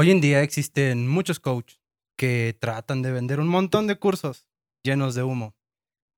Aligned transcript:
Hoy 0.00 0.10
en 0.10 0.22
día 0.22 0.42
existen 0.42 1.06
muchos 1.06 1.40
coaches 1.40 1.78
que 2.18 2.56
tratan 2.58 3.02
de 3.02 3.12
vender 3.12 3.38
un 3.38 3.48
montón 3.48 3.86
de 3.86 3.98
cursos 3.98 4.46
llenos 4.82 5.14
de 5.14 5.22
humo, 5.22 5.54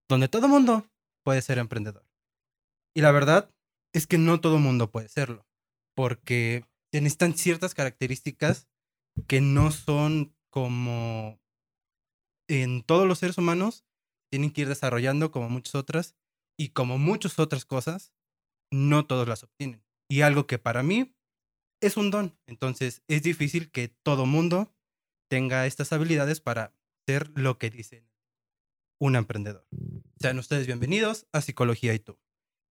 donde 0.08 0.28
todo 0.28 0.46
mundo 0.46 0.86
puede 1.24 1.42
ser 1.42 1.58
emprendedor. 1.58 2.06
Y 2.96 3.00
la 3.00 3.10
verdad 3.10 3.50
es 3.92 4.06
que 4.06 4.18
no 4.18 4.40
todo 4.40 4.60
mundo 4.60 4.92
puede 4.92 5.08
serlo, 5.08 5.48
porque 5.96 6.64
necesitan 6.92 7.34
ciertas 7.36 7.74
características 7.74 8.68
que 9.26 9.40
no 9.40 9.72
son 9.72 10.32
como 10.48 11.40
en 12.48 12.84
todos 12.84 13.08
los 13.08 13.18
seres 13.18 13.36
humanos, 13.36 13.84
tienen 14.30 14.52
que 14.52 14.60
ir 14.60 14.68
desarrollando 14.68 15.32
como 15.32 15.48
muchas 15.48 15.74
otras, 15.74 16.14
y 16.56 16.68
como 16.68 16.98
muchas 16.98 17.40
otras 17.40 17.64
cosas, 17.64 18.14
no 18.70 19.08
todos 19.08 19.26
las 19.26 19.42
obtienen. 19.42 19.82
Y 20.08 20.20
algo 20.20 20.46
que 20.46 20.60
para 20.60 20.84
mí 20.84 21.16
es 21.82 21.96
un 21.96 22.10
don. 22.10 22.38
Entonces 22.46 23.02
es 23.08 23.22
difícil 23.22 23.70
que 23.70 23.88
todo 23.88 24.24
mundo 24.24 24.74
tenga 25.28 25.66
estas 25.66 25.92
habilidades 25.92 26.40
para 26.40 26.74
ser 27.06 27.30
lo 27.34 27.58
que 27.58 27.70
dicen 27.70 28.08
un 29.00 29.16
emprendedor. 29.16 29.66
Sean 30.20 30.38
ustedes 30.38 30.66
bienvenidos 30.66 31.26
a 31.32 31.40
Psicología 31.40 31.92
y 31.92 31.98
tú. 31.98 32.18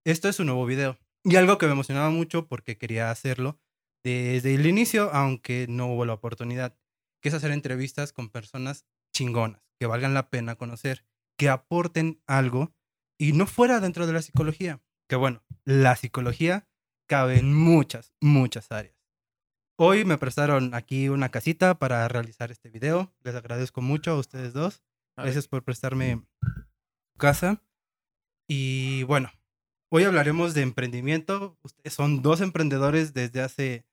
Esto 0.06 0.28
es 0.28 0.38
un 0.38 0.46
nuevo 0.46 0.64
video. 0.64 0.98
Y 1.24 1.36
algo 1.36 1.58
que 1.58 1.66
me 1.66 1.72
emocionaba 1.72 2.10
mucho 2.10 2.46
porque 2.46 2.78
quería 2.78 3.10
hacerlo 3.10 3.60
desde 4.04 4.54
el 4.54 4.66
inicio, 4.66 5.12
aunque 5.12 5.66
no 5.68 5.88
hubo 5.88 6.06
la 6.06 6.14
oportunidad, 6.14 6.78
que 7.20 7.28
es 7.28 7.34
hacer 7.34 7.50
entrevistas 7.50 8.12
con 8.12 8.30
personas 8.30 8.86
chingonas, 9.12 9.62
que 9.78 9.86
valgan 9.86 10.14
la 10.14 10.30
pena 10.30 10.54
conocer, 10.54 11.04
que 11.36 11.48
aporten 11.48 12.22
algo 12.26 12.72
y 13.18 13.32
no 13.32 13.46
fuera 13.46 13.80
dentro 13.80 14.06
de 14.06 14.12
la 14.12 14.22
psicología. 14.22 14.80
Que 15.08 15.16
bueno, 15.16 15.42
la 15.64 15.96
psicología 15.96 16.68
cabe 17.08 17.38
en 17.38 17.52
muchas, 17.52 18.14
muchas 18.20 18.70
áreas. 18.70 18.99
Hoy 19.82 20.04
me 20.04 20.18
prestaron 20.18 20.74
aquí 20.74 21.08
una 21.08 21.30
casita 21.30 21.78
para 21.78 22.06
realizar 22.06 22.50
este 22.50 22.68
video. 22.68 23.14
Les 23.24 23.34
agradezco 23.34 23.80
mucho 23.80 24.10
a 24.10 24.18
ustedes 24.18 24.52
dos. 24.52 24.82
Gracias 25.16 25.48
por 25.48 25.64
prestarme 25.64 26.22
casa. 27.16 27.62
Y 28.46 29.04
bueno, 29.04 29.32
hoy 29.88 30.04
hablaremos 30.04 30.52
de 30.52 30.60
emprendimiento. 30.60 31.56
Ustedes 31.62 31.94
son 31.94 32.20
dos 32.20 32.42
emprendedores 32.42 33.14
desde 33.14 33.40
hace 33.40 33.86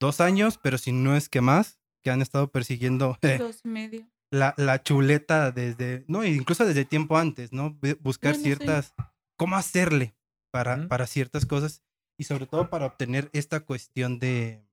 dos 0.00 0.22
años, 0.22 0.58
pero 0.62 0.78
si 0.78 0.92
no 0.92 1.14
es 1.14 1.28
que 1.28 1.42
más, 1.42 1.80
que 2.02 2.10
han 2.10 2.22
estado 2.22 2.50
persiguiendo 2.50 3.18
dos 3.38 3.62
medio. 3.62 4.08
La, 4.30 4.54
la, 4.56 4.82
chuleta 4.82 5.50
desde, 5.52 6.06
no, 6.08 6.24
incluso 6.24 6.64
desde 6.64 6.86
tiempo 6.86 7.18
antes, 7.18 7.52
¿no? 7.52 7.78
Buscar 8.00 8.36
ciertas, 8.36 8.94
cómo 9.36 9.56
hacerle 9.56 10.16
para, 10.50 10.88
para 10.88 11.06
ciertas 11.06 11.44
cosas 11.44 11.82
y 12.16 12.24
sobre 12.24 12.46
todo 12.46 12.70
para 12.70 12.86
obtener 12.86 13.28
esta 13.34 13.60
cuestión 13.60 14.18
de, 14.18 14.65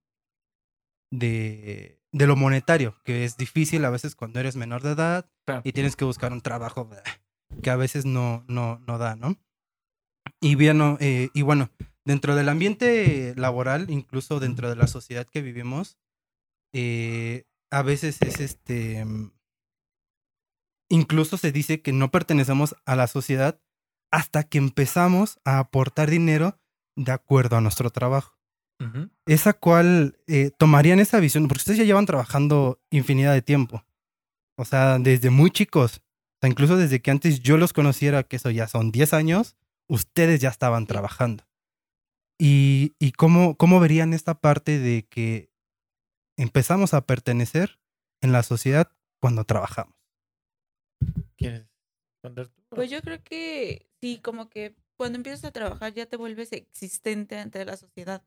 de, 1.13 2.01
de, 2.11 2.27
lo 2.27 2.35
monetario, 2.35 2.95
que 3.03 3.23
es 3.23 3.37
difícil 3.37 3.85
a 3.85 3.91
veces 3.91 4.15
cuando 4.15 4.39
eres 4.39 4.55
menor 4.55 4.81
de 4.81 4.91
edad 4.91 5.29
y 5.63 5.71
tienes 5.71 5.95
que 5.95 6.05
buscar 6.05 6.33
un 6.33 6.41
trabajo 6.41 6.89
que 7.61 7.69
a 7.69 7.75
veces 7.75 8.05
no, 8.05 8.43
no, 8.47 8.79
no 8.87 8.97
da, 8.97 9.15
¿no? 9.15 9.37
Y, 10.41 10.55
bien, 10.55 10.97
eh, 10.99 11.29
y 11.33 11.41
bueno, 11.43 11.69
dentro 12.03 12.35
del 12.35 12.49
ambiente 12.49 13.33
laboral, 13.37 13.91
incluso 13.91 14.39
dentro 14.39 14.69
de 14.69 14.75
la 14.75 14.87
sociedad 14.87 15.27
que 15.27 15.41
vivimos, 15.41 15.97
eh, 16.73 17.45
a 17.71 17.83
veces 17.83 18.21
es 18.21 18.39
este... 18.39 19.05
Incluso 20.89 21.37
se 21.37 21.51
dice 21.51 21.81
que 21.81 21.93
no 21.93 22.11
pertenecemos 22.11 22.75
a 22.85 22.95
la 22.95 23.07
sociedad 23.07 23.61
hasta 24.11 24.43
que 24.43 24.57
empezamos 24.57 25.39
a 25.43 25.59
aportar 25.59 26.09
dinero 26.09 26.59
de 26.95 27.11
acuerdo 27.11 27.57
a 27.57 27.61
nuestro 27.61 27.89
trabajo. 27.89 28.37
Esa 29.25 29.53
cual 29.53 30.17
eh, 30.27 30.51
tomarían 30.57 30.99
esa 30.99 31.19
visión, 31.19 31.47
porque 31.47 31.61
ustedes 31.61 31.79
ya 31.79 31.85
llevan 31.85 32.05
trabajando 32.05 32.81
infinidad 32.89 33.33
de 33.33 33.41
tiempo. 33.41 33.85
O 34.57 34.65
sea, 34.65 34.99
desde 34.99 35.29
muy 35.29 35.51
chicos. 35.51 35.97
O 35.97 36.37
sea, 36.41 36.49
incluso 36.49 36.75
desde 36.75 37.01
que 37.01 37.11
antes 37.11 37.39
yo 37.39 37.57
los 37.57 37.71
conociera, 37.71 38.23
que 38.23 38.35
eso 38.35 38.49
ya 38.49 38.67
son 38.67 38.91
10 38.91 39.13
años, 39.13 39.55
ustedes 39.87 40.41
ya 40.41 40.49
estaban 40.49 40.85
trabajando. 40.85 41.45
¿Y, 42.37 42.93
y 42.99 43.13
cómo, 43.13 43.55
cómo 43.55 43.79
verían 43.79 44.13
esta 44.13 44.33
parte 44.33 44.79
de 44.79 45.07
que 45.07 45.49
empezamos 46.37 46.93
a 46.93 47.05
pertenecer 47.05 47.79
en 48.21 48.31
la 48.31 48.43
sociedad 48.43 48.91
cuando 49.21 49.45
trabajamos? 49.45 49.95
¿Quieres 51.37 51.67
responder 52.15 52.49
tú? 52.49 52.61
Pues 52.69 52.89
yo 52.89 53.01
creo 53.01 53.23
que 53.23 53.87
sí, 54.01 54.19
como 54.21 54.49
que 54.49 54.75
cuando 54.97 55.17
empiezas 55.17 55.45
a 55.45 55.51
trabajar 55.51 55.93
ya 55.93 56.05
te 56.05 56.17
vuelves 56.17 56.51
existente 56.51 57.37
ante 57.37 57.63
la 57.65 57.77
sociedad 57.77 58.23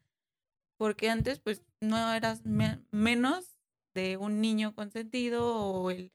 porque 0.77 1.11
antes 1.11 1.41
pues 1.41 1.63
no 1.81 2.13
eras 2.13 2.43
menos 2.45 3.59
de 3.95 4.17
un 4.17 4.41
niño 4.41 4.75
consentido 4.75 5.57
o 5.57 5.91
el, 5.91 6.13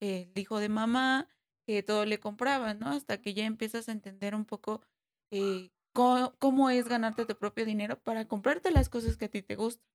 hijo 0.00 0.58
de 0.58 0.68
mamá 0.68 1.28
que 1.66 1.82
todo 1.82 2.04
le 2.04 2.20
compraban, 2.20 2.78
¿no? 2.78 2.90
Hasta 2.90 3.22
que 3.22 3.32
ya 3.32 3.46
empiezas 3.46 3.88
a 3.88 3.92
entender 3.92 4.34
un 4.34 4.44
poco 4.44 4.82
eh, 5.30 5.70
cómo, 5.92 6.68
es 6.68 6.88
ganarte 6.88 7.24
tu 7.24 7.34
propio 7.36 7.64
dinero 7.64 7.98
para 7.98 8.28
comprarte 8.28 8.70
las 8.70 8.90
cosas 8.90 9.16
que 9.16 9.24
a 9.24 9.30
ti 9.30 9.40
te 9.40 9.56
gustan. 9.56 9.88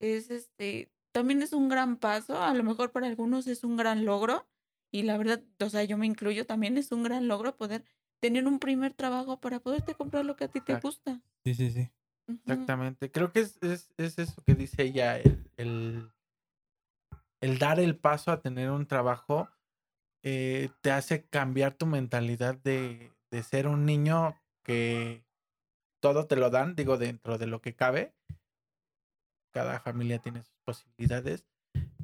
Es 0.00 0.30
este, 0.30 0.90
también 1.12 1.40
es 1.40 1.52
un 1.52 1.68
gran 1.68 1.96
paso, 1.96 2.42
a 2.42 2.52
lo 2.52 2.64
mejor 2.64 2.90
para 2.90 3.06
algunos 3.06 3.46
es 3.46 3.62
un 3.62 3.76
gran 3.76 4.04
logro 4.04 4.44
y 4.90 5.02
la 5.02 5.16
verdad, 5.16 5.42
o 5.60 5.68
sea, 5.68 5.84
yo 5.84 5.96
me 5.96 6.06
incluyo, 6.06 6.46
también 6.46 6.76
es 6.76 6.90
un 6.90 7.04
gran 7.04 7.28
logro 7.28 7.56
poder 7.56 7.84
tener 8.20 8.46
un 8.46 8.58
primer 8.58 8.92
trabajo 8.94 9.40
para 9.40 9.60
poderte 9.60 9.94
comprar 9.94 10.24
lo 10.24 10.34
que 10.34 10.44
a 10.44 10.48
ti 10.48 10.60
te 10.60 10.74
gusta. 10.80 11.20
Sí, 11.44 11.54
sí, 11.54 11.70
sí. 11.70 11.90
Exactamente. 12.26 13.10
Creo 13.10 13.32
que 13.32 13.40
es, 13.40 13.62
es, 13.62 13.92
es, 13.96 14.18
eso 14.18 14.42
que 14.42 14.54
dice 14.54 14.82
ella, 14.82 15.18
el, 15.18 16.10
el, 17.40 17.58
dar 17.58 17.80
el 17.80 17.96
paso 17.96 18.30
a 18.32 18.40
tener 18.40 18.70
un 18.70 18.86
trabajo 18.86 19.48
eh, 20.22 20.70
te 20.80 20.90
hace 20.90 21.26
cambiar 21.26 21.74
tu 21.74 21.86
mentalidad 21.86 22.56
de, 22.56 23.12
de 23.30 23.42
ser 23.42 23.68
un 23.68 23.84
niño 23.84 24.40
que 24.62 25.22
todo 26.00 26.26
te 26.26 26.36
lo 26.36 26.50
dan, 26.50 26.74
digo, 26.74 26.96
dentro 26.96 27.36
de 27.38 27.46
lo 27.46 27.60
que 27.60 27.74
cabe. 27.74 28.14
Cada 29.52 29.80
familia 29.80 30.18
tiene 30.18 30.42
sus 30.42 30.58
posibilidades, 30.64 31.46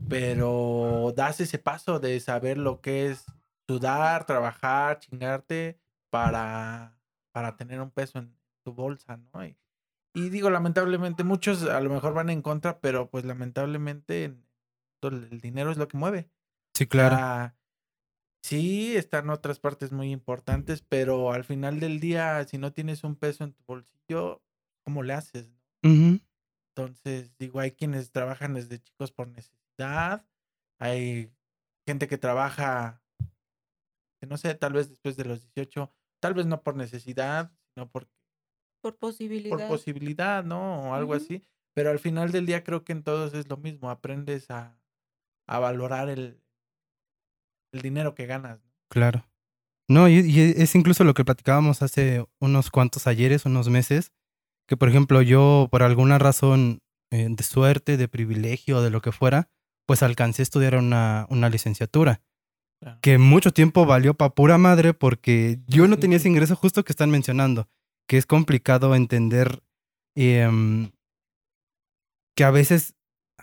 pero 0.08 1.12
das 1.16 1.40
ese 1.40 1.58
paso 1.58 1.98
de 1.98 2.20
saber 2.20 2.58
lo 2.58 2.80
que 2.80 3.10
es 3.10 3.24
sudar, 3.66 4.26
trabajar, 4.26 5.00
chingarte 5.00 5.78
para, 6.10 6.98
para 7.32 7.56
tener 7.56 7.80
un 7.80 7.90
peso 7.90 8.18
en 8.18 8.34
tu 8.62 8.72
bolsa, 8.72 9.16
¿no? 9.16 9.42
Y 10.14 10.28
digo, 10.30 10.50
lamentablemente, 10.50 11.24
muchos 11.24 11.62
a 11.64 11.80
lo 11.80 11.90
mejor 11.90 12.14
van 12.14 12.30
en 12.30 12.42
contra, 12.42 12.80
pero 12.80 13.10
pues 13.10 13.24
lamentablemente 13.24 14.36
el 15.02 15.40
dinero 15.40 15.70
es 15.70 15.76
lo 15.76 15.88
que 15.88 15.96
mueve. 15.96 16.30
Sí, 16.74 16.86
claro. 16.86 17.54
sí, 18.42 18.96
están 18.96 19.30
otras 19.30 19.60
partes 19.60 19.92
muy 19.92 20.10
importantes, 20.10 20.82
pero 20.82 21.32
al 21.32 21.44
final 21.44 21.78
del 21.78 22.00
día, 22.00 22.42
si 22.44 22.58
no 22.58 22.72
tienes 22.72 23.04
un 23.04 23.16
peso 23.16 23.44
en 23.44 23.52
tu 23.52 23.62
bolsillo, 23.66 24.42
¿cómo 24.84 25.02
le 25.02 25.12
haces? 25.12 25.48
Entonces, 25.82 27.36
digo, 27.38 27.60
hay 27.60 27.72
quienes 27.72 28.10
trabajan 28.10 28.54
desde 28.54 28.80
chicos 28.80 29.12
por 29.12 29.28
necesidad, 29.28 30.26
hay 30.78 31.32
gente 31.86 32.08
que 32.08 32.18
trabaja, 32.18 33.02
no 34.26 34.36
sé, 34.36 34.54
tal 34.54 34.72
vez 34.72 34.88
después 34.88 35.16
de 35.16 35.24
los 35.24 35.40
18, 35.42 35.92
tal 36.20 36.34
vez 36.34 36.46
no 36.46 36.62
por 36.62 36.76
necesidad, 36.76 37.52
sino 37.74 37.90
porque 37.90 38.19
por 38.80 38.96
posibilidad. 38.96 39.56
Por 39.56 39.68
posibilidad, 39.68 40.44
¿no? 40.44 40.90
O 40.90 40.94
algo 40.94 41.14
así. 41.14 41.42
Pero 41.74 41.90
al 41.90 41.98
final 41.98 42.32
del 42.32 42.46
día 42.46 42.64
creo 42.64 42.84
que 42.84 42.92
en 42.92 43.02
todos 43.02 43.34
es 43.34 43.48
lo 43.48 43.56
mismo. 43.56 43.90
Aprendes 43.90 44.50
a, 44.50 44.76
a 45.46 45.58
valorar 45.58 46.08
el, 46.08 46.40
el 47.72 47.82
dinero 47.82 48.14
que 48.14 48.26
ganas. 48.26 48.60
Claro. 48.90 49.26
No, 49.88 50.08
y, 50.08 50.18
es 50.56 50.74
incluso 50.74 51.02
lo 51.02 51.14
que 51.14 51.24
platicábamos 51.24 51.82
hace 51.82 52.24
unos 52.38 52.70
cuantos 52.70 53.06
ayeres, 53.06 53.44
unos 53.44 53.68
meses, 53.68 54.12
que 54.68 54.76
por 54.76 54.88
ejemplo 54.88 55.20
yo 55.20 55.66
por 55.70 55.82
alguna 55.82 56.18
razón 56.18 56.80
eh, 57.10 57.26
de 57.28 57.42
suerte, 57.42 57.96
de 57.96 58.06
privilegio, 58.06 58.82
de 58.82 58.90
lo 58.90 59.00
que 59.00 59.10
fuera, 59.10 59.48
pues 59.86 60.04
alcancé 60.04 60.42
a 60.42 60.44
estudiar 60.44 60.76
una, 60.76 61.26
una 61.28 61.48
licenciatura. 61.48 62.22
Que 63.02 63.18
mucho 63.18 63.52
tiempo 63.52 63.84
valió 63.84 64.14
para 64.14 64.34
pura 64.34 64.56
madre 64.56 64.94
porque 64.94 65.58
yo 65.66 65.86
no 65.86 65.98
tenía 65.98 66.16
ese 66.16 66.28
ingreso 66.28 66.56
justo 66.56 66.82
que 66.82 66.92
están 66.92 67.10
mencionando 67.10 67.68
que 68.10 68.18
es 68.18 68.26
complicado 68.26 68.96
entender 68.96 69.62
em, 70.16 70.90
que 72.34 72.42
a 72.42 72.50
veces 72.50 72.96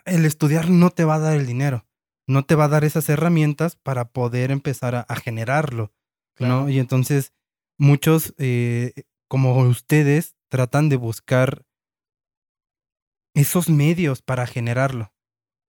el 0.03 0.25
estudiar 0.25 0.69
no 0.69 0.89
te 0.89 1.05
va 1.05 1.15
a 1.15 1.19
dar 1.19 1.37
el 1.37 1.45
dinero, 1.45 1.87
no 2.27 2.43
te 2.43 2.55
va 2.55 2.65
a 2.65 2.67
dar 2.67 2.83
esas 2.83 3.07
herramientas 3.07 3.77
para 3.77 4.09
poder 4.09 4.51
empezar 4.51 4.93
a, 4.93 5.15
generarlo, 5.15 5.93
¿no? 6.37 6.67
Y 6.67 6.79
entonces 6.79 7.31
muchos, 7.79 8.33
eh, 8.39 8.91
como 9.29 9.57
ustedes, 9.57 10.35
tratan 10.49 10.89
de 10.89 10.97
buscar 10.97 11.65
esos 13.35 13.69
medios 13.69 14.21
para 14.21 14.47
generarlo, 14.47 15.13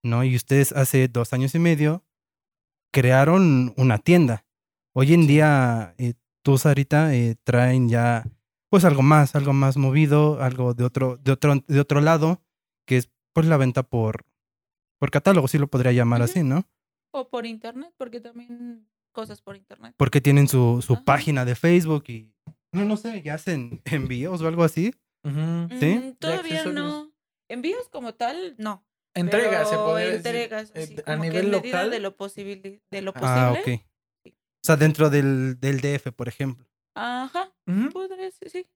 ¿no? 0.02 0.24
Y 0.24 0.34
ustedes 0.34 0.72
hace 0.72 1.06
dos 1.06 1.32
años 1.32 1.54
y 1.54 1.60
medio 1.60 2.04
crearon 2.92 3.74
una 3.76 3.98
tienda. 3.98 4.44
Hoy 4.92 5.14
en 5.14 5.28
día, 5.28 5.94
eh, 5.98 6.14
tú, 6.42 6.58
Sarita, 6.58 7.14
eh, 7.14 7.36
traen 7.44 7.88
ya 7.88 8.24
pues 8.70 8.84
algo 8.84 9.02
más, 9.02 9.34
algo 9.34 9.52
más 9.52 9.76
movido, 9.76 10.42
algo 10.42 10.74
de 10.74 10.84
otro, 10.84 11.16
de 11.18 11.32
otro, 11.32 11.62
de 11.66 11.80
otro 11.80 12.00
lado, 12.00 12.42
que 12.86 12.96
es 12.96 13.10
pues 13.32 13.46
la 13.46 13.56
venta 13.56 13.82
por, 13.82 14.24
Por 14.98 15.10
catálogo 15.10 15.46
sí 15.48 15.58
lo 15.58 15.68
podría 15.68 15.92
llamar 15.92 16.22
así, 16.22 16.42
¿no? 16.42 16.68
O 17.12 17.28
por 17.28 17.46
internet, 17.46 17.92
porque 17.96 18.20
también 18.20 18.88
cosas 19.12 19.40
por 19.40 19.56
internet. 19.56 19.94
Porque 19.96 20.20
tienen 20.20 20.48
su, 20.48 20.82
su 20.82 21.04
página 21.04 21.44
de 21.44 21.54
Facebook 21.54 22.04
y... 22.08 22.34
No, 22.72 22.84
no 22.84 22.96
sé, 22.96 23.22
ya 23.22 23.34
hacen 23.34 23.80
envíos 23.86 24.42
o 24.42 24.48
algo 24.48 24.64
así. 24.64 24.92
¿Sí? 25.24 25.30
Mm, 25.30 26.16
todavía 26.18 26.64
no. 26.66 27.12
Envíos 27.48 27.88
como 27.88 28.14
tal, 28.14 28.54
no. 28.58 28.84
Entrega, 29.14 29.64
se 29.64 29.76
podría 29.76 30.14
entregas, 30.14 30.72
decir. 30.72 31.00
así, 31.00 31.00
Eh, 31.00 31.02
a 31.06 31.12
como 31.12 31.22
que 31.22 31.28
nivel 31.30 31.44
en 31.46 31.50
medida 31.50 31.76
local. 31.78 31.90
de 31.90 32.00
lo, 32.00 32.16
posible, 32.16 32.82
de 32.90 33.02
lo 33.02 33.12
posible. 33.12 33.32
Ah, 33.32 33.52
ok. 33.58 33.68
O 34.26 34.62
sea, 34.62 34.76
dentro 34.76 35.10
del, 35.10 35.58
del 35.60 35.80
DF, 35.80 36.12
por 36.12 36.28
ejemplo. 36.28 36.66
Ajá, 36.98 37.52
podría 37.92 38.30
ser, 38.30 38.50
sí. 38.50 38.66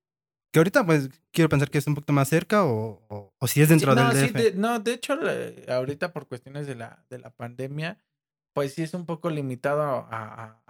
Que 0.53 0.59
ahorita, 0.61 0.85
pues, 0.85 1.09
quiero 1.33 1.49
pensar 1.49 1.71
que 1.71 1.79
es 1.79 1.87
un 1.87 1.95
poquito 1.95 2.13
más 2.13 2.29
cerca 2.29 2.65
o, 2.65 3.05
o, 3.09 3.35
o 3.39 3.47
si 3.49 3.63
es 3.63 3.69
dentro 3.69 3.95
Sí, 3.95 3.97
no, 3.97 4.09
del 4.11 4.29
sí, 4.29 4.33
de, 4.33 4.53
no, 4.55 4.79
de 4.81 4.93
hecho, 4.95 5.17
la- 5.17 5.77
ahorita 5.77 6.13
por 6.13 6.29
cuestiones 6.29 6.67
de 6.67 6.75
la, 6.75 7.05
de 7.09 7.19
la 7.19 7.31
pandemia, 7.31 7.99
pues 8.55 8.75
sí 8.75 8.83
es 8.83 8.93
un 8.95 9.07
poco 9.07 9.31
limitado 9.31 9.83
a, 9.83 10.07
a, 10.11 10.63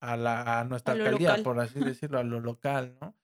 a 0.00 0.16
la, 0.16 0.60
a 0.60 0.64
nuestra 0.64 0.94
alcaldía, 0.94 1.28
local. 1.30 1.42
por 1.44 1.60
así 1.60 1.78
decirlo, 1.94 2.18
a 2.18 2.24
lo 2.24 2.40
local, 2.40 2.96
¿no? 3.00 3.16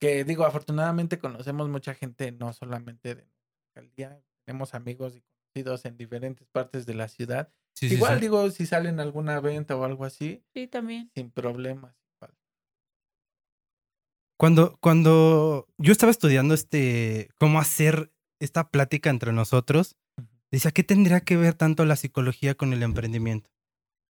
Que 0.00 0.24
digo, 0.24 0.44
afortunadamente 0.44 1.18
conocemos 1.18 1.68
mucha 1.68 1.94
gente, 1.94 2.32
no 2.32 2.52
solamente 2.52 3.14
de 3.14 3.22
nuestra 3.22 3.42
alcaldía, 3.76 4.22
tenemos 4.44 4.74
amigos 4.74 5.16
y 5.16 5.22
conocidos 5.22 5.84
en 5.86 5.96
diferentes 5.96 6.46
partes 6.48 6.86
de 6.86 6.94
la 6.94 7.08
ciudad. 7.08 7.52
Sí, 7.74 7.88
Igual, 7.94 8.16
sí. 8.16 8.20
digo, 8.22 8.50
si 8.50 8.66
salen 8.66 9.00
alguna 9.00 9.40
venta 9.40 9.76
o 9.76 9.84
algo 9.84 10.04
así, 10.04 10.44
Sí, 10.54 10.66
también. 10.68 11.10
sin 11.14 11.30
problemas. 11.30 11.94
Cuando, 14.38 14.78
cuando 14.80 15.66
yo 15.78 15.90
estaba 15.90 16.12
estudiando 16.12 16.54
este, 16.54 17.28
cómo 17.38 17.58
hacer 17.58 18.12
esta 18.40 18.70
plática 18.70 19.10
entre 19.10 19.32
nosotros, 19.32 19.96
decía, 20.52 20.70
¿qué 20.70 20.84
tendría 20.84 21.20
que 21.20 21.36
ver 21.36 21.54
tanto 21.54 21.84
la 21.84 21.96
psicología 21.96 22.54
con 22.54 22.72
el 22.72 22.84
emprendimiento? 22.84 23.50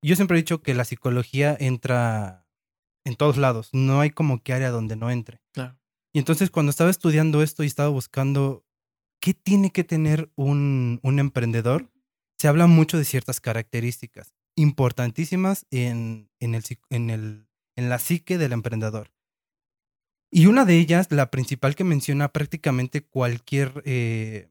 Yo 0.03 0.17
siempre 0.17 0.37
he 0.37 0.43
dicho 0.43 0.63
que 0.63 0.75
la 0.75 0.85
psicología 0.85 1.57
entra 1.59 2.47
en 3.05 3.17
todos 3.17 3.39
lados, 3.39 3.71
no 3.73 4.01
hay 4.01 4.11
como 4.11 4.43
que 4.43 4.53
área 4.53 4.71
donde 4.71 4.97
no 4.97 5.11
entre. 5.11 5.41
Claro. 5.53 5.79
Y 6.13 6.19
entonces 6.19 6.51
cuando 6.51 6.71
estaba 6.71 6.91
estudiando 6.91 7.43
esto 7.43 7.65
y 7.65 7.67
estaba 7.67 7.89
buscando 7.89 8.67
qué 9.21 9.33
tiene 9.33 9.71
que 9.73 9.83
tener 9.83 10.31
un, 10.37 11.01
un 11.03 11.19
emprendedor, 11.19 11.91
se 12.39 12.49
habla 12.49 12.67
mucho 12.67 12.99
de 12.99 13.05
ciertas 13.07 13.41
características 13.41 14.35
importantísimas 14.57 15.67
en, 15.71 16.31
en, 16.39 16.55
el, 16.55 16.65
en, 16.91 17.11
el, 17.11 17.49
en 17.77 17.89
la 17.89 17.99
psique 17.99 18.37
del 18.37 18.53
emprendedor. 18.53 19.11
Y 20.31 20.47
una 20.47 20.65
de 20.65 20.79
ellas, 20.79 21.11
la 21.11 21.31
principal 21.31 21.75
que 21.75 21.85
menciona 21.85 22.29
prácticamente 22.29 23.03
cualquier 23.03 23.83
eh, 23.87 24.51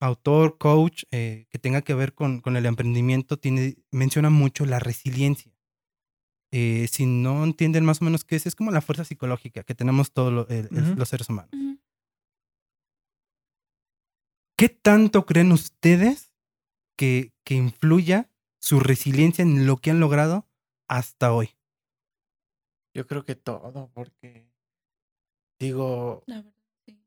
autor, 0.00 0.58
coach 0.58 1.04
eh, 1.12 1.46
que 1.50 1.58
tenga 1.58 1.82
que 1.82 1.94
ver 1.94 2.14
con, 2.14 2.40
con 2.40 2.56
el 2.56 2.66
emprendimiento, 2.66 3.38
tiene, 3.38 3.76
menciona 3.92 4.30
mucho 4.30 4.66
la 4.66 4.80
resiliencia. 4.80 5.52
Eh, 6.50 6.86
si 6.90 7.06
no 7.06 7.44
entienden 7.44 7.84
más 7.84 8.02
o 8.02 8.04
menos 8.04 8.24
qué 8.24 8.36
es, 8.36 8.44
es 8.46 8.56
como 8.56 8.72
la 8.72 8.82
fuerza 8.82 9.04
psicológica 9.04 9.62
que 9.62 9.74
tenemos 9.74 10.12
todos 10.12 10.32
lo- 10.32 10.46
los 10.96 11.08
seres 11.08 11.28
humanos. 11.30 11.50
¿Qué 14.58 14.68
tanto 14.68 15.24
creen 15.24 15.50
ustedes 15.52 16.34
que, 16.96 17.32
que 17.44 17.54
influya 17.54 18.30
su 18.60 18.80
resiliencia 18.80 19.42
en 19.42 19.66
lo 19.66 19.78
que 19.78 19.90
han 19.90 20.00
logrado 20.00 20.46
hasta 20.88 21.32
hoy? 21.32 21.56
Yo 22.94 23.06
creo 23.06 23.24
que 23.24 23.34
todo, 23.34 23.90
porque 23.94 24.51
digo, 25.62 26.24
La 26.26 26.42
verdad, 26.42 26.52
sí. 26.84 27.00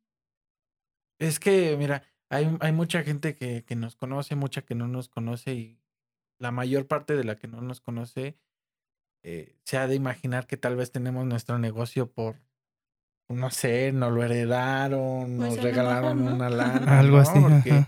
Es 1.19 1.39
que, 1.39 1.75
mira, 1.77 2.03
hay, 2.29 2.57
hay 2.61 2.71
mucha 2.71 3.03
gente 3.03 3.35
que, 3.35 3.65
que 3.65 3.75
nos 3.75 3.95
conoce, 3.95 4.35
mucha 4.35 4.61
que 4.63 4.75
no 4.75 4.87
nos 4.87 5.09
conoce 5.09 5.53
y 5.53 5.81
la 6.39 6.51
mayor 6.51 6.87
parte 6.87 7.15
de 7.15 7.23
la 7.23 7.37
que 7.37 7.47
no 7.47 7.61
nos 7.61 7.81
conoce 7.81 8.37
eh, 9.23 9.57
se 9.63 9.77
ha 9.77 9.87
de 9.87 9.95
imaginar 9.95 10.47
que 10.47 10.57
tal 10.57 10.75
vez 10.75 10.91
tenemos 10.91 11.25
nuestro 11.25 11.57
negocio 11.57 12.11
por, 12.11 12.35
no 13.27 13.49
sé, 13.49 13.91
nos 13.91 14.13
lo 14.13 14.23
heredaron, 14.23 15.37
Pues 15.37 15.55
nos 15.55 15.63
regalaron 15.63 16.17
mejor, 16.17 16.31
¿no? 16.31 16.35
una 16.35 16.49
lana. 16.51 16.99
Algo 16.99 17.17
¿no? 17.17 17.21
así. 17.23 17.39
Porque, 17.39 17.87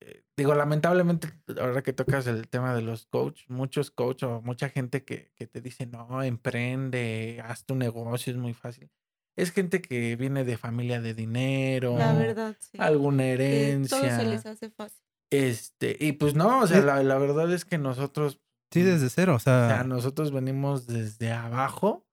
eh, 0.00 0.22
digo, 0.36 0.54
lamentablemente, 0.54 1.28
ahora 1.60 1.82
que 1.82 1.92
tocas 1.92 2.26
el 2.28 2.48
tema 2.48 2.74
de 2.74 2.82
los 2.82 3.06
coach, 3.06 3.42
muchos 3.48 3.90
coach 3.90 4.22
o 4.22 4.40
mucha 4.40 4.68
gente 4.68 5.04
que, 5.04 5.32
que 5.34 5.46
te 5.46 5.60
dice, 5.60 5.86
no, 5.86 6.22
emprende, 6.22 7.42
haz 7.44 7.64
tu 7.66 7.74
negocio, 7.74 8.32
es 8.32 8.38
muy 8.38 8.54
fácil. 8.54 8.88
Es 9.36 9.50
gente 9.52 9.80
que 9.80 10.14
viene 10.16 10.44
de 10.44 10.56
familia 10.58 11.00
de 11.00 11.14
dinero, 11.14 11.96
La 11.96 12.12
verdad, 12.12 12.56
sí. 12.60 12.76
alguna 12.78 13.22
Que 13.24 13.32
herencia. 13.32 13.98
todo 13.98 14.08
se 14.10 14.24
les 14.26 14.44
hace 14.46 14.70
fácil. 14.70 15.02
Este, 15.30 15.96
y 15.98 16.12
pues 16.12 16.34
no, 16.34 16.60
o 16.60 16.66
sea, 16.66 16.80
Sí. 16.80 16.86
la, 16.86 17.02
la 17.02 17.18
verdad 17.18 17.50
es 17.52 17.64
que 17.64 17.78
nosotros, 17.78 18.40
Sí, 18.70 18.82
desde 18.82 19.10
cero. 19.10 19.32
O 19.34 19.36
o 19.36 19.38
sea, 19.38 19.68
sea, 19.68 19.84
nosotros 19.84 20.32
venimos 20.32 20.86
desde 20.86 21.30
abajo. 21.32 22.06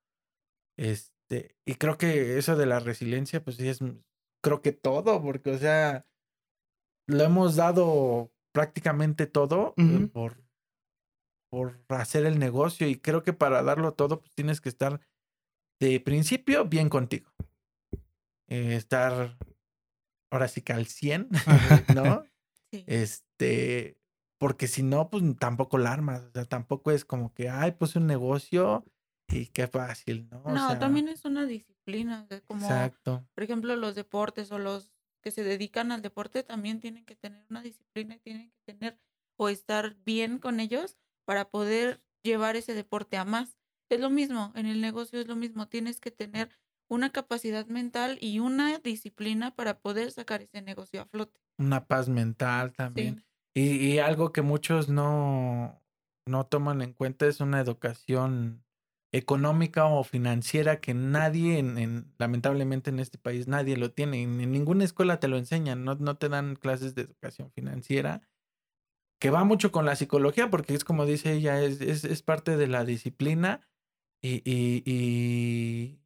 Este, 0.78 1.56
y 1.66 1.76
creo 1.76 1.98
que 1.98 2.38
eso 2.38 2.56
de 2.58 2.66
la 2.66 2.80
resiliencia, 2.80 3.44
pues 3.44 3.56
sí 3.58 3.68
es, 3.70 3.80
creo 4.44 4.62
que 4.62 4.72
todo, 4.74 5.22
porque, 5.22 5.52
o 5.52 5.58
sea, 5.58 6.06
lo 7.08 7.24
hemos 7.24 7.56
dado 7.56 8.32
prácticamente 8.54 9.26
todo 9.26 9.74
eh, 9.78 10.08
por, 10.12 10.42
por 11.50 11.80
hacer 11.90 12.26
el 12.26 12.40
negocio. 12.40 12.88
Y 12.88 12.96
creo 12.98 13.24
que 13.24 13.34
para 13.34 13.64
darlo 13.64 13.94
todo, 13.94 14.20
pues 14.20 14.34
tienes 14.36 14.60
que 14.62 14.70
estar 14.70 15.00
de 15.80 16.00
principio 16.00 16.66
bien 16.66 16.90
contigo. 16.90 17.32
Eh, 18.48 18.76
estar 18.76 19.38
ahora 20.32 20.48
sí 20.48 20.62
que 20.62 20.74
al 20.74 20.88
100, 20.88 21.30
¿no? 21.96 22.24
Sí. 22.72 22.84
Este, 22.88 24.00
porque 24.40 24.68
si 24.68 24.84
no, 24.84 25.10
pues 25.10 25.24
tampoco 25.40 25.78
la 25.78 25.92
armas. 25.94 26.24
O 26.24 26.32
sea, 26.32 26.46
tampoco 26.46 26.92
es 26.92 27.06
como 27.06 27.34
que, 27.34 27.50
ay, 27.50 27.74
pues 27.74 27.96
un 27.96 28.08
negocio 28.08 28.86
y 29.28 29.48
qué 29.48 29.68
fácil, 29.68 30.28
¿no? 30.32 30.42
O 30.44 30.52
no, 30.52 30.68
sea, 30.70 30.80
también 30.80 31.08
es 31.08 31.26
una 31.26 31.46
disciplina. 31.46 32.28
como, 32.48 32.66
Exacto. 32.66 33.28
por 33.36 33.44
ejemplo, 33.44 33.76
los 33.76 33.96
deportes 33.96 34.52
o 34.52 34.60
los 34.60 34.92
que 35.22 35.32
se 35.32 35.44
dedican 35.44 35.92
al 35.92 36.02
deporte 36.02 36.44
también 36.44 36.80
tienen 36.80 37.06
que 37.06 37.16
tener 37.16 37.46
una 37.50 37.62
disciplina 37.62 38.16
y 38.16 38.20
tienen 38.20 38.52
que 38.52 38.74
tener 38.74 39.00
o 39.38 39.50
estar 39.50 39.96
bien 40.06 40.40
con 40.40 40.60
ellos 40.60 40.98
para 41.26 41.50
poder 41.50 42.02
llevar 42.24 42.56
ese 42.56 42.74
deporte 42.74 43.18
a 43.18 43.26
más. 43.26 43.59
Es 43.90 44.00
lo 44.00 44.10
mismo, 44.10 44.52
en 44.56 44.66
el 44.68 44.82
negocio 44.82 45.20
es 45.20 45.28
lo 45.28 45.36
mismo. 45.36 45.68
Tienes 45.68 46.00
que 46.00 46.12
tener 46.12 46.50
una 46.88 47.12
capacidad 47.12 47.66
mental 47.68 48.18
y 48.22 48.40
una 48.40 48.78
disciplina 48.80 49.56
para 49.56 49.80
poder 49.80 50.12
sacar 50.12 50.42
ese 50.42 50.62
negocio 50.62 51.02
a 51.02 51.06
flote. 51.06 51.42
Una 51.58 51.86
paz 51.88 52.08
mental 52.10 52.74
también. 52.74 53.18
Sí. 53.18 53.24
Y, 53.56 53.94
y 53.94 54.00
algo 54.00 54.32
que 54.32 54.42
muchos 54.42 54.90
no, 54.90 55.84
no 56.26 56.46
toman 56.46 56.82
en 56.82 56.94
cuenta 56.94 57.28
es 57.28 57.42
una 57.42 57.60
educación 57.60 58.64
económica 59.12 59.86
o 59.88 60.04
financiera 60.04 60.80
que 60.80 60.94
nadie, 60.94 61.58
en, 61.58 61.78
en- 61.80 62.14
lamentablemente 62.20 62.92
en 62.92 63.00
este 63.00 63.18
país, 63.18 63.48
nadie 63.48 63.76
lo 63.76 63.92
tiene. 63.92 64.22
En, 64.22 64.40
en 64.40 64.52
ninguna 64.52 64.84
escuela 64.84 65.20
te 65.20 65.28
lo 65.28 65.38
enseñan, 65.38 65.84
no, 65.84 65.96
no 65.96 66.18
te 66.18 66.30
dan 66.30 66.56
clases 66.56 66.96
de 66.96 67.02
educación 67.02 67.52
financiera, 67.52 68.22
que 69.20 69.30
va 69.32 69.44
mucho 69.44 69.72
con 69.72 69.86
la 69.86 69.96
psicología, 69.96 70.50
porque 70.50 70.74
es 70.76 70.84
como 70.86 71.06
dice 71.06 71.34
ella, 71.34 71.62
es, 71.62 71.82
es, 71.82 72.06
es 72.06 72.22
parte 72.24 72.58
de 72.58 72.68
la 72.68 72.86
disciplina 72.86 73.69
y, 74.22 74.42
y, 74.50 74.84
y, 74.86 76.00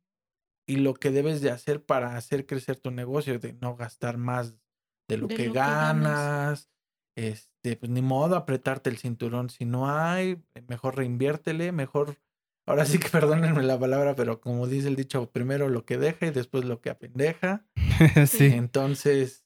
y 0.67 0.75
lo 0.77 0.93
que 0.93 1.11
debes 1.11 1.41
de 1.41 1.51
hacer 1.51 1.83
para 1.83 2.15
hacer 2.15 2.45
crecer 2.45 2.79
tu 2.79 2.91
negocio, 2.91 3.39
de 3.39 3.53
no 3.53 3.75
gastar 3.75 4.17
más 4.17 4.55
de 5.09 5.17
lo 5.17 5.27
De 5.27 5.35
que 5.35 5.47
lo 5.47 5.53
que 5.53 5.59
ganas. 5.59 6.19
ganas. 6.19 6.69
Este, 7.15 7.75
pues 7.75 7.91
ni 7.91 8.01
modo 8.01 8.35
apretarte 8.35 8.89
el 8.89 8.97
cinturón 8.97 9.49
si 9.51 9.65
no 9.65 9.87
hay, 9.89 10.43
mejor 10.67 10.97
reinviértele, 10.97 11.71
mejor, 11.71 12.17
ahora 12.65 12.85
sí 12.85 12.97
que 12.97 13.07
perdónenme 13.09 13.61
la 13.63 13.79
palabra, 13.79 14.15
pero 14.15 14.41
como 14.41 14.67
dice 14.67 14.87
el 14.87 14.95
dicho, 14.95 15.29
primero 15.31 15.69
lo 15.69 15.85
que 15.85 15.97
deja 15.99 16.25
y 16.27 16.31
después 16.31 16.65
lo 16.65 16.81
que 16.81 16.89
apendeja. 16.89 17.67
sí. 18.27 18.45
Entonces, 18.45 19.45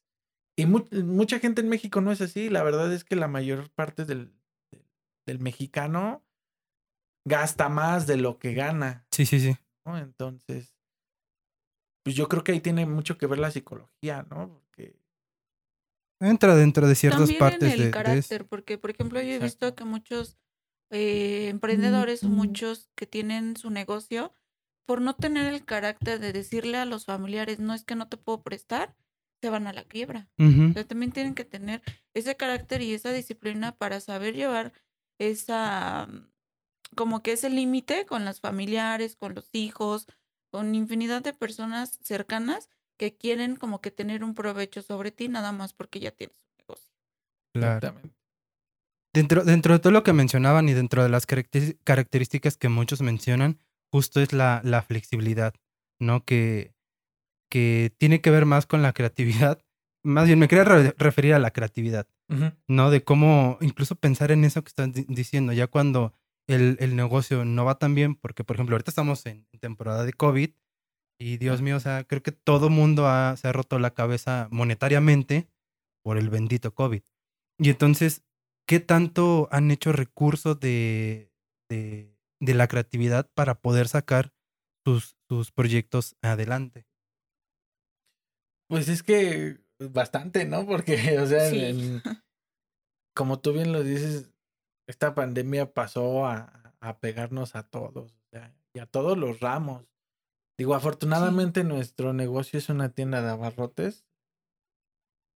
y 0.57 0.65
mu- 0.65 0.85
mucha 1.03 1.39
gente 1.39 1.61
en 1.61 1.69
México 1.69 1.99
no 2.01 2.11
es 2.11 2.21
así, 2.21 2.49
la 2.49 2.63
verdad 2.63 2.91
es 2.93 3.03
que 3.03 3.15
la 3.17 3.27
mayor 3.27 3.69
parte 3.71 4.05
del, 4.05 4.33
del, 4.71 4.85
del 5.25 5.39
mexicano 5.39 6.25
gasta 7.27 7.69
más 7.69 8.07
de 8.07 8.17
lo 8.17 8.37
que 8.39 8.53
gana, 8.53 9.05
Sí, 9.11 9.25
sí, 9.25 9.39
sí. 9.39 9.55
¿no? 9.85 9.97
Entonces, 9.97 10.73
pues 12.03 12.15
yo 12.15 12.27
creo 12.29 12.43
que 12.43 12.53
ahí 12.53 12.61
tiene 12.61 12.85
mucho 12.85 13.17
que 13.17 13.27
ver 13.27 13.39
la 13.39 13.51
psicología, 13.51 14.25
¿no? 14.29 14.49
Porque 14.49 14.95
Entra 16.19 16.55
dentro 16.55 16.87
de 16.87 16.95
ciertas 16.95 17.19
También 17.21 17.39
partes 17.39 17.61
en 17.63 17.69
el 17.71 17.77
de- 17.77 17.83
de, 17.83 17.89
eso. 17.89 17.91
carácter, 17.91 18.45
porque 18.47 18.77
por 18.77 18.89
ejemplo 18.89 19.21
yo 19.21 19.27
he 19.29 19.39
visto 19.39 19.75
que 19.75 19.83
muchos 19.83 20.37
eh, 20.89 21.49
emprendedores 21.49 22.23
o 22.23 22.29
muchos 22.29 22.89
que 22.95 23.05
tienen 23.05 23.55
su 23.57 23.69
negocio, 23.69 24.33
por 24.87 25.01
no 25.01 25.15
tener 25.15 25.53
el 25.53 25.65
carácter 25.65 26.19
de 26.19 26.31
decirle 26.31 26.77
a 26.77 26.85
los 26.85 27.05
familiares, 27.05 27.59
no 27.59 27.73
es 27.73 27.83
que 27.83 27.95
no 27.95 28.07
te 28.07 28.15
puedo 28.17 28.41
prestar, 28.41 28.95
se 29.41 29.49
van 29.49 29.67
a 29.67 29.73
la 29.73 29.83
quiebra. 29.83 30.29
O 30.39 30.73
sea, 30.73 30.87
también 30.87 31.11
tienen 31.11 31.35
que 31.35 31.43
tener 31.45 31.83
ese 32.15 32.35
carácter 32.37 32.81
y 32.81 32.93
esa 32.93 33.11
disciplina 33.11 33.75
para 33.77 33.99
saber 33.99 34.33
llevar 34.33 34.71
esa, 35.19 36.07
mm, 36.07 36.29
como 36.95 37.21
que 37.21 37.33
ese 37.33 37.49
límite 37.49 38.05
con 38.05 38.25
los 38.25 38.39
familiares, 38.39 39.15
con 39.15 39.35
los 39.35 39.49
hijos, 39.53 40.07
con 40.51 40.75
infinidad 40.75 41.21
de 41.21 41.33
personas 41.33 41.99
cercanas 42.01 42.69
que 42.97 43.15
quieren 43.15 43.55
como 43.55 43.81
que 43.81 43.91
tener 43.91 44.23
un 44.23 44.33
provecho 44.33 44.81
sobre 44.81 45.11
ti 45.11 45.27
nada 45.27 45.51
más 45.51 45.73
porque 45.73 45.99
ya 45.99 46.11
tienes 46.11 46.37
un 46.37 46.57
negocio. 46.59 46.93
Claro. 47.53 47.75
Exactamente. 47.77 48.15
Dentro, 49.13 49.43
dentro 49.43 49.73
de 49.73 49.79
todo 49.79 49.91
lo 49.91 50.03
que 50.03 50.13
mencionaban 50.13 50.69
y 50.69 50.73
dentro 50.73 51.01
de 51.03 51.09
las 51.09 51.25
características 51.25 52.57
que 52.57 52.69
muchos 52.69 53.01
mencionan, 53.01 53.59
justo 53.91 54.21
es 54.21 54.31
la, 54.33 54.61
la 54.63 54.81
flexibilidad, 54.83 55.53
¿no? 55.99 56.23
Que, 56.23 56.73
que 57.49 57.93
tiene 57.97 58.21
que 58.21 58.29
ver 58.29 58.45
más 58.45 58.65
con 58.65 58.81
la 58.81 58.93
creatividad. 58.93 59.61
Más 60.03 60.27
bien, 60.27 60.39
me 60.39 60.47
quería 60.47 60.63
re- 60.63 60.95
referir 60.97 61.33
a 61.33 61.39
la 61.39 61.51
creatividad. 61.51 62.07
¿no? 62.67 62.91
De 62.91 63.03
cómo 63.03 63.57
incluso 63.61 63.95
pensar 63.95 64.31
en 64.31 64.43
eso 64.45 64.61
que 64.63 64.69
estás 64.69 64.93
di- 64.93 65.05
diciendo, 65.09 65.51
ya 65.53 65.67
cuando 65.67 66.13
el, 66.47 66.77
el 66.79 66.95
negocio 66.95 67.45
no 67.45 67.65
va 67.65 67.77
tan 67.77 67.93
bien, 67.95 68.15
porque 68.15 68.43
por 68.43 68.55
ejemplo, 68.55 68.75
ahorita 68.75 68.91
estamos 68.91 69.25
en 69.25 69.45
temporada 69.59 70.05
de 70.05 70.13
COVID 70.13 70.51
y 71.19 71.37
Dios 71.37 71.61
mío, 71.61 71.77
o 71.77 71.79
sea, 71.79 72.03
creo 72.05 72.21
que 72.23 72.31
todo 72.31 72.69
mundo 72.69 73.07
ha- 73.07 73.35
se 73.37 73.47
ha 73.47 73.51
roto 73.51 73.79
la 73.79 73.93
cabeza 73.93 74.47
monetariamente 74.51 75.49
por 76.03 76.17
el 76.17 76.29
bendito 76.29 76.73
COVID. 76.73 77.01
Y 77.59 77.69
entonces, 77.69 78.23
¿qué 78.67 78.79
tanto 78.79 79.49
han 79.51 79.71
hecho 79.71 79.91
recursos 79.91 80.59
de, 80.59 81.31
de, 81.69 82.15
de 82.39 82.53
la 82.53 82.67
creatividad 82.67 83.29
para 83.33 83.59
poder 83.59 83.87
sacar 83.87 84.31
sus, 84.85 85.17
sus 85.27 85.51
proyectos 85.51 86.15
adelante? 86.21 86.85
Pues 88.69 88.89
es 88.89 89.01
que 89.03 89.57
bastante, 89.79 90.45
¿no? 90.45 90.65
Porque, 90.65 90.93
o 91.19 91.25
sea, 91.25 91.49
Sí. 91.49 92.01
como 93.15 93.39
tú 93.39 93.53
bien 93.53 93.71
lo 93.71 93.83
dices, 93.83 94.29
esta 94.87 95.13
pandemia 95.13 95.73
pasó 95.73 96.25
a, 96.25 96.73
a 96.79 96.99
pegarnos 96.99 97.55
a 97.55 97.63
todos, 97.63 98.13
o 98.13 98.27
sea, 98.31 98.55
y 98.73 98.79
a 98.79 98.85
todos 98.85 99.17
los 99.17 99.39
ramos. 99.39 99.85
Digo, 100.57 100.73
afortunadamente 100.73 101.63
nuestro 101.63 102.13
negocio 102.13 102.57
es 102.57 102.69
una 102.69 102.89
tienda 102.89 103.21
de 103.21 103.29
abarrotes. 103.29 104.05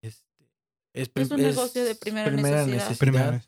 Este, 0.02 0.46
es, 0.94 1.12
Es 1.14 1.32
un 1.32 1.42
negocio 1.42 1.84
de 1.84 1.96
primera 1.96 2.32
necesidad. 2.32 2.98
Primera. 2.98 3.42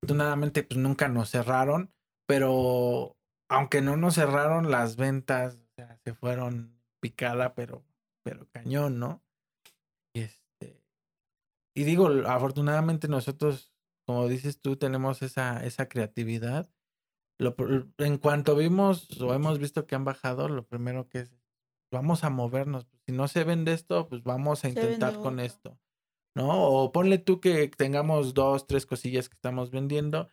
Afortunadamente, 0.00 0.62
pues 0.62 0.78
nunca 0.78 1.08
nos 1.08 1.30
cerraron, 1.30 1.92
pero 2.26 3.16
aunque 3.50 3.82
no 3.82 3.96
nos 3.96 4.14
cerraron, 4.14 4.70
las 4.70 4.96
ventas 4.96 5.56
o 5.56 5.68
sea, 5.74 5.98
se 6.04 6.14
fueron 6.14 6.80
picada, 7.00 7.54
pero, 7.54 7.84
pero 8.22 8.46
cañón, 8.50 8.98
¿no? 8.98 9.22
Y 10.14 10.20
este, 10.20 10.82
y 11.74 11.84
digo, 11.84 12.08
afortunadamente 12.26 13.08
nosotros, 13.08 13.72
como 14.08 14.26
dices 14.26 14.62
tú, 14.62 14.76
tenemos 14.76 15.20
esa, 15.20 15.62
esa 15.66 15.86
creatividad. 15.86 16.70
Lo, 17.38 17.54
en 17.98 18.16
cuanto 18.16 18.56
vimos 18.56 19.20
o 19.20 19.34
hemos 19.34 19.58
visto 19.58 19.86
que 19.86 19.96
han 19.96 20.06
bajado, 20.06 20.48
lo 20.48 20.66
primero 20.66 21.10
que 21.10 21.18
es, 21.18 21.36
vamos 21.92 22.24
a 22.24 22.30
movernos. 22.30 22.88
Si 23.04 23.12
no 23.12 23.28
se 23.28 23.44
vende 23.44 23.74
esto, 23.74 24.08
pues 24.08 24.22
vamos 24.22 24.64
a 24.64 24.70
intentar 24.70 25.16
con 25.16 25.34
otro. 25.34 25.44
esto. 25.44 25.78
¿No? 26.34 26.48
O 26.48 26.90
ponle 26.90 27.18
tú 27.18 27.38
que 27.38 27.68
tengamos 27.68 28.32
dos, 28.32 28.66
tres 28.66 28.86
cosillas 28.86 29.28
que 29.28 29.34
estamos 29.34 29.70
vendiendo. 29.70 30.30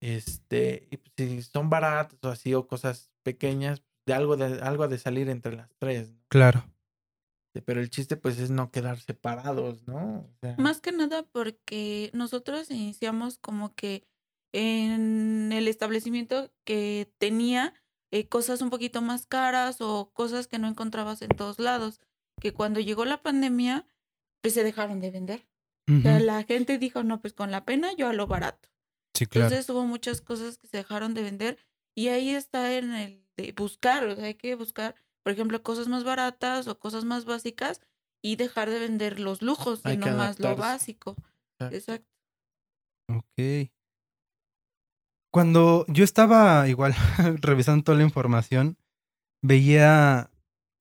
Este, 0.00 0.88
y 0.90 0.96
pues, 0.96 1.12
si 1.16 1.42
son 1.42 1.70
baratas 1.70 2.18
o 2.24 2.28
así, 2.28 2.54
o 2.54 2.66
cosas 2.66 3.12
pequeñas, 3.22 3.84
de 4.04 4.14
algo 4.14 4.36
de, 4.36 4.60
algo 4.62 4.88
de 4.88 4.98
salir 4.98 5.28
entre 5.28 5.54
las 5.54 5.70
tres, 5.78 6.10
¿no? 6.10 6.18
Claro. 6.26 6.64
Pero 7.62 7.80
el 7.80 7.90
chiste, 7.90 8.16
pues, 8.16 8.38
es 8.38 8.50
no 8.50 8.70
quedar 8.70 8.98
separados, 9.00 9.86
¿no? 9.86 10.28
O 10.28 10.34
sea, 10.40 10.56
Más 10.58 10.80
que 10.80 10.92
nada 10.92 11.22
porque 11.22 12.10
nosotros 12.12 12.70
iniciamos 12.70 13.38
como 13.38 13.74
que 13.74 14.06
en 14.52 15.52
el 15.52 15.68
establecimiento 15.68 16.52
que 16.64 17.12
tenía 17.18 17.74
eh, 18.12 18.28
cosas 18.28 18.62
un 18.62 18.70
poquito 18.70 19.02
más 19.02 19.26
caras 19.26 19.80
o 19.80 20.12
cosas 20.12 20.46
que 20.46 20.58
no 20.58 20.68
encontrabas 20.68 21.20
en 21.22 21.30
todos 21.30 21.58
lados, 21.58 22.00
que 22.40 22.52
cuando 22.52 22.78
llegó 22.78 23.04
la 23.04 23.22
pandemia, 23.22 23.86
pues 24.40 24.54
se 24.54 24.62
dejaron 24.62 25.00
de 25.00 25.10
vender. 25.10 25.48
O 25.86 26.00
sea, 26.00 26.18
la 26.18 26.44
gente 26.44 26.78
dijo, 26.78 27.02
no, 27.02 27.20
pues 27.20 27.34
con 27.34 27.50
la 27.50 27.64
pena 27.64 27.92
yo 27.94 28.08
a 28.08 28.14
lo 28.14 28.26
barato. 28.26 28.70
Sí, 29.14 29.26
claro. 29.26 29.48
Entonces 29.48 29.68
hubo 29.68 29.84
muchas 29.84 30.20
cosas 30.20 30.56
que 30.56 30.66
se 30.66 30.78
dejaron 30.78 31.12
de 31.12 31.22
vender 31.22 31.58
y 31.94 32.08
ahí 32.08 32.30
está 32.30 32.74
en 32.74 32.94
el 32.94 33.24
de 33.36 33.52
buscar, 33.52 34.04
o 34.06 34.14
sea, 34.16 34.26
hay 34.26 34.34
que 34.34 34.54
buscar, 34.54 34.94
por 35.24 35.32
ejemplo, 35.32 35.62
cosas 35.62 35.88
más 35.88 36.04
baratas 36.04 36.68
o 36.68 36.78
cosas 36.78 37.04
más 37.04 37.24
básicas 37.24 37.80
y 38.22 38.36
dejar 38.36 38.68
de 38.68 38.78
vender 38.78 39.18
los 39.18 39.40
lujos, 39.42 39.80
Hay 39.84 39.96
que 39.96 40.04
sino 40.04 40.16
más 40.16 40.38
lo 40.38 40.54
básico. 40.54 41.16
Exacto. 41.58 41.76
Exacto. 41.76 42.10
Ok. 43.08 43.70
Cuando 45.32 45.86
yo 45.88 46.04
estaba 46.04 46.68
igual 46.68 46.94
revisando 47.40 47.84
toda 47.84 47.98
la 47.98 48.04
información, 48.04 48.76
veía 49.42 50.30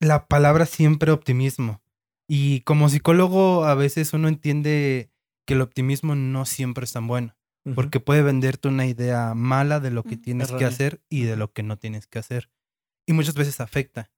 la 0.01 0.27
palabra 0.27 0.65
siempre 0.65 1.12
optimismo. 1.12 1.81
Y 2.27 2.62
como 2.62 2.89
psicólogo 2.89 3.63
a 3.63 3.75
veces 3.75 4.13
uno 4.13 4.27
entiende 4.27 5.09
que 5.47 5.53
el 5.53 5.62
optimismo 5.62 6.15
no 6.15 6.45
siempre 6.45 6.83
es 6.83 6.93
tan 6.93 7.07
bueno, 7.07 7.35
porque 7.75 8.00
puede 8.00 8.21
venderte 8.23 8.67
una 8.67 8.85
idea 8.85 9.33
mala 9.35 9.79
de 9.79 9.91
lo 9.91 10.03
que 10.03 10.17
tienes 10.17 10.51
que 10.51 10.65
hacer 10.65 11.01
y 11.09 11.23
de 11.23 11.38
lo 11.38 11.51
que 11.51 11.63
no 11.63 11.77
tienes 11.77 12.07
que 12.07 12.19
hacer. 12.19 12.50
Y 13.05 13.13
muchas 13.13 13.35
veces 13.35 13.59
afecta. 13.59 14.12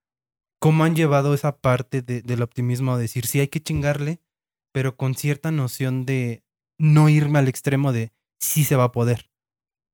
¿Cómo 0.65 0.84
han 0.84 0.95
llevado 0.95 1.36
esa 1.36 1.60
parte 1.60 2.01
de- 2.01 2.24
del 2.24 2.41
optimismo? 2.41 2.98
Decir, 2.98 3.27
sí 3.27 3.39
hay 3.39 3.50
que 3.50 3.62
chingarle, 3.62 4.19
pero 4.74 4.98
con 4.98 5.13
cierta 5.13 5.51
noción 5.51 6.07
de 6.07 6.43
no 6.79 7.07
irme 7.07 7.38
al 7.38 7.48
extremo 7.48 7.93
de 7.93 8.12
sí 8.39 8.63
se 8.63 8.75
va 8.75 8.86
a 8.86 8.91
poder. 8.91 9.29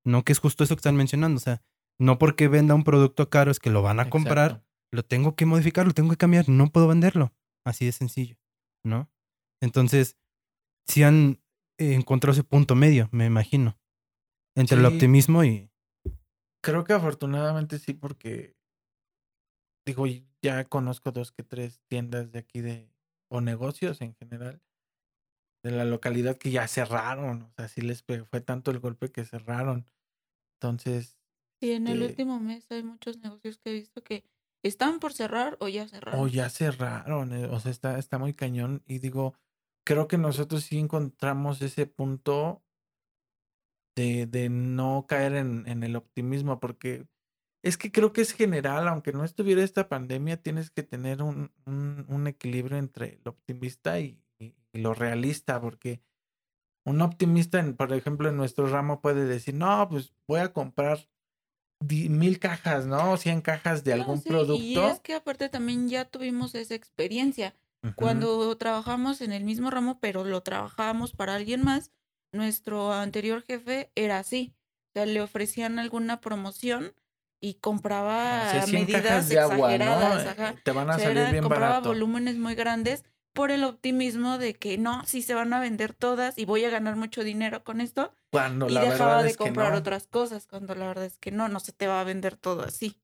No 0.05 0.23
que 0.23 0.31
es 0.31 0.39
justo 0.39 0.63
eso 0.63 0.73
que 0.73 0.79
están 0.79 0.95
mencionando. 0.95 1.35
O 1.35 1.41
sea, 1.41 1.61
no 1.99 2.17
porque 2.17 2.47
venda 2.47 2.73
un 2.73 2.85
producto 2.85 3.29
caro 3.29 3.51
es 3.51 3.59
que 3.59 3.69
lo 3.69 3.81
van 3.81 3.99
a 3.99 4.09
comprar, 4.09 4.63
lo 4.93 5.03
tengo 5.03 5.35
que 5.35 5.45
modificar, 5.45 5.85
lo 5.85 5.93
tengo 5.93 6.09
que 6.11 6.15
cambiar, 6.15 6.47
no 6.47 6.71
puedo 6.71 6.87
venderlo. 6.87 7.33
Así 7.65 7.83
de 7.83 7.91
sencillo, 7.91 8.37
¿no? 8.85 9.11
Entonces, 9.61 10.15
sí 10.87 11.03
han 11.03 11.41
eh, 11.79 11.95
encontrado 11.95 12.31
ese 12.31 12.45
punto 12.45 12.75
medio, 12.75 13.09
me 13.11 13.25
imagino, 13.25 13.77
entre 14.55 14.77
el 14.77 14.85
optimismo 14.85 15.43
y... 15.43 15.69
Creo 16.63 16.85
que 16.85 16.93
afortunadamente 16.93 17.77
sí, 17.77 17.93
porque 17.93 18.55
digo, 19.85 20.05
ya 20.41 20.65
conozco 20.65 21.11
dos 21.11 21.31
que 21.31 21.43
tres 21.43 21.81
tiendas 21.87 22.31
de 22.31 22.39
aquí 22.39 22.61
de, 22.61 22.93
o 23.29 23.41
negocios 23.41 24.01
en 24.01 24.15
general, 24.15 24.61
de 25.63 25.71
la 25.71 25.85
localidad 25.85 26.37
que 26.37 26.51
ya 26.51 26.67
cerraron. 26.67 27.43
O 27.43 27.51
sea, 27.55 27.67
sí 27.67 27.81
les 27.81 28.03
fue 28.03 28.41
tanto 28.41 28.71
el 28.71 28.79
golpe 28.79 29.11
que 29.11 29.25
cerraron. 29.25 29.87
Entonces, 30.59 31.17
Sí, 31.61 31.73
en 31.73 31.87
el 31.87 32.01
Este- 32.01 32.23
último 32.23 32.39
mes 32.39 32.65
hay 32.71 32.81
muchos 32.83 33.19
negocios 33.19 33.59
que 33.59 33.69
he 33.69 33.73
visto 33.73 34.03
que 34.03 34.23
están 34.63 34.99
por 34.99 35.13
cerrar 35.13 35.57
o 35.59 35.67
ya 35.67 35.87
cerraron. 35.87 36.21
o 36.21 36.27
ya 36.27 36.49
cerraron. 36.49 37.33
eh, 37.33 37.45
O 37.45 37.59
sea, 37.59 37.71
está, 37.71 37.99
está 37.99 38.17
muy 38.17 38.33
cañón. 38.33 38.83
Y 38.87 38.97
digo, 38.99 39.35
creo 39.85 40.07
que 40.07 40.17
nosotros 40.17 40.63
sí 40.63 40.79
encontramos 40.79 41.61
ese 41.61 41.85
punto 41.85 42.63
de, 43.95 44.25
de 44.25 44.49
no 44.49 45.05
caer 45.07 45.35
en, 45.35 45.67
en 45.67 45.83
el 45.83 45.95
optimismo, 45.95 46.59
porque 46.59 47.07
es 47.63 47.77
que 47.77 47.91
creo 47.91 48.13
que 48.13 48.21
es 48.21 48.33
general, 48.33 48.87
aunque 48.87 49.13
no 49.13 49.23
estuviera 49.23 49.63
esta 49.63 49.87
pandemia, 49.89 50.37
tienes 50.41 50.71
que 50.71 50.83
tener 50.83 51.21
un, 51.21 51.51
un, 51.65 52.05
un 52.09 52.27
equilibrio 52.27 52.77
entre 52.77 53.19
lo 53.23 53.31
optimista 53.31 53.99
y, 53.99 54.23
y- 54.39 54.55
y 54.73 54.79
lo 54.81 54.93
realista, 54.93 55.61
porque 55.61 56.01
un 56.85 57.01
optimista, 57.01 57.59
en- 57.59 57.75
por 57.75 57.93
ejemplo, 57.93 58.29
en 58.29 58.37
nuestro 58.37 58.67
ramo 58.67 59.01
puede 59.01 59.25
decir, 59.25 59.53
no, 59.55 59.87
pues 59.89 60.13
voy 60.27 60.39
a 60.41 60.53
comprar 60.53 61.09
mil 61.81 62.39
cajas, 62.39 62.85
¿no? 62.85 63.17
Cien 63.17 63.41
cajas 63.41 63.83
de 63.83 63.93
No, 63.93 63.99
algún 63.99 64.21
sí, 64.21 64.29
producto. 64.29 64.57
Y 64.59 64.75
es 64.77 64.99
que 64.99 65.13
aparte 65.15 65.49
también 65.49 65.89
ya 65.89 66.05
tuvimos 66.05 66.55
esa 66.55 66.75
experiencia. 66.75 67.55
Cuando 67.95 68.55
trabajamos 68.57 69.21
en 69.21 69.31
el 69.31 69.43
mismo 69.43 69.69
ramo, 69.69 69.99
pero 69.99 70.23
lo 70.23 70.41
trabajábamos 70.41 71.13
para 71.13 71.35
alguien 71.35 71.63
más, 71.63 71.91
nuestro 72.31 72.93
anterior 72.93 73.43
jefe 73.43 73.91
era 73.95 74.17
así. 74.17 74.55
O 74.89 74.93
sea, 74.93 75.05
le 75.05 75.21
ofrecían 75.21 75.77
alguna 75.77 76.19
promoción 76.19 76.93
y 77.41 77.55
compraba 77.55 78.43
O 78.47 78.51
sea, 78.51 78.61
100 78.67 78.85
medidas 78.85 79.27
de 79.27 79.39
agua, 79.39 79.69
¿no? 79.69 79.73
exageradas. 79.73 80.25
Eh, 80.25 80.29
ajá. 80.29 80.55
Te 80.63 80.71
van 80.71 80.89
a 80.89 80.95
O 80.95 80.99
sea, 80.99 81.07
salir 81.07 81.21
era- 81.23 81.31
bien 81.31 81.43
compraba 81.43 81.69
barato. 81.71 81.89
volúmenes 81.89 82.37
muy 82.37 82.55
grandes 82.55 83.03
por 83.33 83.49
el 83.51 83.63
optimismo 83.63 84.37
de 84.37 84.53
que 84.53 84.77
no, 84.77 85.03
sí 85.05 85.21
se 85.21 85.33
van 85.33 85.51
a 85.53 85.59
vender 85.59 85.93
todas 85.93 86.37
y 86.37 86.45
voy 86.45 86.63
a 86.65 86.69
ganar 86.69 86.95
mucho 86.97 87.23
dinero 87.23 87.63
con 87.63 87.81
esto. 87.81 88.13
Cuando 88.29 88.67
y 88.69 88.73
la 88.73 88.81
dejaba 88.81 89.05
verdad 89.11 89.23
de 89.23 89.29
es 89.31 89.37
que 89.37 89.43
comprar 89.43 89.71
no. 89.71 89.77
otras 89.79 90.07
cosas, 90.07 90.47
cuando 90.47 90.75
la 90.75 90.87
verdad 90.87 91.05
es 91.05 91.17
que 91.17 91.31
no, 91.31 91.47
no 91.49 91.59
se 91.59 91.71
te 91.71 91.87
va 91.87 91.99
a 92.01 92.03
vender 92.03 92.35
todo 92.37 92.63
así. 92.63 92.95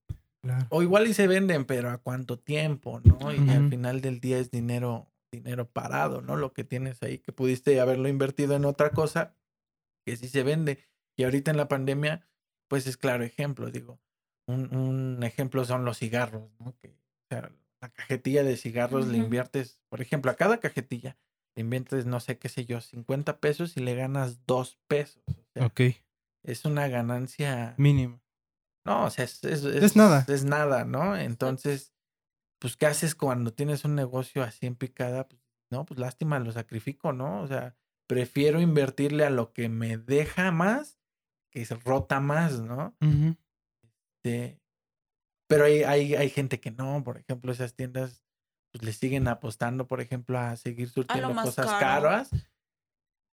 Claro. 0.42 0.66
O 0.70 0.82
igual 0.84 1.08
y 1.08 1.14
se 1.14 1.28
venden, 1.28 1.66
pero 1.66 1.90
¿a 1.90 1.98
cuánto 1.98 2.38
tiempo, 2.38 3.02
no? 3.04 3.34
Y 3.34 3.50
al 3.50 3.70
final 3.70 4.02
del 4.02 4.20
día 4.20 4.38
es 4.38 4.52
dinero, 4.52 5.10
dinero 5.32 5.68
parado, 5.68 6.22
¿no? 6.22 6.36
Lo 6.36 6.54
que 6.54 6.64
tienes 6.64 7.02
ahí, 7.04 7.18
que 7.20 7.32
pudiste 7.32 7.80
haberlo 7.80 8.08
invertido 8.08 8.56
en 8.56 8.66
otra 8.66 8.92
cosa, 8.92 9.34
que 10.06 10.16
sí 10.16 10.28
se 10.30 10.44
vende. 10.44 10.86
Y 11.18 11.24
ahorita 11.24 11.52
en 11.52 11.58
la 11.58 11.68
pandemia, 11.68 12.28
pues 12.68 12.86
es 12.86 12.98
claro 12.98 13.24
ejemplo, 13.24 13.72
digo. 13.72 14.00
Un, 14.48 14.74
un 14.76 15.24
ejemplo 15.24 15.66
son 15.66 15.84
los 15.86 15.98
cigarros, 16.00 16.50
¿no? 16.60 16.76
Que, 16.78 16.90
o 16.90 17.28
sea, 17.30 17.52
la 17.82 17.90
cajetilla 17.90 18.44
de 18.44 18.58
cigarros 18.58 19.08
le 19.08 19.18
inviertes, 19.18 19.80
por 19.90 20.02
ejemplo, 20.02 20.32
a 20.32 20.36
cada 20.36 20.60
cajetilla 20.60 21.18
le 21.56 21.62
inviertes, 21.62 22.06
no 22.06 22.20
sé 22.20 22.38
qué 22.38 22.50
sé 22.50 22.66
yo, 22.66 22.82
50 22.82 23.40
pesos 23.40 23.78
y 23.78 23.80
le 23.82 23.96
ganas 23.96 24.46
2 24.46 24.78
pesos. 24.88 25.24
O 25.28 25.34
sea, 25.54 25.66
Ok, 25.66 25.82
es 26.44 26.66
una 26.66 26.88
ganancia 26.88 27.74
mínimo. 27.78 28.22
no, 28.86 29.06
o 29.06 29.10
sea, 29.10 29.26
es, 29.26 29.44
es, 29.44 29.64
Es 29.66 29.96
nada. 29.96 30.24
Es 30.28 30.44
nada, 30.46 30.86
¿no? 30.86 31.18
Entonces, 31.18 31.94
pues, 32.60 32.78
¿qué 32.78 32.86
haces 32.86 33.16
cuando 33.16 33.54
tienes 33.54 33.86
un 33.86 33.96
negocio 33.96 34.44
así 34.44 34.66
en 34.68 34.76
picada? 34.76 35.28
Pues, 35.28 35.42
no, 35.72 35.84
pues 35.86 36.00
lástima, 36.00 36.40
lo 36.40 36.52
sacrifico, 36.52 37.12
¿no? 37.12 37.42
O 37.42 37.48
sea, 37.48 37.76
prefiero 38.08 38.62
invertirle 38.62 39.26
a 39.26 39.30
lo 39.32 39.52
que 39.52 39.68
me 39.68 39.98
deja 39.98 40.52
más, 40.52 41.00
que 41.52 41.66
se 41.66 41.76
rota 41.76 42.20
más, 42.20 42.62
¿no? 42.62 42.96
Este, 44.28 44.62
pero 45.48 45.66
hay, 45.66 45.84
hay, 45.84 46.16
hay 46.16 46.30
gente 46.30 46.60
que 46.60 46.72
no, 46.72 47.04
por 47.04 47.18
ejemplo, 47.18 47.52
esas 47.52 47.74
tiendas 47.74 48.26
pues 48.72 48.84
le 48.84 48.92
siguen 48.92 49.28
apostando, 49.28 49.88
por 49.88 50.02
ejemplo, 50.02 50.38
a 50.38 50.56
seguir 50.58 50.90
surtiendo 50.90 51.34
más 51.34 51.46
cosas 51.46 51.68
caro. 51.68 51.80
caras. 51.80 52.30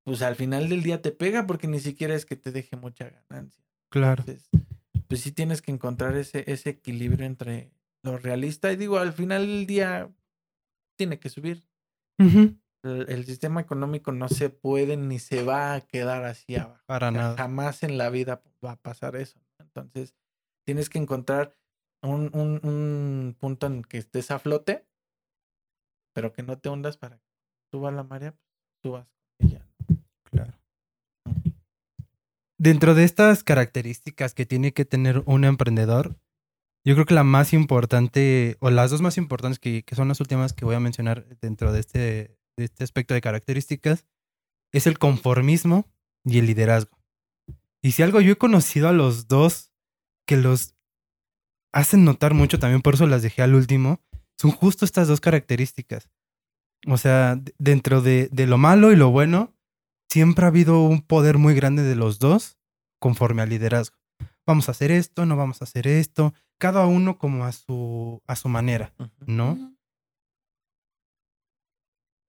Pues 0.04 0.22
al 0.22 0.36
final 0.36 0.68
del 0.68 0.82
día 0.82 1.02
te 1.02 1.10
pega 1.10 1.46
porque 1.46 1.66
ni 1.66 1.80
siquiera 1.80 2.14
es 2.14 2.24
que 2.26 2.36
te 2.36 2.52
deje 2.52 2.76
mucha 2.76 3.08
ganancia. 3.08 3.64
Claro. 3.90 4.22
Entonces, 4.26 4.48
pues 5.08 5.22
sí 5.22 5.32
tienes 5.32 5.60
que 5.60 5.72
encontrar 5.72 6.16
ese, 6.16 6.44
ese 6.50 6.70
equilibrio 6.70 7.26
entre 7.26 7.72
lo 8.02 8.18
realista 8.18 8.70
y 8.70 8.76
digo, 8.76 8.98
al 8.98 9.12
final 9.12 9.46
del 9.46 9.66
día 9.66 10.10
tiene 10.96 11.18
que 11.18 11.30
subir. 11.30 11.66
Ujú. 12.18 12.54
El, 12.82 13.06
el 13.08 13.24
sistema 13.24 13.62
económico 13.62 14.12
no 14.12 14.28
se 14.28 14.50
puede 14.50 14.96
ni 14.96 15.18
se 15.18 15.42
va 15.42 15.74
a 15.74 15.80
quedar 15.80 16.24
así 16.24 16.54
abajo. 16.54 16.84
Para 16.86 17.10
nada. 17.10 17.36
Jamás 17.36 17.82
en 17.82 17.96
la 17.96 18.10
vida 18.10 18.42
va 18.64 18.72
a 18.72 18.76
pasar 18.76 19.16
eso. 19.16 19.40
Entonces, 19.58 20.14
tienes 20.64 20.88
que 20.90 20.99
encontrar 20.99 21.56
un, 22.02 22.30
un- 22.35 22.61
un 22.62 23.37
punto 23.38 23.66
en 23.66 23.83
que 23.83 23.99
estés 23.99 24.30
a 24.30 24.38
flote, 24.38 24.87
pero 26.14 26.33
que 26.33 26.42
no 26.42 26.59
te 26.59 26.68
hundas 26.68 26.97
para 26.97 27.18
que 27.18 27.25
suba 27.71 27.90
la 27.90 28.02
marea, 28.02 28.33
pues, 28.33 28.44
subas 28.83 29.06
con 29.38 29.49
ella. 29.49 29.66
Claro. 30.30 30.52
Dentro 32.59 32.94
de 32.94 33.04
estas 33.04 33.42
características 33.44 34.35
que 34.35 34.47
tiene 34.47 34.73
que 34.73 34.85
tener 34.85 35.23
un 35.26 35.44
emprendedor, 35.44 36.16
yo 36.87 36.94
creo 36.94 37.06
que 37.06 37.14
la 37.14 37.25
más 37.25 37.52
importante, 37.52 38.56
o 38.61 38.71
las 38.71 38.90
dos 38.90 39.02
más 39.02 39.16
importantes, 39.18 39.59
que, 39.59 39.83
que 39.83 39.94
son 39.94 40.09
las 40.09 40.21
últimas 40.21 40.52
que 40.52 40.64
voy 40.64 40.75
a 40.75 40.80
mencionar 40.80 41.26
dentro 41.40 41.73
de 41.73 41.80
este, 41.80 42.38
de 42.56 42.64
este 42.64 42.85
aspecto 42.85 43.14
de 43.14 43.21
características, 43.21 44.06
es 44.73 44.87
el 44.87 44.99
conformismo 44.99 45.87
y 46.25 46.38
el 46.38 46.47
liderazgo. 46.47 46.99
Y 47.83 47.92
si 47.92 48.02
algo 48.02 48.21
yo 48.21 48.33
he 48.33 48.37
conocido 48.38 48.88
a 48.88 48.92
los 48.92 49.28
dos 49.28 49.73
que 50.26 50.36
los 50.36 50.74
hacen 51.72 52.04
notar 52.04 52.34
mucho, 52.34 52.58
también 52.58 52.82
por 52.82 52.94
eso 52.94 53.06
las 53.06 53.22
dejé 53.22 53.42
al 53.42 53.54
último, 53.54 54.00
son 54.38 54.50
justo 54.50 54.84
estas 54.84 55.08
dos 55.08 55.20
características. 55.20 56.08
O 56.86 56.98
sea, 56.98 57.40
dentro 57.58 58.02
de, 58.02 58.28
de 58.30 58.46
lo 58.46 58.58
malo 58.58 58.92
y 58.92 58.96
lo 58.96 59.10
bueno, 59.10 59.54
siempre 60.08 60.44
ha 60.44 60.48
habido 60.48 60.82
un 60.82 61.02
poder 61.02 61.38
muy 61.38 61.54
grande 61.54 61.82
de 61.82 61.96
los 61.96 62.18
dos 62.18 62.58
conforme 63.00 63.42
al 63.42 63.48
liderazgo. 63.48 63.96
Vamos 64.46 64.68
a 64.68 64.72
hacer 64.72 64.90
esto, 64.90 65.26
no 65.26 65.36
vamos 65.36 65.60
a 65.60 65.64
hacer 65.64 65.86
esto, 65.86 66.34
cada 66.58 66.86
uno 66.86 67.18
como 67.18 67.44
a 67.44 67.52
su, 67.52 68.22
a 68.26 68.36
su 68.36 68.48
manera. 68.48 68.94
¿no? 69.26 69.76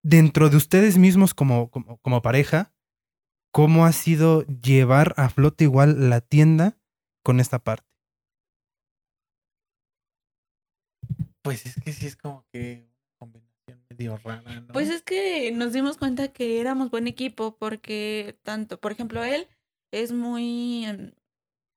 Dentro 0.03 0.49
de 0.49 0.57
ustedes 0.57 0.97
mismos 0.97 1.33
como, 1.33 1.69
como, 1.69 1.97
como 1.97 2.21
pareja, 2.21 2.73
¿cómo 3.51 3.85
ha 3.85 3.91
sido 3.91 4.43
llevar 4.47 5.13
a 5.17 5.29
flote 5.29 5.65
igual 5.65 6.09
la 6.09 6.21
tienda 6.21 6.77
con 7.25 7.39
esta 7.39 7.57
parte? 7.57 7.87
Pues 11.41 11.65
es 11.65 11.75
que 11.83 11.91
sí 11.91 12.05
es 12.05 12.15
como 12.15 12.45
que 12.51 12.87
una 12.87 13.17
combinación 13.17 13.83
medio 13.89 14.17
rara, 14.17 14.61
¿no? 14.61 14.73
Pues 14.73 14.89
es 14.89 15.01
que 15.01 15.51
nos 15.51 15.73
dimos 15.73 15.97
cuenta 15.97 16.27
que 16.27 16.61
éramos 16.61 16.91
buen 16.91 17.07
equipo 17.07 17.57
porque 17.57 18.37
tanto, 18.43 18.79
por 18.79 18.91
ejemplo, 18.91 19.23
él 19.23 19.47
es 19.91 20.11
muy... 20.11 20.85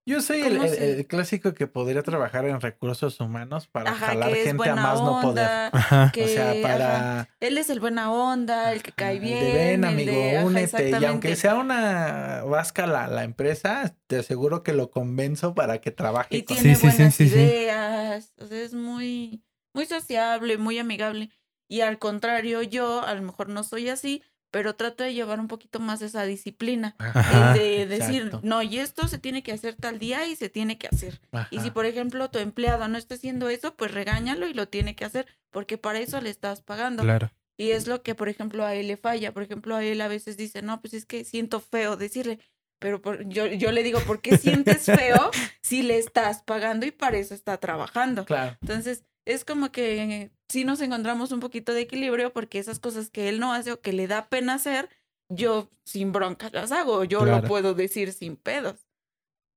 Yo 0.09 0.23
soy 0.23 0.41
el, 0.41 0.55
¿cómo 0.57 0.65
el- 0.65 0.71
se- 0.71 0.93
el 0.99 1.07
clásico 1.07 1.53
que 1.55 1.66
podría 1.66 2.03
trabajar 2.03 2.47
en 2.47 2.61
recursos 2.61 3.21
humanos 3.21 3.66
para 3.66 3.90
Ajá, 3.90 4.07
jalar 4.07 4.35
gente 4.35 4.68
a 4.68 4.75
más 4.75 5.03
no 5.03 5.21
poder. 5.21 5.71
Ajá. 5.73 6.11
que 6.14 6.25
o 6.25 6.29
sea, 6.29 6.51
ajá, 6.53 6.62
para 6.62 7.29
él 7.40 7.59
es 7.59 7.68
el 7.71 7.81
buena 7.81 8.11
onda, 8.11 8.73
el 8.73 8.83
que 8.83 8.92
cae 8.92 9.18
bien. 9.18 9.38
de 9.44 9.53
ven, 9.53 9.85
el 9.85 9.90
amigo, 9.90 10.12
de- 10.12 10.37
ajá, 10.38 10.47
únete. 10.47 10.90
Y 10.99 11.05
aunque 11.05 11.37
sea 11.37 11.57
una 11.57 12.42
vasca 12.44 12.87
la, 12.87 13.07
la 13.09 13.25
empresa, 13.25 13.94
te 14.07 14.16
aseguro 14.16 14.62
que 14.62 14.73
lo 14.73 14.90
convenzo 14.90 15.55
para 15.55 15.81
que 15.81 15.90
trabaje 15.90 16.38
y 16.38 16.42
con 16.42 16.57
tiene 16.57 16.75
Sí, 16.75 16.81
sí, 16.81 16.90
sí, 16.90 16.97
buenas 16.97 17.14
sí, 17.14 17.29
sí. 17.29 17.35
ideas, 17.38 18.33
o 18.40 18.47
sea, 18.47 18.61
es 18.62 18.73
muy, 18.75 19.44
muy 19.75 19.85
sociable, 19.87 20.57
muy 20.59 20.79
amigable. 20.79 21.31
Y 21.68 21.83
al 21.83 21.99
contrario, 21.99 22.62
yo 22.62 23.03
a 23.05 23.12
lo 23.14 23.21
mejor 23.21 23.51
no 23.51 23.62
soy 23.62 23.90
así, 23.90 24.23
pero 24.50 24.74
trato 24.74 25.04
de 25.04 25.14
llevar 25.14 25.40
un 25.40 25.48
poquito 25.48 25.80
más 25.80 26.00
esa 26.02 26.24
disciplina. 26.24 26.94
Ajá, 26.98 27.52
de 27.54 27.87
decir, 27.87 28.22
exacto. 28.22 28.40
no, 28.42 28.62
y 28.62 28.78
esto 28.78 29.08
se 29.08 29.18
tiene 29.18 29.42
que 29.42 29.52
hacer 29.52 29.74
tal 29.74 29.98
día 29.98 30.26
y 30.26 30.37
se 30.37 30.48
tiene 30.48 30.78
que 30.78 30.88
hacer. 30.88 31.20
Y 31.50 31.61
si, 31.61 31.70
por 31.70 31.87
ejemplo, 31.87 32.30
tu 32.30 32.38
empleado 32.38 32.88
no 32.88 32.98
está 32.98 33.14
haciendo 33.14 33.48
eso, 33.48 33.74
pues 33.74 33.92
regáñalo 33.92 34.48
y 34.48 34.54
lo 34.54 34.68
tiene 34.68 34.94
que 34.96 35.04
hacer, 35.04 35.26
porque 35.50 35.78
para 35.78 35.98
eso 35.98 36.20
le 36.20 36.30
estás 36.30 36.62
pagando. 36.62 37.02
Claro. 37.02 37.30
Y 37.56 37.72
es 37.72 37.87
lo 37.88 38.02
que, 38.02 38.14
por 38.14 38.28
ejemplo, 38.28 38.64
a 38.64 38.74
él 38.74 38.87
le 38.87 38.96
falla. 38.96 39.32
Por 39.34 39.42
ejemplo, 39.42 39.74
a 39.74 39.82
él 39.84 40.00
a 40.00 40.06
veces 40.08 40.37
dice, 40.37 40.62
no, 40.62 40.80
pues 40.80 40.94
es 40.94 41.04
que 41.06 41.24
siento 41.24 41.58
feo 41.61 41.96
decirle. 41.96 42.38
Pero 42.78 43.02
por- 43.02 43.28
yo, 43.28 43.46
yo 43.46 43.72
le 43.72 43.82
digo, 43.82 43.98
¿por 44.02 44.20
qué 44.22 44.38
sientes 44.38 44.84
feo 44.84 45.30
si 45.62 45.82
le 45.82 45.98
estás 45.98 46.42
pagando 46.42 46.87
y 46.87 46.92
para 46.92 47.18
eso 47.18 47.34
está 47.34 47.56
trabajando? 47.58 48.24
Claro. 48.24 48.56
Entonces, 48.61 49.02
es 49.29 49.45
como 49.45 49.71
que 49.71 50.31
sí 50.49 50.64
nos 50.64 50.81
encontramos 50.81 51.33
un 51.33 51.41
poquito 51.41 51.73
de 51.75 51.83
equilibrio 51.83 52.33
porque 52.33 52.59
esas 52.59 52.79
cosas 52.79 53.11
que 53.11 53.29
él 53.29 53.38
no 53.41 53.53
hace 53.53 53.73
o 53.73 53.81
que 53.81 53.93
le 53.93 54.07
da 54.07 54.29
pena 54.29 54.55
hacer, 54.55 54.88
yo 55.31 55.69
sin 55.85 56.12
broncas 56.12 56.53
las 56.53 56.73
hago. 56.73 57.05
Yo 57.05 57.21
Claro. 57.21 57.43
lo 57.43 57.49
puedo 57.49 57.75
decir 57.75 58.12
sin 58.12 58.37
pedos. 58.37 58.87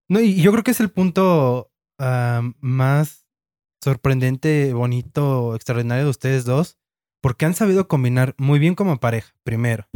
No, 0.10 0.20
y 0.20 0.42
yo 0.42 0.52
creo 0.52 0.64
que 0.64 0.72
es 0.72 0.80
el 0.82 0.92
punto 0.92 1.72
ah, 2.00 2.42
más 2.60 3.26
sorprendente, 3.84 4.74
bonito, 4.74 5.56
extraordinario 5.56 6.04
de 6.06 6.10
ustedes 6.10 6.46
dos, 6.46 6.78
porque 7.22 7.46
han 7.46 7.54
sabido 7.56 7.88
combinar 7.88 8.36
muy 8.38 8.60
bien 8.60 8.76
como 8.76 9.00
pareja, 9.00 9.34
primero, 9.44 9.88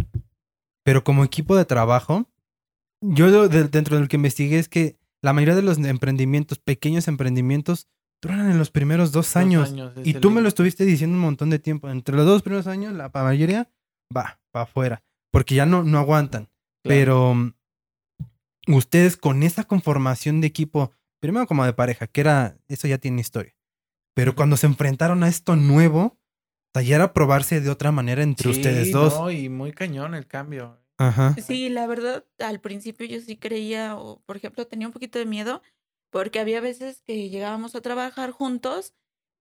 pero 0.84 1.04
como 1.04 1.24
equipo 1.24 1.56
de 1.56 1.66
trabajo, 1.66 2.30
yo 3.02 3.48
de- 3.50 3.66
dentro 3.66 3.96
de 3.98 4.04
lo 4.04 4.08
que 4.08 4.16
investigué 4.16 4.58
es 4.60 4.70
que 4.70 4.98
la 5.22 5.34
mayoría 5.34 5.56
de 5.56 5.62
los 5.64 5.78
emprendimientos, 5.80 6.60
pequeños 6.60 7.08
emprendimientos, 7.08 7.88
duran 8.28 8.52
en 8.52 8.58
los 8.58 8.72
primeros 8.72 9.12
dos 9.12 9.26
Dos 9.26 9.36
años. 9.36 9.74
Y 10.04 10.16
tú 10.16 10.32
me 10.32 10.42
lo 10.42 10.48
estuviste 10.48 10.86
diciendo 10.86 11.16
un 11.16 11.22
montón 11.22 11.50
de 11.50 11.60
tiempo. 11.60 11.90
Entre 11.90 12.16
los 12.16 12.26
dos 12.26 12.42
primeros 12.42 12.68
años, 12.68 12.94
la 12.94 13.10
mayoría 13.10 13.70
va 14.16 14.40
para 14.52 14.64
afuera, 14.64 15.04
porque 15.32 15.56
ya 15.56 15.66
no, 15.66 15.84
no 15.84 16.00
aguantan. 16.00 16.50
Claro. 16.84 17.00
Pero 17.00 17.36
mm, 17.36 17.54
ustedes 18.68 19.18
con 19.18 19.44
esa 19.44 19.64
conformación 19.64 20.42
de 20.42 20.48
equipo, 20.48 20.92
primero 21.20 21.48
como 21.48 21.66
de 21.66 21.74
pareja, 21.74 22.08
que 22.08 22.22
era, 22.22 22.58
eso 22.68 22.88
ya 22.88 22.98
tiene 22.98 23.22
historia. 23.22 23.56
Pero 24.14 24.36
cuando 24.36 24.58
se 24.58 24.68
enfrentaron 24.68 25.24
a 25.24 25.28
esto 25.28 25.56
nuevo, 25.56 26.18
ya 26.82 26.96
era 26.96 27.14
probarse 27.14 27.62
de 27.62 27.70
otra 27.70 27.92
manera 27.92 28.24
entre 28.24 28.50
ustedes 28.50 28.92
dos. 28.92 29.14
no, 29.14 29.32
y 29.32 29.50
muy 29.50 29.72
cañón 29.72 30.16
el 30.16 30.28
cambio. 30.28 30.78
Ajá. 30.98 31.36
Sí, 31.46 31.70
la 31.70 31.88
verdad, 31.88 32.26
al 32.40 32.62
principio 32.62 33.06
yo 33.06 33.20
sí 33.20 33.38
creía, 33.38 33.96
o 33.96 34.22
por 34.26 34.38
ejemplo, 34.38 34.66
tenía 34.66 34.88
un 34.88 34.94
poquito 34.94 35.20
de 35.20 35.26
miedo, 35.26 35.62
porque 36.16 36.40
había 36.40 36.62
veces 36.62 37.02
que 37.02 37.28
llegábamos 37.28 37.76
a 37.76 37.82
trabajar 37.82 38.32
juntos 38.32 38.94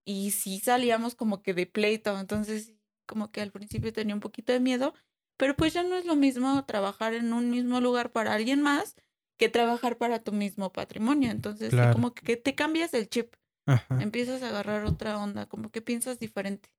y 0.03 0.31
sí 0.31 0.59
salíamos 0.59 1.15
como 1.15 1.41
que 1.41 1.53
de 1.53 1.67
pleito, 1.67 2.19
entonces 2.19 2.73
como 3.07 3.31
que 3.31 3.39
al 3.39 3.53
principio 3.53 3.93
tenía 3.93 4.13
un 4.13 4.19
poquito 4.19 4.51
de 4.51 4.59
miedo, 4.59 4.93
pero 5.37 5.55
pues 5.55 5.73
ya 5.73 5.83
no 5.83 5.95
es 5.95 6.03
lo 6.03 6.17
mismo 6.17 6.65
trabajar 6.65 7.13
en 7.13 7.31
un 7.31 7.49
mismo 7.49 7.79
lugar 7.79 8.11
para 8.11 8.33
alguien 8.33 8.61
más 8.61 8.97
que 9.37 9.47
trabajar 9.47 9.97
para 9.97 10.21
tu 10.21 10.33
mismo 10.33 10.73
patrimonio, 10.73 11.31
entonces 11.31 11.75
sí, 11.75 11.77
Claro. 11.77 11.93
como 11.93 12.13
que 12.13 12.35
te 12.35 12.55
cambias 12.55 12.93
el 12.93 13.07
chip, 13.07 13.35
Ajá. 13.65 14.01
empiezas 14.01 14.43
a 14.43 14.49
agarrar 14.49 14.83
otra 14.83 15.17
onda, 15.17 15.45
como 15.45 15.71
que 15.71 15.81
piensas 15.81 16.19
diferente. 16.19 16.73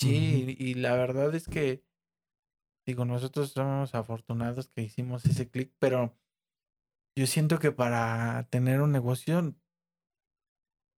Sí, 0.00 0.54
y, 0.56 0.70
y 0.70 0.74
la 0.74 0.94
verdad 0.94 1.34
es 1.34 1.48
que, 1.48 1.82
digo, 2.86 3.04
nosotros 3.04 3.50
somos 3.50 3.96
afortunados 3.96 4.68
que 4.68 4.82
hicimos 4.82 5.24
ese 5.24 5.50
clic, 5.50 5.74
pero 5.80 6.16
yo 7.18 7.26
siento 7.26 7.58
que 7.58 7.72
para 7.72 8.46
tener 8.50 8.80
un 8.80 8.92
negocio, 8.92 9.54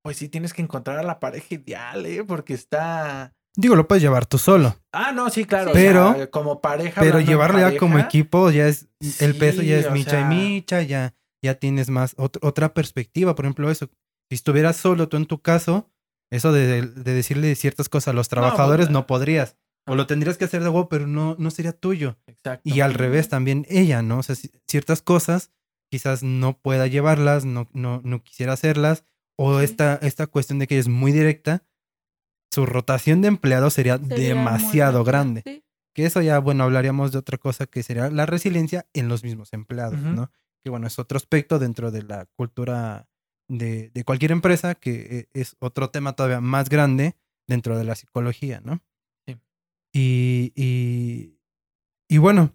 pues 0.03 0.17
sí 0.17 0.29
tienes 0.29 0.53
que 0.55 0.63
encontrar 0.63 0.99
a 0.99 1.03
la 1.03 1.21
pareja 1.21 1.55
ideal, 1.55 2.07
¿eh? 2.07 2.25
Porque 2.25 2.55
está... 2.55 3.33
Digo, 3.57 3.75
lo 3.75 3.89
puedes 3.89 4.03
llevar 4.03 4.27
tú 4.27 4.39
solo, 4.39 4.77
Ah, 4.93 5.11
no, 5.13 5.29
sí, 5.29 5.45
claro. 5.45 5.71
o 5.71 5.75
Pero- 5.75 6.15
sea, 6.15 6.31
como 6.31 6.61
pareja. 6.61 7.01
pero 7.01 7.19
llevarlo 7.21 7.59
ya 7.59 7.77
como 7.79 7.99
equipo 7.99 8.51
ya 8.51 8.69
es, 8.69 8.89
el 9.21 9.37
peso 9.37 9.63
ya 9.63 9.77
es 9.77 9.91
micha 9.91 10.11
sea- 10.13 10.21
y 10.21 10.25
micha, 10.25 10.83
ya, 10.83 11.15
ya 11.45 11.57
tienes 11.57 11.91
más 11.91 12.17
ot- 12.17 12.39
otra 12.43 12.73
perspectiva. 12.75 13.35
Por 13.35 13.45
ejemplo, 13.47 13.69
eso, 13.71 13.89
si 14.29 14.37
estuvieras 14.37 14.77
solo 14.77 15.09
tú 15.09 15.17
en 15.17 15.27
tu 15.27 15.43
caso, 15.43 15.91
eso 16.31 16.53
de, 16.53 16.83
de 16.83 17.13
decirle 17.15 17.53
ciertas 17.57 17.89
cosas 17.89 18.09
a 18.09 18.13
los 18.13 18.29
trabajadores 18.29 18.89
no, 18.89 19.07
pues, 19.09 19.19
podrías. 19.19 19.57
O 19.89 19.97
lo 19.97 20.07
tendrías 20.07 20.39
que 20.39 20.45
hacer 20.45 20.63
de 20.63 20.69
huevo, 20.69 20.89
pero 20.89 21.09
no, 21.09 21.35
no 21.41 21.51
sería 21.51 21.73
tuyo. 21.73 22.19
Exacto. 22.29 22.63
Y 22.65 22.81
al 22.83 22.95
revés 22.95 23.29
también 23.29 23.67
ella, 23.69 24.01
¿no? 24.03 24.19
O 24.19 24.23
sea, 24.23 24.37
ci- 24.37 24.53
ciertas 24.69 25.03
cosas 25.03 25.51
quizás 25.91 26.23
no 26.23 26.59
pueda 26.59 26.87
llevarlas, 26.87 27.45
no, 27.45 27.69
no, 27.73 28.01
no 28.05 28.23
quisiera 28.23 28.53
hacerlas, 28.55 29.05
o 29.37 29.59
Sí. 29.59 29.65
esta, 29.65 29.97
esta 30.03 30.27
cuestión 30.27 30.59
de 30.59 30.67
que 30.67 30.79
es 30.79 30.89
muy 30.89 31.13
directa, 31.13 31.65
su 32.53 32.67
rotación 32.67 33.23
de 33.23 33.29
empleados 33.29 33.75
sería, 33.75 33.99
demasiado 33.99 35.05
grande. 35.05 35.43
sí. 35.45 35.65
Que 35.93 36.07
eso 36.07 36.23
ya, 36.23 36.39
bueno, 36.39 36.63
hablaríamos 36.65 37.11
de 37.11 37.19
otra 37.19 37.37
cosa 37.37 37.67
que 37.67 37.83
sería 37.83 38.11
la 38.11 38.25
resiliencia 38.25 38.87
en 38.95 39.09
los 39.09 39.25
mismos 39.25 39.53
empleados. 39.53 39.99
¿no? 40.01 40.31
Que 40.63 40.71
bueno, 40.71 40.87
es 40.87 41.01
otro 41.01 41.17
aspecto 41.17 41.59
dentro 41.59 41.91
de 41.91 42.05
la 42.05 42.27
cultura 42.37 43.09
de, 43.49 43.91
de 43.91 44.05
cualquier 44.05 44.31
empresa, 44.31 44.77
que 44.77 44.93
eh, 45.19 45.29
es 45.35 45.57
otro 45.59 45.91
tema 45.91 46.13
todavía 46.15 46.41
más 46.41 46.69
grande 46.69 47.17
dentro 47.49 47.77
de 47.77 47.83
la 47.85 47.97
psicología, 47.97 48.61
¿no? 48.65 48.81
Sí. 49.27 49.37
Y, 49.93 50.53
y, 50.55 51.39
y 52.09 52.19
bueno, 52.19 52.53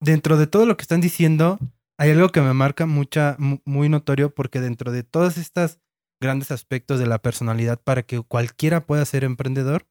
dentro 0.00 0.36
de 0.36 0.46
todo 0.46 0.64
lo 0.64 0.76
que 0.76 0.82
están 0.82 1.00
diciendo, 1.00 1.58
hay 1.98 2.10
algo 2.10 2.28
que 2.30 2.40
me 2.40 2.54
marca 2.54 2.86
mucha, 2.86 3.36
mu- 3.38 3.58
muy 3.64 3.88
notorio 3.88 4.34
porque 4.34 4.60
dentro 4.60 4.92
de 4.92 5.02
todos 5.02 5.36
estos 5.36 5.80
grandes 6.20 6.50
aspectos 6.50 6.98
de 6.98 7.06
la 7.06 7.20
personalidad 7.20 7.80
para 7.82 8.02
que 8.04 8.20
cualquiera 8.20 8.86
pueda 8.86 9.04
ser 9.04 9.24
emprendedor, 9.24 9.86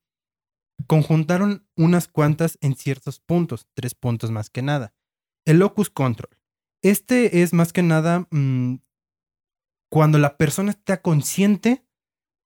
conjuntaron 0.88 1.68
unas 1.76 2.08
cuantas 2.08 2.58
en 2.62 2.76
ciertos 2.76 3.20
puntos, 3.20 3.68
tres 3.74 3.96
puntos 3.96 4.32
más 4.32 4.50
que 4.50 4.62
nada. 4.62 4.94
El 5.46 5.60
locus 5.60 5.90
control. 5.90 6.38
Este 6.84 7.42
es 7.42 7.54
más 7.54 7.74
que 7.74 7.82
nada 7.84 8.28
mm, 8.32 8.76
cuando 9.90 10.18
la 10.20 10.38
persona 10.38 10.72
está 10.72 11.02
consciente 11.02 11.86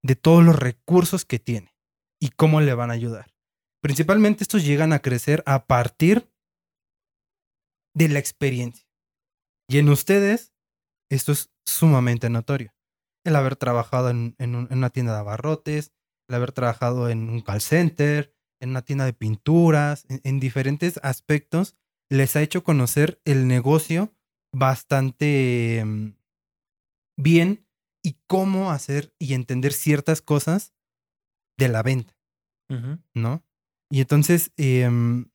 de 0.03 0.15
todos 0.15 0.43
los 0.43 0.57
recursos 0.57 1.25
que 1.25 1.39
tiene 1.39 1.75
y 2.19 2.29
cómo 2.29 2.61
le 2.61 2.73
van 2.73 2.91
a 2.91 2.93
ayudar. 2.93 3.33
Principalmente 3.81 4.43
estos 4.43 4.63
llegan 4.63 4.93
a 4.93 4.99
crecer 4.99 5.43
a 5.45 5.65
partir 5.65 6.31
de 7.93 8.07
la 8.09 8.19
experiencia. 8.19 8.87
Y 9.71 9.77
en 9.77 9.87
ustedes, 9.87 10.51
esto 11.09 11.31
es 11.31 11.49
sumamente 11.65 12.29
notorio. 12.29 12.73
El 13.25 13.37
haber 13.37 13.55
trabajado 13.55 14.09
en, 14.09 14.35
en 14.37 14.55
un- 14.55 14.67
en 14.69 14.79
una 14.79 14.89
tienda 14.89 15.13
de 15.13 15.19
abarrotes, 15.19 15.93
el 16.27 16.35
haber 16.35 16.51
trabajado 16.51 17.07
en 17.09 17.29
un 17.29 17.39
call 17.39 17.61
center, 17.61 18.35
en 18.59 18.71
una 18.71 18.81
tienda 18.81 19.05
de 19.05 19.13
pinturas, 19.13 20.03
en, 20.09 20.19
en 20.25 20.41
diferentes 20.41 20.99
aspectos, 21.03 21.77
les 22.09 22.35
ha 22.35 22.41
hecho 22.41 22.65
conocer 22.65 23.21
el 23.23 23.47
negocio 23.47 24.13
bastante 24.53 25.81
mm, 25.85 26.15
bien 27.17 27.65
y 28.03 28.17
cómo 28.27 28.71
hacer 28.71 29.13
y 29.19 29.35
entender 29.35 29.71
ciertas 29.71 30.21
cosas 30.21 30.73
de 31.57 31.69
la 31.69 31.81
venta. 31.81 32.13
¿no? 33.15 33.45
Y 33.89 34.01
entonces 34.01 34.51
em, 34.57 35.30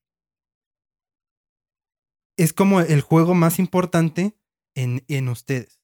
es 2.36 2.52
como 2.52 2.80
el 2.80 3.00
juego 3.00 3.34
más 3.34 3.58
importante 3.58 4.36
en, 4.74 5.04
en 5.08 5.28
ustedes. 5.28 5.80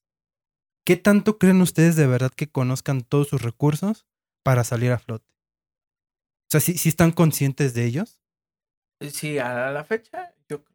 ¿Qué 0.85 0.97
tanto 0.97 1.37
creen 1.37 1.61
ustedes 1.61 1.95
de 1.95 2.07
verdad 2.07 2.31
que 2.31 2.51
conozcan 2.51 3.03
todos 3.03 3.29
sus 3.29 3.41
recursos 3.41 4.05
para 4.43 4.63
salir 4.63 4.91
a 4.91 4.99
flote? 4.99 5.25
O 6.43 6.51
sea, 6.51 6.59
si 6.59 6.89
están 6.89 7.11
conscientes 7.11 7.73
de 7.73 7.85
ellos? 7.85 8.19
Sí, 9.11 9.37
a 9.39 9.71
la 9.71 9.83
fecha, 9.83 10.33
yo 10.47 10.63
creo. 10.63 10.73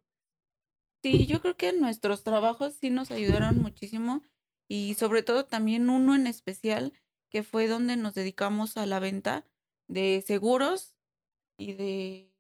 Sí, 1.03 1.27
yo 1.27 1.41
creo 1.41 1.57
que 1.57 1.73
nuestros 1.73 2.25
trabajos 2.25 2.75
sí 2.75 2.91
nos 2.91 3.11
ayudaron 3.11 3.59
muchísimo 3.59 4.23
y 4.69 4.95
sobre 4.95 5.23
todo 5.23 5.47
también 5.47 5.89
uno 5.89 6.15
en 6.15 6.27
especial 6.27 6.93
que 7.31 7.43
fue 7.43 7.69
donde 7.69 7.97
nos 7.97 8.15
dedicamos 8.15 8.77
a 8.77 8.87
la 8.87 8.99
venta 8.99 9.47
de 9.87 10.23
seguros 10.27 10.97
y 11.57 11.75
de 11.75 12.33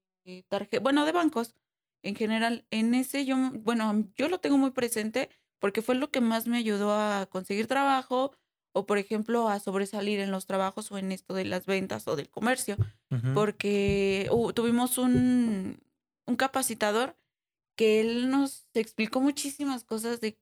tarjetas, 0.48 0.82
bueno, 0.82 1.06
de 1.06 1.12
bancos 1.12 1.54
en 2.02 2.14
general. 2.16 2.66
En 2.70 2.94
ese 2.94 3.24
yo, 3.24 3.36
bueno, 3.54 4.08
yo 4.16 4.28
lo 4.28 4.38
tengo 4.40 4.58
muy 4.58 4.70
presente 4.70 5.30
porque 5.60 5.82
fue 5.82 5.94
lo 5.96 6.10
que 6.10 6.20
más 6.20 6.46
me 6.46 6.58
ayudó 6.58 6.92
a 6.92 7.26
conseguir 7.26 7.66
trabajo 7.66 8.32
o, 8.72 8.86
por 8.86 8.98
ejemplo, 8.98 9.48
a 9.48 9.58
sobresalir 9.60 10.20
en 10.20 10.30
los 10.30 10.46
trabajos 10.46 10.92
o 10.92 10.98
en 10.98 11.12
esto 11.12 11.34
de 11.34 11.44
las 11.44 11.66
ventas 11.66 12.06
o 12.08 12.16
del 12.16 12.30
comercio 12.30 12.76
porque 13.32 14.28
uh, 14.30 14.52
tuvimos 14.52 14.98
un, 14.98 15.80
un 16.26 16.36
capacitador 16.36 17.16
que 17.76 18.00
él 18.00 18.30
nos 18.30 18.68
explicó 18.74 19.20
muchísimas 19.20 19.84
cosas 19.84 20.20
de, 20.20 20.38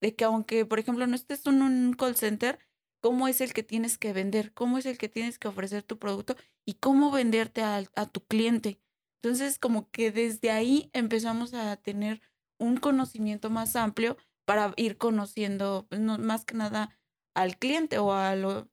de 0.00 0.14
que 0.16 0.24
aunque, 0.24 0.64
por 0.64 0.78
ejemplo, 0.78 1.06
no 1.06 1.14
estés 1.14 1.46
en 1.46 1.62
un 1.62 1.92
call 1.94 2.16
center, 2.16 2.58
cómo 3.00 3.28
es 3.28 3.40
el 3.40 3.52
que 3.52 3.62
tienes 3.62 3.98
que 3.98 4.12
vender, 4.12 4.52
cómo 4.54 4.78
es 4.78 4.86
el 4.86 4.98
que 4.98 5.08
tienes 5.08 5.38
que 5.38 5.48
ofrecer 5.48 5.82
tu 5.82 5.98
producto 5.98 6.36
y 6.64 6.74
cómo 6.74 7.10
venderte 7.10 7.62
al- 7.62 7.90
a, 7.94 8.06
tu 8.06 8.24
cliente. 8.26 8.80
Entonces, 9.22 9.58
como 9.58 9.90
que 9.90 10.12
desde 10.12 10.50
ahí 10.50 10.90
empezamos 10.92 11.54
a 11.54 11.76
tener 11.76 12.22
un 12.58 12.76
conocimiento 12.78 13.50
más 13.50 13.76
amplio 13.76 14.16
para 14.46 14.72
ir 14.76 14.98
conociendo, 14.98 15.86
pues, 15.88 16.00
más 16.00 16.44
que 16.44 16.54
nada, 16.54 16.98
al 17.34 17.58
cliente 17.58 17.98
o 17.98 18.12
a 18.12 18.34
lo, 18.36 18.70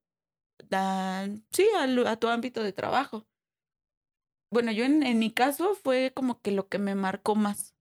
sí, 1.51 1.67
a, 1.77 1.87
lo- 1.87 2.17
tu 2.19 2.27
ámbito 2.27 2.63
de 2.63 2.73
trabajo. 2.73 3.27
Bueno, 4.51 4.71
yo 4.71 4.85
en, 4.85 5.03
en 5.03 5.19
mi 5.19 5.33
caso 5.33 5.75
fue 5.75 6.13
como 6.15 6.41
que 6.41 6.51
lo 6.51 6.67
que 6.69 6.79
me 6.79 6.95
marcó 6.95 7.35
más. 7.35 7.75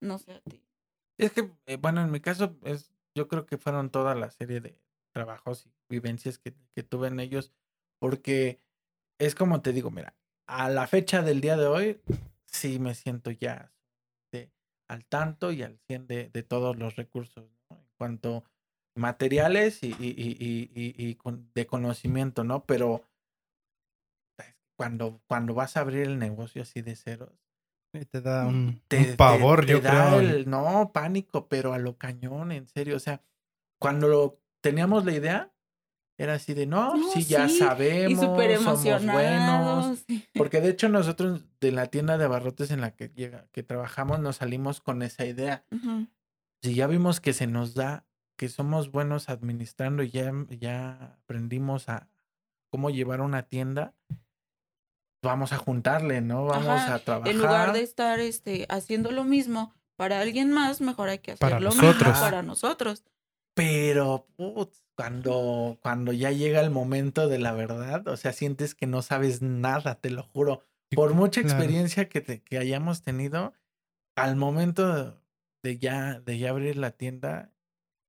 No 0.00 0.18
sé 0.18 0.32
a 0.34 0.40
ti. 0.42 0.64
Es 1.18 1.32
que, 1.32 1.50
eh, 1.66 1.76
bueno, 1.76 2.02
en 2.02 2.10
mi 2.10 2.20
caso, 2.20 2.56
es, 2.64 2.92
yo 3.14 3.28
creo 3.28 3.46
que 3.46 3.58
fueron 3.58 3.90
toda 3.90 4.14
la 4.14 4.30
serie 4.30 4.60
de 4.60 4.80
trabajos 5.12 5.66
y 5.66 5.72
vivencias 5.88 6.38
que, 6.38 6.56
que 6.74 6.82
tuve 6.82 7.08
en 7.08 7.20
ellos, 7.20 7.52
porque 8.00 8.62
es 9.18 9.34
como 9.34 9.62
te 9.62 9.72
digo, 9.72 9.90
mira, 9.90 10.16
a 10.46 10.68
la 10.68 10.86
fecha 10.86 11.22
del 11.22 11.40
día 11.40 11.56
de 11.56 11.66
hoy, 11.66 12.00
sí 12.46 12.78
me 12.78 12.94
siento 12.94 13.30
ya 13.30 13.72
de- 14.32 14.50
al 14.88 15.04
tanto 15.06 15.52
y 15.52 15.62
al 15.62 15.78
100 15.86 16.06
de, 16.06 16.28
de 16.28 16.42
todos 16.42 16.76
los 16.76 16.96
recursos, 16.96 17.44
¿no? 17.70 17.76
En 17.78 17.86
cuanto 17.96 18.44
materiales 18.96 19.82
y, 19.82 19.88
y, 19.98 20.14
y, 20.18 20.70
y, 20.74 21.18
de 21.54 21.66
conocimiento, 21.66 22.44
¿no? 22.44 22.64
Pero 22.64 23.02
pues, 24.36 24.54
cuando, 24.76 25.20
cuando 25.26 25.54
vas 25.54 25.76
a 25.76 25.80
abrir 25.80 26.02
el 26.02 26.18
negocio 26.18 26.62
así 26.62 26.82
de 26.82 26.96
ceros, 26.96 27.32
Te 28.10 28.20
da 28.20 28.46
un, 28.46 28.80
te, 28.88 28.98
un 28.98 29.04
te- 29.06 29.16
pavor, 29.16 29.66
te 29.66 29.72
yo 29.72 29.80
da 29.80 30.10
creo. 30.10 30.20
el- 30.20 30.48
no, 30.50 30.90
pánico, 30.92 31.48
pero 31.48 31.72
a 31.72 31.78
lo 31.78 31.96
cañón, 31.96 32.52
en 32.52 32.66
serio. 32.68 32.96
O 32.96 33.00
sea, 33.00 33.22
cuando 33.80 34.08
lo- 34.08 34.40
teníamos 34.60 35.04
la 35.04 35.12
idea, 35.12 35.53
era 36.16 36.34
así 36.34 36.54
de, 36.54 36.66
no, 36.66 36.96
No, 36.96 37.08
sí, 37.10 37.24
ya 37.24 37.48
sí, 37.48 37.58
sabemos, 37.58 38.12
Y 38.12 38.16
somos 38.16 39.04
buenos. 39.06 39.98
sí. 40.06 40.24
Porque 40.34 40.60
de 40.60 40.70
hecho 40.70 40.88
nosotros 40.88 41.44
de 41.60 41.72
la 41.72 41.86
tienda 41.86 42.18
de 42.18 42.24
abarrotes 42.24 42.70
en 42.70 42.80
la 42.80 42.92
que, 42.92 43.08
llega, 43.08 43.46
que 43.52 43.62
trabajamos 43.62 44.20
nos 44.20 44.36
salimos 44.36 44.80
con 44.80 45.02
esa 45.02 45.24
idea. 45.26 45.64
Ujú. 45.72 46.06
Si 46.62 46.74
ya 46.74 46.86
vimos 46.86 47.20
que 47.20 47.32
se 47.32 47.46
nos 47.46 47.74
da, 47.74 48.06
que 48.36 48.48
somos 48.48 48.90
buenos 48.90 49.28
administrando 49.28 50.02
y 50.02 50.10
ya, 50.10 50.32
ya 50.50 51.16
aprendimos 51.22 51.88
a 51.88 52.08
cómo 52.70 52.90
llevar 52.90 53.20
una 53.20 53.42
tienda, 53.44 53.94
vamos 55.22 55.52
a 55.52 55.58
juntarle, 55.58 56.20
¿no? 56.20 56.44
Vamos 56.46 56.68
Ajá, 56.68 56.94
a 56.94 56.98
trabajar. 57.00 57.32
En 57.32 57.38
lugar 57.38 57.72
de 57.72 57.82
estar 57.82 58.20
este, 58.20 58.66
haciendo 58.68 59.10
lo 59.10 59.24
mismo 59.24 59.74
para 59.96 60.20
alguien 60.20 60.52
más, 60.52 60.80
mejor 60.80 61.08
hay 61.08 61.18
que 61.18 61.32
hacer 61.32 61.38
Para 61.40 61.60
lo 61.60 61.70
nosotros. 61.70 62.08
mismo 62.08 62.20
para 62.20 62.42
nosotros. 62.42 63.04
Pero, 63.54 64.26
putz, 64.36 64.82
cuando, 64.96 65.78
cuando 65.82 66.12
ya 66.12 66.30
llega 66.32 66.60
el 66.60 66.70
momento 66.70 67.28
de 67.28 67.38
la 67.38 67.52
verdad, 67.52 68.06
o 68.08 68.16
sea, 68.16 68.32
sientes 68.32 68.74
que 68.74 68.86
no 68.86 69.02
sabes 69.02 69.42
nada, 69.42 70.00
te 70.00 70.10
lo 70.10 70.22
juro. 70.22 70.62
Por 70.94 71.14
mucha 71.14 71.40
Claro. 71.42 71.56
experiencia 71.58 72.08
que, 72.08 72.20
te- 72.20 72.42
que 72.42 72.58
hayamos 72.58 73.02
tenido, 73.02 73.54
al 74.16 74.36
momento 74.36 75.22
de 75.62 75.78
ya, 75.78 76.20
de 76.20 76.38
ya 76.38 76.50
abrir 76.50 76.76
la 76.76 76.92
tienda, 76.92 77.52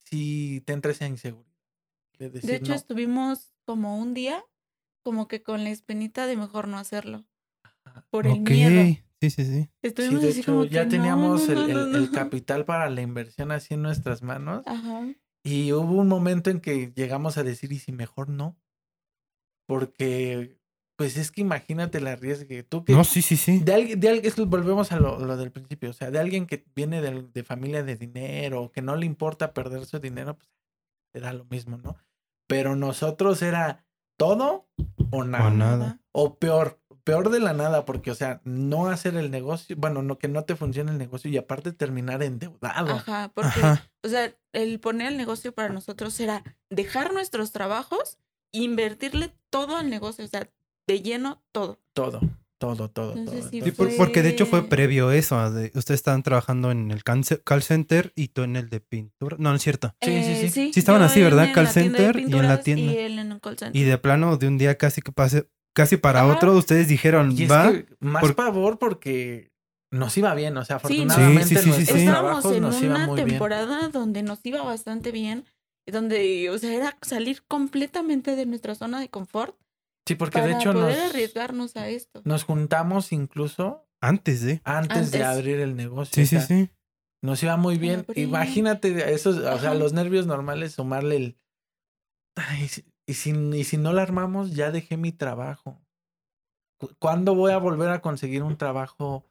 sí 0.04 0.62
te 0.66 0.74
entra 0.74 0.92
esa 0.92 1.08
inseguridad. 1.08 1.52
De, 2.18 2.30
decir, 2.30 2.50
De 2.50 2.56
hecho, 2.58 2.72
no, 2.72 2.76
estuvimos 2.76 3.54
como 3.66 3.98
un 4.00 4.14
día, 4.14 4.44
como 5.04 5.28
que 5.28 5.44
con 5.44 5.64
la 5.64 5.70
espinita 5.70 6.28
de 6.28 6.38
mejor 6.38 6.68
no 6.68 6.78
hacerlo. 6.78 7.26
Por 8.10 8.26
el 8.28 8.42
miedo. 8.42 8.84
Sí, 9.22 9.30
sí, 9.30 9.46
sí. 9.46 9.52
sí, 9.64 9.70
Estuvimos 9.82 10.22
de 10.22 10.30
así 10.30 10.40
hecho, 10.42 10.52
como 10.52 10.66
ya 10.66 10.84
que, 10.84 10.90
teníamos 10.92 11.50
no, 11.50 11.54
el, 11.54 11.74
no, 11.74 11.82
el- 11.86 11.92
no, 11.92 11.98
el 11.98 12.12
capital 12.12 12.66
para 12.66 12.90
la 12.90 13.02
inversión 13.02 13.52
así 13.52 13.74
en 13.74 13.82
nuestras 13.82 14.22
manos. 14.22 14.66
Ajá. 14.68 15.08
Y 15.46 15.72
hubo 15.74 15.94
un 16.02 16.08
momento 16.08 16.50
en 16.50 16.60
que 16.60 16.92
llegamos 16.96 17.38
a 17.38 17.44
decir, 17.44 17.72
¿y 17.72 17.78
si 17.80 17.92
mejor 17.92 18.30
no? 18.30 18.58
Porque, 19.68 20.58
pues 20.98 21.18
es 21.18 21.32
que 21.32 21.42
imagínate 21.42 22.00
la 22.00 22.16
riesgue. 22.16 22.64
Tú 22.64 22.84
que 22.86 22.94
No, 22.94 23.04
sí, 23.04 23.22
sí, 23.22 23.38
sí. 23.38 23.60
de 23.60 23.74
alguien, 23.74 24.00
de 24.00 24.10
alguien, 24.10 24.34
volvemos 24.50 24.92
a 24.92 25.00
lo, 25.00 25.20
lo 25.20 25.38
del 25.38 25.52
principio, 25.52 25.90
o 25.90 25.94
sea, 25.94 26.12
de 26.12 26.20
alguien 26.20 26.46
que 26.48 26.66
viene 26.76 27.02
del- 27.02 27.32
de, 27.32 27.44
familia 27.44 27.84
de 27.84 27.96
dinero, 27.96 28.72
que 28.72 28.82
no 28.82 28.96
le 28.96 29.06
importa 29.06 29.54
perder 29.54 29.86
su 29.86 30.00
dinero, 30.00 30.36
pues 30.38 30.50
te 31.14 31.20
da 31.20 31.34
lo 31.34 31.46
mismo, 31.46 31.78
¿no? 31.78 31.96
Pero 32.48 32.76
nosotros 32.76 33.42
era 33.42 33.86
todo 34.18 34.68
o 35.12 35.24
nada. 35.24 35.48
O 35.48 35.52
nada. 35.52 36.00
O 36.12 36.38
peor, 36.38 36.80
peor 37.06 37.30
de 37.30 37.40
la 37.40 37.54
nada, 37.54 37.86
porque, 37.86 38.12
o 38.12 38.16
sea, 38.16 38.42
no 38.44 38.88
hacer 38.90 39.16
el 39.16 39.32
negocio, 39.32 39.76
bueno, 39.80 40.02
no 40.02 40.18
que 40.18 40.28
no 40.28 40.44
te 40.44 40.58
funcione 40.58 40.92
el 40.92 40.98
negocio 40.98 41.32
y 41.32 41.38
aparte 41.38 41.72
terminar 41.72 42.22
endeudado. 42.24 42.92
Ajá, 42.96 43.32
porque, 43.34 43.48
Ajá. 43.60 43.90
o 44.04 44.10
sea, 44.10 44.36
el 44.54 44.80
poner 44.82 45.08
el 45.14 45.18
negocio 45.18 45.54
para 45.54 45.70
nosotros 45.70 46.20
era 46.20 46.44
dejar 46.70 47.14
nuestros 47.14 47.52
trabajos, 47.54 48.18
invertirle 48.54 49.34
todo 49.50 49.78
al 49.78 49.90
negocio, 49.90 50.26
o 50.26 50.28
sea, 50.28 50.50
de 50.88 51.02
lleno 51.02 51.44
todo. 51.52 51.80
Todo, 51.94 52.22
todo, 52.58 52.90
todo, 52.90 53.14
Entonces, 53.16 53.52
todo. 53.52 53.64
sí 53.66 53.72
por- 53.72 53.96
porque 53.98 54.22
de 54.24 54.30
hecho 54.30 54.46
fue 54.46 54.62
fue- 54.62 54.70
previo 54.70 55.12
eso. 55.12 55.38
ustedes 55.76 55.90
estaban 56.00 56.24
trabajando 56.24 56.72
en 56.72 56.90
el 56.92 57.04
call 57.04 57.62
center 57.64 58.14
y 58.16 58.30
tú 58.30 58.44
en 58.44 58.56
el 58.56 58.70
de 58.70 58.80
pintura. 58.80 59.36
No, 59.40 59.50
no 59.50 59.56
es 59.56 59.62
cierto. 59.62 59.94
Sí, 60.02 60.24
sí, 60.24 60.36
sí. 60.36 60.50
sí. 60.50 60.72
Sí 60.74 60.80
estaban 60.80 61.02
yo 61.02 61.06
así, 61.08 61.22
¿verdad? 61.22 61.50
Call 61.54 61.68
center 61.68 62.18
y 62.20 62.24
en 62.34 62.48
la 62.48 62.62
tienda. 62.62 62.94
Y 62.94 62.98
él 62.98 63.20
en 63.20 63.32
un 63.34 63.40
call 63.40 63.58
center. 63.58 63.80
Y 63.80 63.84
de 63.86 63.98
plano, 63.98 64.38
de 64.38 64.48
un 64.48 64.58
día 64.58 64.78
casi 64.78 65.02
que 65.02 65.12
pase, 65.12 65.50
casi 65.76 65.98
para 65.98 66.22
Ajá. 66.22 66.34
otro, 66.36 66.54
ustedes 66.54 66.88
dijeron, 66.88 67.32
Y 67.32 67.44
es 67.44 67.52
va. 67.52 67.72
que 67.72 67.86
más 68.00 68.22
por- 68.22 68.36
pavor 68.36 68.80
porque 68.80 69.52
nos 69.92 70.18
iba 70.18 70.34
bien, 70.34 70.58
o 70.58 70.66
sea, 70.66 70.78
afortunadamente 70.78 71.44
Sí, 71.48 71.56
sí, 71.56 71.62
sí, 71.62 71.68
nuestros 71.70 71.88
sí, 72.00 72.02
sí. 72.02 72.08
Estábamos 72.08 72.46
en 72.46 72.62
nos 72.64 72.82
iba 72.82 72.96
una 72.96 73.06
muy 73.08 73.16
bien. 73.18 73.28
temporada 73.30 73.90
donde 73.90 74.24
nos 74.24 74.40
iba 74.46 74.62
bastante 74.64 75.12
bien, 75.12 75.46
donde, 75.86 76.50
o 76.50 76.58
sea, 76.58 76.74
era 76.74 76.98
salir 77.02 77.44
completamente 77.48 78.36
de 78.36 78.46
nuestra 78.48 78.74
zona 78.76 79.00
de 79.00 79.10
confort 79.10 79.56
Sí, 80.08 80.16
porque 80.16 80.40
para 80.40 80.48
de 80.48 80.54
hecho 80.54 80.74
poder 80.74 80.98
nos, 80.98 81.10
arriesgarnos 81.12 81.76
a 81.78 81.88
esto. 81.90 82.22
nos 82.26 82.44
juntamos 82.44 83.12
incluso 83.12 83.88
Antes 84.02 84.42
de. 84.42 84.62
antes, 84.64 85.12
de 85.12 85.24
abrir 85.24 85.60
el 85.60 85.76
negocio. 85.76 86.14
Sí, 86.14 86.22
o 86.22 86.26
sí, 86.26 86.30
sea, 86.30 86.42
sí. 86.42 86.70
Nos 87.24 87.42
iba 87.42 87.58
muy 87.58 87.78
bien. 87.80 88.06
Imagínate 88.16 89.14
esos, 89.14 89.38
o 89.38 89.60
sea, 89.60 89.74
los 89.74 89.94
nervios 89.94 90.28
normales, 90.28 90.74
sumarle 90.74 91.16
el. 91.16 91.38
Ay, 92.36 92.70
y 93.08 93.14
si, 93.14 93.32
y 93.32 93.64
si 93.64 93.78
no 93.78 93.94
la 93.94 94.02
armamos, 94.02 94.52
ya 94.56 94.72
dejé 94.72 94.98
mi 94.98 95.12
trabajo. 95.12 95.82
Cu- 96.80 96.92
¿Cuándo 97.00 97.36
voy 97.36 97.52
a 97.52 97.58
volver 97.58 97.90
a 97.90 98.02
conseguir 98.02 98.44
un 98.44 98.58
trabajo 98.58 99.26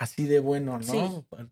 así 0.00 0.24
de 0.24 0.40
bueno, 0.40 0.78
no? 0.78 0.82
Sí. 0.84 1.00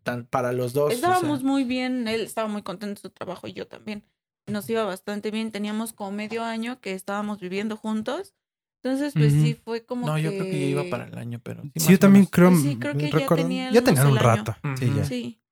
Tan- 0.03 0.27
para 0.27 0.53
los 0.53 0.73
dos. 0.73 0.87
o 0.95 0.97
sea, 0.97 1.11
Estábamos 1.15 1.43
muy 1.43 1.65
bien, 1.65 2.09
él 2.09 2.23
estaba 2.23 2.49
muy 2.49 2.63
contento 2.63 2.95
de 2.95 3.09
su 3.09 3.11
trabajo 3.11 3.47
y 3.47 3.53
yo 3.53 3.67
también. 3.69 4.05
Nos 4.47 4.69
iba 4.71 4.83
bastante 4.85 5.31
bien, 5.31 5.53
teníamos 5.53 5.93
como 5.93 6.11
medio 6.13 6.43
año 6.43 6.81
que 6.81 6.95
estábamos 6.95 7.39
viviendo 7.39 7.77
juntos. 7.77 8.35
Entonces, 8.83 9.13
pues 9.13 9.33
sí, 9.33 9.55
fue 9.55 9.85
como 9.85 10.07
no, 10.07 10.15
que... 10.15 10.23
yo 10.23 10.31
creo 10.31 10.45
que 10.45 10.59
ya 10.61 10.67
iba 10.67 10.85
para 10.89 11.07
el 11.09 11.19
año, 11.19 11.41
pero. 11.43 11.63
sí, 11.75 11.93
yo 11.93 11.99
también 11.99 12.25
creo. 12.27 12.51
Pues 12.51 12.63
sí, 12.63 12.79
creo 12.79 12.97
que 12.97 13.11
ya 13.11 13.19
recuerdo- 13.19 13.43
tenía 13.43 13.71
ya 13.73 13.83
tenían 13.83 14.07
un 14.07 14.17
rato. 14.17 14.57
Sí, 14.79 14.93
ya. 14.97 15.05
Sí, 15.05 15.43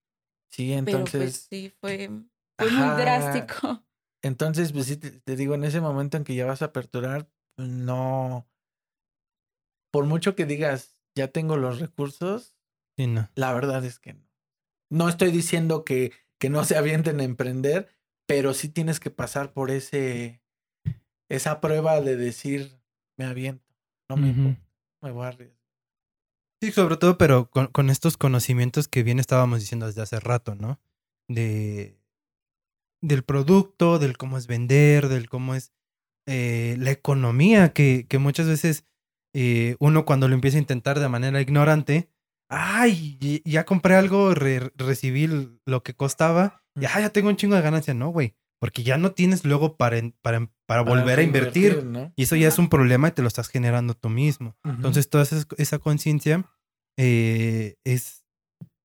Sí, 0.48 0.68
pero 0.84 0.98
entonces. 0.98 1.20
pues 1.20 1.46
sí, 1.50 1.72
fue, 1.80 2.08
fue 2.58 2.70
muy 2.70 2.96
drástico. 2.96 3.82
Entonces, 4.26 4.72
pues 4.72 4.86
sí, 4.86 4.96
te, 4.96 5.10
te 5.20 5.36
digo, 5.36 5.54
en 5.54 5.64
ese 5.64 5.80
momento 5.80 6.16
en 6.16 6.24
que 6.24 6.34
ya 6.34 6.46
vas 6.46 6.62
a 6.62 6.66
aperturar, 6.66 7.30
no. 7.56 8.48
Por 9.92 10.04
mucho 10.06 10.34
que 10.34 10.46
digas, 10.46 10.98
ya 11.14 11.28
tengo 11.28 11.56
los 11.56 11.78
recursos, 11.80 12.54
Sí, 12.96 13.06
no. 13.06 13.30
la 13.34 13.52
verdad 13.54 13.84
es 13.84 13.98
que 13.98 14.14
no. 14.14 14.26
No 14.90 15.08
estoy 15.08 15.30
diciendo 15.30 15.84
que, 15.84 16.12
que 16.38 16.50
no 16.50 16.64
se 16.64 16.76
avienten 16.76 17.20
a 17.20 17.24
emprender, 17.24 17.88
pero 18.26 18.52
sí 18.52 18.68
tienes 18.68 19.00
que 19.00 19.10
pasar 19.10 19.52
por 19.52 19.70
ese 19.70 20.42
esa 21.28 21.60
prueba 21.60 22.00
de 22.00 22.16
decir, 22.16 22.80
me 23.18 23.24
aviento, 23.24 23.74
no 24.08 24.16
me 24.16 24.30
Ujú. 24.30 24.40
importa, 24.40 24.70
me 25.02 25.10
voy 25.10 25.24
a 25.24 25.28
arriesgar. 25.28 25.56
Sí, 26.62 26.72
sobre 26.72 26.96
todo, 26.96 27.18
pero 27.18 27.50
con, 27.50 27.66
con 27.68 27.90
estos 27.90 28.16
conocimientos 28.16 28.88
que 28.88 29.02
bien 29.02 29.18
estábamos 29.18 29.60
diciendo 29.60 29.86
desde 29.86 30.02
hace 30.02 30.20
rato, 30.20 30.54
¿no? 30.54 30.80
De 31.28 31.98
del 33.06 33.22
producto, 33.22 33.98
del 33.98 34.16
cómo 34.16 34.36
es 34.38 34.46
vender, 34.46 35.08
del 35.08 35.28
cómo 35.28 35.54
es 35.54 35.72
eh, 36.26 36.76
la 36.78 36.90
economía, 36.90 37.72
que, 37.72 38.06
que 38.08 38.18
muchas 38.18 38.46
veces 38.48 38.84
eh, 39.34 39.76
uno 39.78 40.04
cuando 40.04 40.28
lo 40.28 40.34
empieza 40.34 40.56
a 40.58 40.60
intentar 40.60 40.98
de 40.98 41.08
manera 41.08 41.40
ignorante, 41.40 42.08
ay, 42.48 43.42
ya 43.44 43.64
compré 43.64 43.94
algo, 43.96 44.34
re- 44.34 44.72
recibí 44.76 45.28
lo 45.66 45.82
que 45.82 45.94
costaba, 45.94 46.62
y 46.80 46.84
ah, 46.86 47.00
ya 47.00 47.10
tengo 47.10 47.28
un 47.28 47.36
chingo 47.36 47.54
de 47.56 47.62
ganancia, 47.62 47.94
no, 47.94 48.08
güey, 48.10 48.34
porque 48.60 48.82
ya 48.82 48.96
no 48.98 49.12
tienes 49.12 49.44
luego 49.44 49.76
para, 49.76 49.98
para, 50.22 50.50
para 50.66 50.82
volver 50.82 51.18
a 51.18 51.22
invertir. 51.22 51.72
¿no? 51.84 52.12
Y 52.16 52.22
eso 52.24 52.36
ya 52.36 52.48
es 52.48 52.58
un 52.58 52.68
problema 52.68 53.08
y 53.08 53.12
te 53.12 53.22
lo 53.22 53.28
estás 53.28 53.48
generando 53.48 53.94
tú 53.94 54.08
mismo. 54.08 54.56
Entonces, 54.64 55.08
toda 55.10 55.24
esa, 55.24 55.44
esa 55.58 55.78
conciencia 55.78 56.50
eh, 56.98 57.76
es 57.84 58.24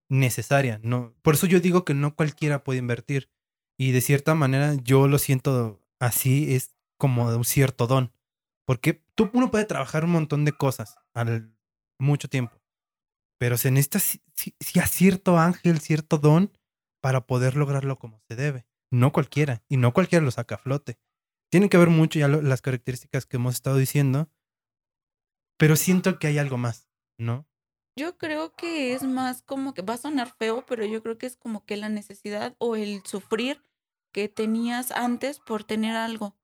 necesaria. 0.10 0.79
¿no? 0.84 1.13
Por 1.21 1.36
eso 1.36 1.47
yo 1.47 1.60
digo 1.60 1.86
que 1.86 1.93
no 1.93 2.15
cualquiera 2.15 2.63
puede 2.63 2.79
invertir. 2.79 3.29
Y 3.77 3.91
de 3.91 4.01
cierta 4.01 4.36
manera, 4.36 4.75
yo 4.75 5.07
lo 5.07 5.17
siento 5.17 5.81
así, 5.99 6.53
es 6.55 6.75
como 6.97 7.31
de 7.31 7.38
un 7.38 7.45
cierto 7.45 7.88
don. 7.88 8.13
Porque 8.65 9.03
tú, 9.15 9.29
uno 9.34 9.51
puede 9.51 9.65
trabajar 9.65 10.05
un 10.05 10.12
montón 10.12 10.45
de 10.45 10.51
cosas 10.53 10.97
al 11.13 11.53
mucho 11.99 12.27
tiempo. 12.29 12.62
Pero 13.39 13.57
se 13.57 13.71
necesita 13.71 13.99
sí, 13.99 14.21
sí- 14.36 14.55
sí 14.60 14.79
a 14.79 14.88
cierto 14.88 15.38
ángel, 15.39 15.79
cierto 15.79 16.17
don 16.19 16.51
para 17.01 17.25
poder 17.25 17.55
lograrlo 17.55 17.97
como 17.97 18.21
se 18.27 18.36
debe. 18.36 18.65
No 18.91 19.12
cualquiera. 19.12 19.63
Y 19.69 19.77
no 19.77 19.93
cualquiera 19.93 20.23
lo 20.23 20.31
saca 20.31 20.55
a 20.55 20.60
flote. 20.60 20.99
Tienen 21.51 21.69
que 21.69 21.77
ver 21.77 21.89
mucho 21.89 22.19
ya 22.19 22.27
las 22.27 22.62
características 22.62 23.25
que 23.25 23.38
hemos 23.38 23.55
estado 23.55 23.77
diciendo. 23.77 24.29
Pero 25.57 25.75
siento 25.75 26.19
que 26.19 26.27
hay 26.27 26.38
algo 26.38 26.57
más, 26.57 26.89
¿no? 27.17 27.47
Yo 27.95 28.17
creo 28.17 28.54
que 28.56 28.93
es 28.93 29.04
más 29.04 29.41
como 29.41 29.73
que 29.73 29.82
va 29.82 29.95
a 29.95 29.97
sonar 29.97 30.34
feo, 30.38 30.65
pero 30.65 30.86
yo 30.86 31.04
creo 31.04 31.17
que 31.17 31.25
es 31.25 31.36
como 31.36 31.65
que 31.65 31.77
la 31.77 31.89
necesidad 31.89 32.56
o 32.58 32.75
el 32.75 33.04
sufrir 33.06 33.62
que 34.13 34.30
tenías 34.30 34.91
antes 34.91 35.39
por 35.39 35.63
tener 35.63 35.95
algo. 35.95 36.38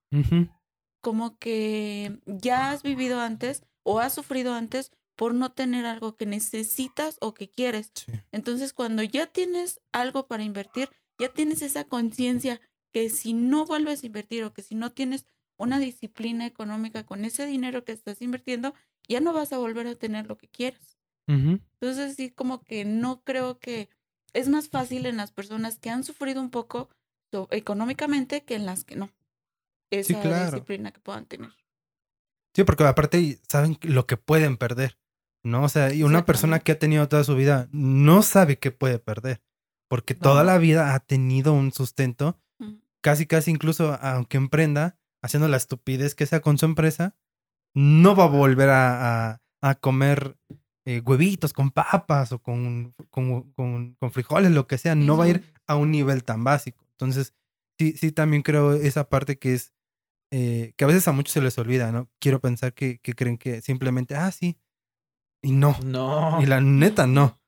Como 1.02 1.38
que 1.38 2.20
ya 2.26 2.72
has 2.72 2.84
vivido 2.84 3.20
antes 3.20 3.64
o 3.84 4.00
has 4.00 4.14
sufrido 4.14 4.54
antes 4.54 4.92
por 5.16 5.34
no 5.34 5.52
tener 5.52 5.86
algo 5.86 6.16
que 6.16 6.26
necesitas 6.26 7.18
o 7.22 7.34
que 7.34 7.50
quieres. 7.50 7.92
Sí. 7.96 8.12
Entonces, 8.32 8.74
cuando 8.74 9.04
ya 9.04 9.28
tienes 9.28 9.82
algo 9.92 10.28
para 10.28 10.44
invertir, 10.44 10.90
ya 11.20 11.30
tienes 11.30 11.62
esa 11.62 11.86
conciencia 11.86 12.62
que 12.92 13.10
si 13.10 13.34
no 13.34 13.66
vuelves 13.66 14.04
a 14.04 14.06
invertir 14.06 14.44
o 14.44 14.54
que 14.54 14.62
si 14.62 14.76
no 14.76 14.92
tienes 14.92 15.26
una 15.58 15.80
disciplina 15.80 16.46
económica 16.46 17.06
con 17.06 17.26
ese 17.26 17.46
dinero 17.46 17.84
que 17.84 17.92
estás 17.94 18.22
invirtiendo, 18.22 18.74
ya 19.08 19.20
no 19.20 19.34
vas 19.34 19.54
a 19.54 19.58
volver 19.58 19.88
a 19.88 19.96
tener 19.96 20.28
lo 20.28 20.38
que 20.38 20.48
quieres. 20.48 20.97
Entonces, 21.28 22.16
sí, 22.16 22.30
como 22.32 22.62
que 22.63 22.86
no 22.86 23.22
creo 23.24 23.60
que 23.60 23.90
es 24.34 24.48
más 24.50 24.70
fácil 24.70 25.06
en 25.06 25.18
las 25.18 25.32
personas 25.32 25.78
que 25.78 25.90
han 25.90 26.04
sufrido 26.04 26.42
un 26.42 26.50
poco 26.50 26.90
so- 27.32 27.48
económicamente 27.52 28.44
que 28.44 28.56
en 28.56 28.66
las 28.66 28.84
que 28.84 28.96
no. 28.96 29.10
Esa 29.92 30.22
claro. 30.22 30.52
disciplina 30.52 30.92
que 30.92 31.00
puedan 31.00 31.26
tener. 31.26 31.52
Sí, 32.56 32.63
porque 32.63 32.84
aparte 32.86 33.40
saben 33.48 33.78
lo 33.84 34.06
que 34.08 34.18
pueden 34.18 34.58
perder, 34.58 34.98
¿no? 35.44 35.63
O 35.63 35.70
sea, 35.70 35.94
y 35.94 36.04
una 36.04 36.26
persona 36.26 36.60
que 36.60 36.72
ha 36.74 36.80
tenido 36.80 37.08
toda 37.08 37.24
su 37.24 37.36
vida 37.36 37.68
no 37.72 38.22
sabe 38.24 38.58
qué 38.58 38.72
puede 38.72 39.00
perder, 39.00 39.42
porque 39.90 40.16
toda 40.16 40.44
la 40.44 40.58
vida 40.58 40.94
ha 40.96 41.00
tenido 41.00 41.54
un 41.54 41.72
sustento, 41.72 42.40
casi, 43.02 43.28
casi 43.28 43.52
incluso 43.52 43.98
aunque 44.02 44.38
emprenda, 44.38 44.98
haciendo 45.22 45.48
la 45.48 45.58
estupidez 45.58 46.16
que 46.16 46.26
sea 46.26 46.42
con 46.42 46.58
su 46.58 46.66
empresa, 46.66 47.16
no 47.76 48.16
va 48.16 48.24
a 48.26 48.28
volver 48.28 48.70
a, 48.70 49.30
a- 49.34 49.42
a 49.62 49.76
comer 49.76 50.38
eh, 50.88 51.02
huevitos 51.06 51.54
con 51.54 51.71
papas 51.71 52.32
o 52.32 52.39
con, 52.39 52.93
con, 53.12 53.52
con- 53.54 53.95
con 53.95 54.12
frijoles, 54.12 54.52
lo 54.52 54.67
que 54.67 54.78
sea, 54.78 54.95
no 54.95 55.17
va 55.17 55.26
a 55.26 55.30
ir 55.30 55.54
a 55.67 55.76
un 55.76 55.91
nivel 55.91 56.23
tan 56.23 56.43
básico. 56.43 56.86
Entonces, 56.91 57.34
sí, 57.78 57.93
sí, 57.93 58.12
también 58.12 58.41
creo 58.43 58.73
esa 58.73 59.10
parte 59.10 59.38
que 59.38 59.54
es, 59.54 59.73
eh, 60.32 60.73
que 60.78 60.86
a 60.86 60.88
veces 60.88 61.08
a 61.08 61.12
muchos 61.12 61.34
se 61.34 61.41
les 61.41 61.58
olvida, 61.58 61.91
¿no? 61.91 62.10
Quiero 62.19 62.39
pensar 62.39 62.73
que, 62.73 63.00
que 63.00 63.13
creen 63.15 63.38
que 63.38 63.62
simplemente, 63.62 64.15
ah, 64.15 64.32
sí, 64.32 64.58
y 65.43 65.52
no. 65.52 65.78
No. 65.84 66.41
Y 66.41 66.45
la 66.45 66.62
neta, 66.62 67.06
no. 67.08 67.41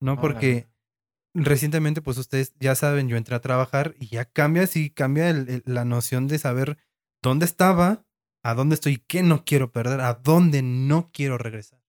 No, 0.00 0.20
porque 0.20 0.68
recientemente, 1.34 2.02
pues 2.02 2.18
ustedes 2.18 2.54
ya 2.58 2.74
saben, 2.74 3.08
yo 3.08 3.16
entré 3.16 3.34
a 3.36 3.40
trabajar 3.40 3.94
y 3.98 4.08
ya 4.08 4.24
cambia, 4.24 4.66
sí, 4.66 4.90
cambia 4.90 5.30
el- 5.30 5.48
el- 5.48 5.62
la 5.66 5.84
noción 5.84 6.26
de 6.28 6.38
saber 6.38 6.78
dónde 7.22 7.44
estaba, 7.46 8.04
a 8.44 8.54
dónde 8.54 8.74
estoy, 8.74 8.98
qué 9.06 9.22
no 9.22 9.44
quiero 9.44 9.72
perder, 9.72 10.00
a 10.00 10.14
dónde 10.14 10.62
no 10.62 11.10
quiero 11.12 11.38
regresar. 11.38 11.81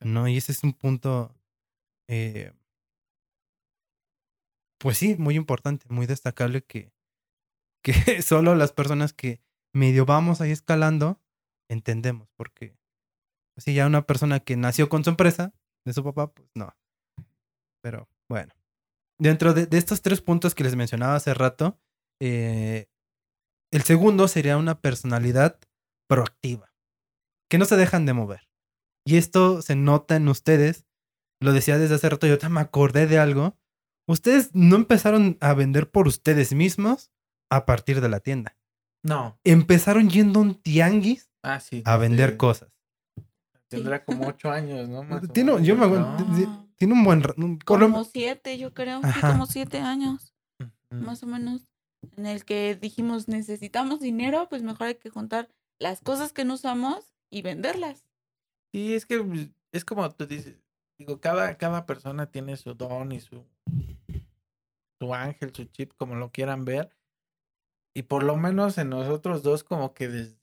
¿No? 0.00 0.28
Y 0.28 0.36
ese 0.36 0.52
es 0.52 0.62
un 0.64 0.72
punto, 0.72 1.34
eh, 2.08 2.52
pues 4.78 4.98
sí, 4.98 5.16
muy 5.18 5.34
importante, 5.36 5.86
muy 5.88 6.06
destacable 6.06 6.62
que, 6.62 6.92
que 7.82 7.92
solo 8.22 8.54
las 8.54 8.72
personas 8.72 9.12
que 9.12 9.40
medio 9.74 10.06
vamos 10.06 10.40
ahí 10.40 10.50
escalando 10.50 11.20
entendemos, 11.68 12.28
porque 12.36 12.76
pues 13.54 13.64
sí, 13.64 13.74
ya 13.74 13.86
una 13.86 14.06
persona 14.06 14.40
que 14.40 14.56
nació 14.56 14.88
con 14.88 15.04
su 15.04 15.10
empresa, 15.10 15.52
de 15.84 15.92
su 15.92 16.04
papá, 16.04 16.32
pues 16.32 16.48
no. 16.54 16.76
Pero 17.82 18.08
bueno, 18.28 18.54
dentro 19.18 19.54
de, 19.54 19.66
de 19.66 19.78
estos 19.78 20.02
tres 20.02 20.20
puntos 20.20 20.54
que 20.54 20.64
les 20.64 20.76
mencionaba 20.76 21.16
hace 21.16 21.34
rato, 21.34 21.80
eh, 22.20 22.88
el 23.72 23.82
segundo 23.82 24.28
sería 24.28 24.56
una 24.56 24.80
personalidad 24.80 25.58
proactiva, 26.08 26.72
que 27.50 27.58
no 27.58 27.64
se 27.64 27.76
dejan 27.76 28.06
de 28.06 28.12
mover. 28.14 28.47
Y 29.08 29.16
esto 29.16 29.62
se 29.62 29.74
nota 29.74 30.16
en 30.16 30.28
ustedes. 30.28 30.84
Lo 31.40 31.54
decía 31.54 31.78
desde 31.78 31.94
hace 31.94 32.10
rato, 32.10 32.26
yo 32.26 32.36
me 32.50 32.60
acordé 32.60 33.06
de 33.06 33.18
algo. 33.18 33.56
Ustedes 34.06 34.50
no 34.52 34.76
empezaron 34.76 35.38
a 35.40 35.54
vender 35.54 35.90
por 35.90 36.06
ustedes 36.08 36.52
mismos 36.52 37.10
a 37.50 37.64
partir 37.64 38.02
de 38.02 38.10
la 38.10 38.20
tienda. 38.20 38.58
No. 39.02 39.38
Empezaron 39.44 40.10
yendo 40.10 40.40
a 40.40 40.42
un 40.42 40.54
tianguis 40.56 41.30
Ah, 41.42 41.58
sí. 41.58 41.82
a 41.86 41.96
vender 41.96 42.32
sí. 42.32 42.36
cosas. 42.36 42.68
Tendrá 43.68 44.04
como 44.04 44.26
ocho 44.28 44.50
años, 44.50 44.90
¿no? 44.90 45.02
Más 45.04 45.22
Tiene, 45.32 45.52
yo 45.64 45.74
me 45.74 45.86
tiene 46.76 46.92
un 46.92 47.02
buen... 47.04 47.22
un- 47.38 47.58
Como 47.60 48.04
siete, 48.04 48.58
yo 48.58 48.74
creo. 48.74 49.00
Sí, 49.00 49.06
Ajá. 49.08 49.32
como 49.32 49.46
siete 49.46 49.78
años, 49.78 50.34
más 50.90 51.22
o 51.22 51.26
menos. 51.26 51.62
En 52.18 52.26
el 52.26 52.44
que 52.44 52.76
dijimos, 52.78 53.26
necesitamos 53.26 54.00
dinero, 54.00 54.48
pues 54.50 54.62
mejor 54.62 54.88
hay 54.88 54.94
que 54.96 55.08
juntar 55.08 55.48
las 55.80 56.02
cosas 56.02 56.34
que 56.34 56.44
no 56.44 56.54
usamos 56.54 57.14
y 57.30 57.40
venderlas. 57.40 58.04
Sí, 58.72 58.94
es 58.94 59.06
que 59.06 59.22
pues, 59.22 59.48
es 59.72 59.84
como 59.84 60.10
tú 60.10 60.26
dices, 60.26 60.56
digo, 60.98 61.20
cada, 61.20 61.56
cada 61.56 61.86
persona 61.86 62.30
tiene 62.30 62.56
su 62.56 62.74
don 62.74 63.12
y 63.12 63.20
su, 63.20 63.44
su 65.00 65.14
ángel, 65.14 65.54
su 65.54 65.64
chip, 65.66 65.92
como 65.96 66.14
lo 66.14 66.30
quieran 66.30 66.64
ver. 66.64 66.90
Y 67.94 68.02
por 68.02 68.22
lo 68.22 68.36
menos 68.36 68.78
en 68.78 68.90
nosotros 68.90 69.42
dos, 69.42 69.64
como 69.64 69.94
que 69.94 70.08
desde 70.08 70.38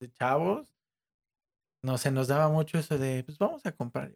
de 0.00 0.10
chavos, 0.12 0.74
no 1.82 1.98
se 1.98 2.10
nos 2.10 2.28
daba 2.28 2.48
mucho 2.48 2.78
eso 2.78 2.96
de, 2.96 3.22
pues 3.22 3.36
vamos 3.38 3.64
a 3.66 3.72
comprar. 3.72 4.14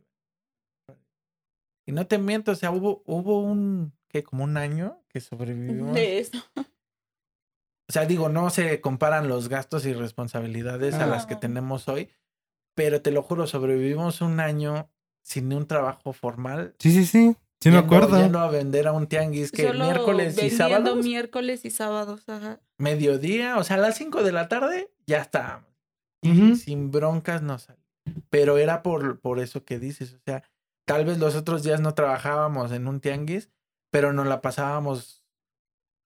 Y 1.86 1.92
no 1.92 2.06
te 2.06 2.16
miento, 2.16 2.52
o 2.52 2.54
sea, 2.54 2.70
hubo, 2.70 3.02
hubo 3.04 3.40
un, 3.42 3.92
que 4.08 4.22
como 4.22 4.44
un 4.44 4.56
año 4.56 5.02
que 5.08 5.20
sobrevivimos. 5.20 5.94
De 5.94 6.18
eso. 6.20 6.38
O 6.56 7.92
sea, 7.92 8.06
digo, 8.06 8.30
no 8.30 8.48
se 8.48 8.80
comparan 8.80 9.28
los 9.28 9.50
gastos 9.50 9.84
y 9.84 9.92
responsabilidades 9.92 10.94
a 10.94 11.06
las 11.06 11.26
que 11.26 11.34
No. 11.34 11.40
tenemos 11.40 11.86
hoy, 11.88 12.10
pero 12.74 13.02
te 13.02 13.10
lo 13.10 13.22
juro, 13.22 13.46
sobrevivimos 13.46 14.20
un 14.20 14.40
año 14.40 14.90
sin 15.22 15.52
un 15.52 15.66
trabajo 15.66 16.12
formal. 16.12 16.74
Sí, 16.78 16.92
sí, 16.92 17.06
sí. 17.06 17.36
Sí, 17.60 17.70
me 17.70 17.78
acuerdo. 17.78 18.18
Yendo 18.20 18.40
a 18.40 18.50
vender 18.50 18.86
a 18.86 18.92
un 18.92 19.06
tianguis 19.06 19.50
que 19.50 19.68
Solo 19.68 19.84
miércoles 19.84 20.34
y 20.36 20.40
vendiendo 20.50 20.56
sábados, 20.68 21.04
miércoles 21.04 21.64
y 21.64 21.70
sábados, 21.70 22.28
ajá. 22.28 22.60
mediodía, 22.76 23.56
o 23.56 23.64
sea, 23.64 23.76
a 23.76 23.80
las 23.80 23.96
5 23.96 24.22
de 24.22 24.32
la 24.32 24.48
tarde, 24.48 24.92
ya 25.06 25.22
estábamos. 25.22 25.70
Y 26.20 26.32
Ujú. 26.32 26.56
sin 26.56 26.90
broncas 26.90 27.40
no 27.40 27.58
salía. 27.58 27.82
Pero 28.28 28.58
era 28.58 28.82
por, 28.82 29.18
por 29.20 29.38
eso 29.40 29.64
que 29.64 29.78
dices, 29.78 30.12
o 30.12 30.18
sea, 30.26 30.42
tal 30.84 31.06
vez 31.06 31.16
los 31.18 31.36
otros 31.36 31.62
días 31.62 31.80
no 31.80 31.94
trabajábamos 31.94 32.70
en 32.72 32.86
un 32.86 33.00
tianguis, 33.00 33.50
pero 33.90 34.12
nos 34.12 34.26
la 34.26 34.42
pasábamos 34.42 35.23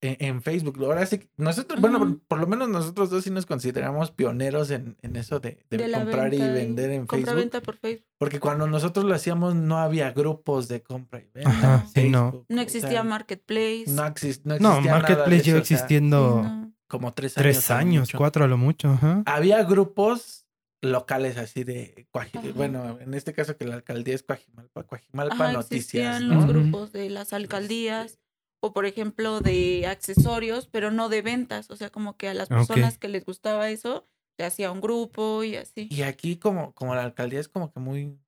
en, 0.01 0.17
en 0.21 0.43
Facebook. 0.43 0.79
Ahora 0.83 1.05
sí, 1.07 1.29
nosotros, 1.37 1.81
bueno, 1.81 2.21
por 2.29 2.39
lo 2.39 2.47
menos 2.47 2.69
nosotros 2.69 3.11
dos 3.11 3.25
sí 3.25 3.31
nos 3.31 3.47
consideramos 3.47 4.11
pioneros 4.11 4.71
en, 4.71 4.97
en 5.03 5.17
eso 5.17 5.41
de, 5.41 5.59
de 5.71 5.91
comprar 5.93 6.33
y 6.35 6.39
venta 6.39 6.53
vender 6.55 6.91
en 6.91 7.01
Facebook. 7.09 7.09
Compra-venta 7.27 7.61
por 7.61 7.77
Facebook. 7.77 8.07
Porque 8.19 8.41
cuando 8.41 8.67
nosotros 8.67 9.05
lo 9.05 9.15
hacíamos 9.15 9.55
no 9.55 9.79
había 9.79 10.13
grupos 10.13 10.69
de 10.69 10.83
compra 10.83 11.21
y 11.21 11.29
venta. 11.35 11.51
Ajá, 11.51 11.87
sí, 11.95 12.09
no. 12.09 12.31
Facebook, 12.31 12.47
No 12.49 12.61
o 12.61 12.65
existía 12.65 12.91
sea, 12.91 13.03
Marketplace. 13.05 13.85
No, 13.89 14.03
exis- 14.05 14.41
no 14.45 14.59
No, 14.59 14.71
existía 14.71 14.93
nada 14.93 15.09
de 15.09 15.15
Marketplace 15.17 15.43
lleva 15.43 15.59
eso, 15.59 15.63
o 15.63 15.67
sea, 15.67 15.77
existiendo 15.77 16.43
no. 16.45 16.73
como 16.87 17.15
tres 17.15 17.37
años. 17.37 17.43
tres 17.43 17.71
años, 17.71 18.11
cuatro 18.17 18.45
a 18.45 18.49
lo 18.49 18.57
mucho. 18.59 18.89
Ajá. 18.91 19.23
Había 19.27 19.63
grupos 19.65 20.45
locales 20.81 21.37
así 21.39 21.65
de 21.65 22.07
Ajá. 22.13 22.29
bueno, 22.55 22.99
en 23.01 23.15
este 23.15 23.33
caso 23.33 23.57
que 23.57 23.65
la 23.65 23.75
alcaldía 23.75 24.15
es 24.15 24.23
Coajimalpa, 24.23 24.85
Coajimalpa 24.85 25.35
Ajá, 25.35 25.53
Noticias, 25.53 25.75
existían 26.21 26.29
¿no? 26.29 26.35
los 26.37 26.47
grupos 26.47 26.93
de 26.93 27.11
las 27.11 27.33
alcaldías 27.33 28.21
o 28.61 28.73
por 28.73 28.87
ejemplo 28.87 29.41
de 29.41 29.87
accesorios, 29.87 30.67
pero 30.67 30.91
no 30.91 31.09
de 31.09 31.23
ventas, 31.23 31.71
o 31.71 31.77
sea, 31.77 31.91
como 31.91 32.17
que 32.17 32.29
a 32.29 32.35
las 32.35 32.49
personas 32.49 32.99
que 32.99 33.09
les 33.09 33.25
gustaba 33.25 33.71
eso, 33.71 34.07
se 34.37 34.45
hacía 34.45 34.71
un 34.71 34.81
grupo 34.81 35.43
y 35.45 35.57
así. 35.57 35.89
Y 35.91 36.03
aquí 36.03 36.37
como, 36.37 36.73
como 36.75 36.95
la 36.95 37.03
alcaldía 37.03 37.41
es 37.41 37.49
como 37.49 37.73
que 37.73 37.81
muy, 37.81 38.19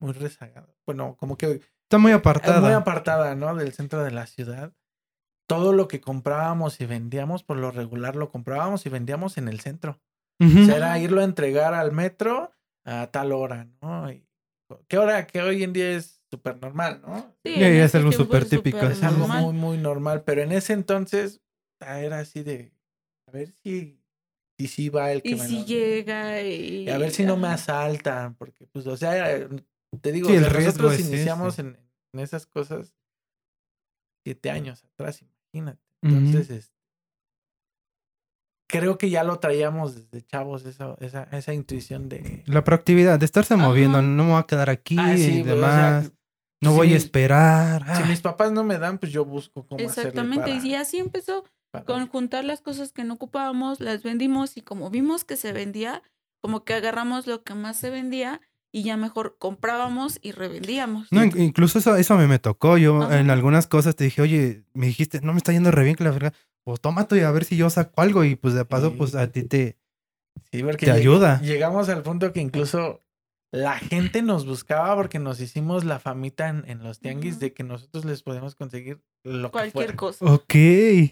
muy 0.00 0.12
rezagada. 0.12 0.74
Bueno, 0.86 1.16
como 1.18 1.36
que 1.36 1.60
Está 1.84 1.98
muy 1.98 2.10
es 2.10 2.18
apartada. 2.18 2.60
muy 2.60 2.72
apartada, 2.72 3.34
¿no? 3.34 3.54
Del 3.54 3.72
centro 3.72 4.02
de 4.02 4.10
la 4.10 4.26
ciudad. 4.26 4.72
Todo 5.48 5.72
lo 5.72 5.86
que 5.86 6.00
comprábamos 6.00 6.80
y 6.80 6.86
vendíamos, 6.86 7.44
por 7.44 7.56
lo 7.56 7.70
regular 7.70 8.16
lo 8.16 8.30
comprábamos 8.30 8.84
y 8.86 8.88
vendíamos 8.88 9.38
en 9.38 9.48
el 9.48 9.60
centro. 9.60 10.00
Ujú. 10.40 10.62
O 10.62 10.64
sea, 10.66 10.76
era 10.76 10.98
irlo 10.98 11.20
a 11.20 11.24
entregar 11.24 11.74
al 11.74 11.92
metro 11.92 12.52
a 12.84 13.06
tal 13.10 13.32
hora, 13.32 13.68
¿no? 13.80 14.10
Y, 14.10 14.26
¿Qué 14.88 14.98
hora? 14.98 15.26
Que 15.26 15.42
hoy 15.42 15.62
en 15.62 15.72
día 15.72 15.90
es 15.92 16.15
súper 16.36 16.60
normal, 16.60 17.00
¿no? 17.06 17.34
Sí, 17.44 17.54
ya 17.58 17.68
es 17.68 17.84
ese 17.86 17.98
algo 17.98 18.12
súper 18.12 18.44
típico, 18.48 18.78
Es 18.78 19.02
algo 19.02 19.20
normal. 19.26 19.42
muy, 19.44 19.52
muy 19.54 19.78
normal, 19.78 20.22
pero 20.24 20.42
en 20.42 20.52
ese 20.52 20.72
entonces 20.74 21.40
ah, 21.80 22.00
era 22.00 22.18
así 22.20 22.42
de, 22.42 22.72
a 23.26 23.30
ver 23.32 23.54
si, 23.62 23.98
si 24.58 24.66
sí 24.68 24.88
va 24.88 25.12
el 25.12 25.22
que 25.22 25.30
Y 25.30 25.34
me 25.36 25.46
si 25.48 25.54
lo- 25.60 25.64
llega 25.64 26.42
y... 26.42 26.84
y 26.84 26.90
a 26.90 26.98
ver 26.98 27.10
si 27.10 27.24
no 27.24 27.36
me 27.36 27.48
asaltan, 27.48 28.34
porque 28.34 28.66
pues, 28.66 28.86
o 28.86 28.96
sea, 28.96 29.48
te 30.00 30.12
digo, 30.12 30.28
Sí, 30.28 30.34
o 30.34 30.38
el 30.38 30.44
sea, 30.44 30.52
riesgo 30.52 30.84
nosotros 30.88 30.92
es 30.94 31.00
ese. 31.00 31.08
iniciamos 31.14 31.58
en, 31.58 31.78
en 32.12 32.20
esas 32.20 32.46
cosas 32.46 32.94
siete 34.24 34.50
años 34.50 34.84
atrás, 34.84 35.22
imagínate. 35.22 35.82
Entonces, 36.02 36.50
este, 36.50 36.76
creo 38.68 38.98
que 38.98 39.10
ya 39.10 39.24
lo 39.24 39.38
traíamos 39.38 39.94
desde 39.94 40.26
chavos, 40.26 40.64
esa, 40.66 40.96
esa, 41.00 41.24
esa 41.32 41.54
intuición 41.54 42.08
de... 42.08 42.42
La 42.46 42.64
proactividad, 42.64 43.18
de 43.18 43.24
estarse 43.26 43.54
Ajá. 43.54 43.62
moviendo, 43.62 44.02
no 44.02 44.24
me 44.24 44.30
voy 44.32 44.40
a 44.40 44.44
quedar 44.46 44.70
aquí 44.70 44.96
Ah, 44.98 45.16
sí, 45.16 45.38
y 45.38 45.42
güey, 45.42 45.52
o 45.52 45.56
sea, 45.56 46.00
demás. 46.00 46.12
No 46.60 46.70
si 46.70 46.76
voy 46.76 46.88
a 46.88 46.94
mis- 46.94 47.04
esperar. 47.04 47.96
Si 47.96 48.02
mis 48.04 48.20
papás 48.20 48.52
no 48.52 48.64
me 48.64 48.78
dan, 48.78 48.98
pues 48.98 49.12
yo 49.12 49.24
busco 49.24 49.66
cómo 49.66 49.80
Exactamente, 49.80 50.42
hacerle 50.44 50.60
para, 50.60 50.66
y 50.68 50.74
así 50.74 50.98
empezó 50.98 51.44
para- 51.70 51.84
con 51.84 52.06
juntar 52.08 52.44
las 52.44 52.60
cosas 52.60 52.92
que 52.92 53.04
no 53.04 53.14
ocupábamos, 53.14 53.80
las 53.80 54.02
vendimos 54.02 54.56
y 54.56 54.62
como 54.62 54.90
vimos 54.90 55.24
que 55.24 55.36
se 55.36 55.52
vendía, 55.52 56.02
como 56.40 56.64
que 56.64 56.74
agarramos 56.74 57.26
lo 57.26 57.42
que 57.42 57.54
más 57.54 57.76
se 57.76 57.90
vendía 57.90 58.40
y 58.72 58.82
ya 58.82 58.96
mejor 58.96 59.36
comprábamos 59.38 60.18
y 60.22 60.32
revendíamos. 60.32 61.08
No, 61.10 61.24
in- 61.24 61.32
incluso 61.40 61.78
eso, 61.78 61.96
eso 61.96 62.14
a 62.14 62.18
mí 62.18 62.26
me 62.26 62.38
tocó. 62.38 62.76
Yo 62.78 63.02
Ajá. 63.02 63.20
en 63.20 63.30
algunas 63.30 63.66
cosas 63.66 63.96
te 63.96 64.04
dije, 64.04 64.20
oye, 64.22 64.64
me 64.74 64.86
dijiste, 64.86 65.20
no 65.22 65.32
me 65.32 65.38
está 65.38 65.52
yendo 65.52 65.70
re 65.70 65.84
bien 65.84 65.96
que 65.96 66.04
la 66.04 66.10
verga. 66.10 66.32
Pues 66.64 66.80
toma 66.80 67.06
tú 67.08 67.14
y 67.16 67.20
a 67.20 67.30
ver 67.30 67.44
si 67.44 67.56
yo 67.56 67.70
saco 67.70 68.02
algo 68.02 68.24
y 68.24 68.34
pues 68.36 68.54
de 68.54 68.64
paso, 68.64 68.90
Sí. 68.90 68.94
pues 68.98 69.14
a 69.14 69.28
ti 69.30 69.44
te... 69.44 69.78
Sí, 70.52 70.62
porque 70.62 70.84
te 70.84 70.92
lleg- 70.92 70.96
ayuda. 70.96 71.40
Llegamos 71.40 71.88
al 71.88 72.02
punto 72.02 72.32
que 72.32 72.40
incluso 72.40 73.00
la 73.52 73.78
gente 73.78 74.22
nos 74.22 74.44
buscaba 74.44 74.94
porque 74.96 75.18
nos 75.18 75.40
hicimos 75.40 75.84
la 75.84 75.98
famita 75.98 76.48
en, 76.48 76.64
en 76.68 76.82
los 76.82 76.98
tianguis 77.00 77.38
de 77.38 77.52
que 77.54 77.62
nosotros 77.62 78.04
les 78.04 78.22
podemos 78.22 78.54
conseguir 78.54 79.00
lo 79.24 79.48
que 79.48 79.52
Cualquier 79.52 79.72
fuera. 79.72 79.96
cosa. 79.96 80.24
Ok. 80.26 80.54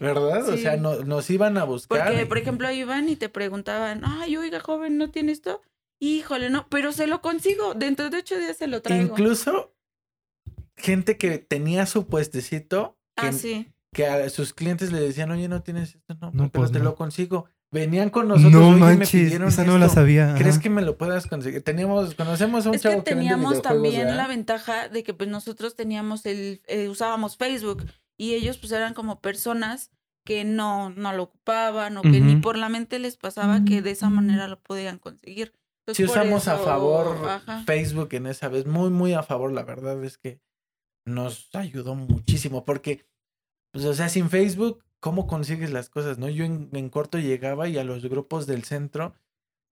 ¿Verdad? 0.01 0.49
O 0.49 0.57
sea, 0.57 0.77
no- 0.77 1.05
nos 1.05 1.31
iban 1.31 1.57
a 1.59 1.65
buscar. 1.65 2.07
Porque, 2.09 2.23
y- 2.23 2.25
por 2.27 2.39
ejemplo, 2.39 2.71
iban 2.71 3.09
y 3.09 3.17
te 3.17 3.29
preguntaban, 3.29 4.03
ay, 4.05 4.37
oiga, 4.37 4.61
joven, 4.61 4.99
¿no 4.99 5.11
tiene 5.11 5.33
esto? 5.33 5.63
Híjole, 6.01 6.51
no, 6.51 6.67
pero 6.69 6.93
se 6.93 7.07
lo 7.07 7.23
consigo. 7.23 7.75
Dentro 7.75 8.11
de 8.11 8.19
ocho 8.19 8.37
días 8.37 8.57
se 8.57 8.67
lo 8.67 8.83
traigo. 8.83 9.11
incluso 9.13 9.73
gente 10.77 11.17
que 11.17 11.39
tenía 11.39 11.87
su 11.87 12.07
puestecito, 12.09 12.99
que, 13.17 13.27
ah, 13.29 13.33
sí. 13.33 13.73
que 13.93 14.07
a 14.07 14.29
sus 14.29 14.53
clientes 14.53 14.93
le 14.93 15.01
decían, 15.01 15.31
oye, 15.31 15.49
no 15.49 15.63
tienes 15.63 15.95
esto, 15.95 16.15
no, 16.21 16.31
No, 16.33 16.51
pero 16.51 16.51
pues 16.51 16.73
te 16.73 16.79
no. 16.79 16.85
lo 16.87 16.95
consigo. 16.97 17.47
Venían 17.75 18.09
con 18.11 18.29
nosotros, 18.29 18.53
no 18.53 18.69
oye, 18.69 18.75
me 18.77 18.97
manches, 18.99 19.11
pidieron 19.11 19.49
esa 19.49 19.65
no 19.65 19.79
la 19.79 19.87
esto. 19.87 19.97
sabía. 19.97 20.37
¿Crees 20.39 20.61
que 20.61 20.71
me 20.71 20.81
lo 20.81 20.97
puedas 20.97 21.27
conseguir? 21.27 21.61
Teníamos, 21.63 22.15
conocemos 22.15 22.65
a 22.67 22.69
un 22.69 22.77
Es 22.77 22.83
que 22.83 22.89
chavo 22.89 23.03
que, 23.03 23.11
teníamos 23.11 23.51
videojuegos, 23.51 23.63
también 23.63 24.03
¿verdad? 24.03 24.17
la 24.17 24.29
ventaja 24.29 24.89
de 24.89 25.03
que 25.03 25.13
pues 25.13 25.29
nosotros 25.29 25.75
teníamos 25.75 26.25
el, 26.25 26.63
eh, 26.69 26.89
usábamos 26.89 27.37
Facebook 27.37 27.85
y 28.17 28.35
ellos 28.35 28.59
pues 28.59 28.71
eran 28.71 28.95
como 28.95 29.21
personas 29.21 29.91
que 30.25 30.45
no, 30.45 30.91
no 30.91 31.13
lo 31.15 31.25
ocupaban 31.25 31.97
o 31.97 32.03
que 32.03 32.21
ni 32.21 32.35
Ujú. 32.35 32.43
por 32.43 32.57
la 32.57 32.69
mente 32.69 33.01
les 33.01 33.17
pasaba 33.17 33.65
que 33.65 33.83
de 33.83 33.91
esa 33.91 34.09
manera 34.09 34.47
lo 34.47 34.61
podían 34.61 34.99
conseguir. 34.99 35.53
Entonces, 35.81 36.07
por 36.07 36.17
usamos 36.17 36.47
a 36.47 36.55
eso, 36.55 36.65
favor 36.65 37.29
ajá. 37.29 37.65
Facebook 37.67 38.11
en 38.13 38.27
esa 38.29 38.49
vez, 38.49 38.67
muy, 38.67 38.91
muy 38.91 39.15
a 39.15 39.25
favor, 39.25 39.51
la 39.53 39.65
verdad 39.65 40.03
es 40.05 40.17
que 40.17 40.41
nos 41.05 41.51
ayudó 41.55 41.97
muchísimo, 41.97 42.65
porque, 42.65 43.05
pues, 43.73 43.85
o 43.85 43.95
sea, 43.95 44.09
sin 44.09 44.31
Facebook, 44.31 44.84
¿cómo 45.05 45.27
consigues 45.27 45.71
las 45.71 45.91
cosas, 45.91 46.17
no? 46.17 46.31
Yo 46.31 46.47
en, 46.47 46.71
en 46.73 46.89
corto 46.89 47.19
llegaba 47.19 47.69
y 47.69 47.77
a 47.77 47.85
los 47.85 48.07
grupos 48.07 48.47
del 48.47 48.65
centro, 48.65 49.13